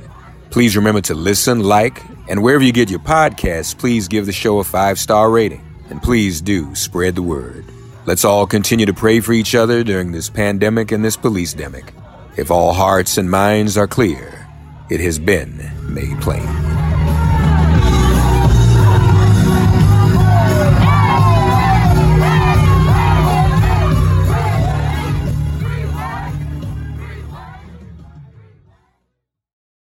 Please 0.49 0.76
remember 0.76 1.01
to 1.01 1.16
listen, 1.16 1.62
like, 1.62 2.01
and 2.28 2.43
wherever 2.43 2.64
you 2.64 2.72
get 2.72 2.89
your 2.89 2.99
podcasts, 2.99 3.78
please 3.78 4.08
give 4.08 4.26
the 4.26 4.32
show 4.32 4.60
a 4.60 4.64
five 4.64 4.99
star 4.99 5.30
rating. 5.30 5.62
And 5.89 6.01
please 6.01 6.41
do 6.41 6.74
spread 6.76 7.16
the 7.16 7.22
word. 7.22 7.66
Let's 8.06 8.26
all 8.26 8.47
continue 8.47 8.86
to 8.86 8.93
pray 8.93 9.20
for 9.20 9.34
each 9.34 9.56
other 9.56 9.84
during 9.84 10.12
this 10.12 10.30
pandemic 10.30 10.91
and 10.91 11.03
this 11.03 11.18
police 11.18 11.53
demic. 11.53 11.93
If 12.38 12.51
all 12.51 12.74
hearts 12.74 13.18
and 13.18 13.30
minds 13.30 13.78
are 13.78 13.88
clear, 13.88 14.47
it 14.89 14.99
has 14.99 15.20
been 15.20 15.72
made 15.93 16.20
plain. 16.22 16.84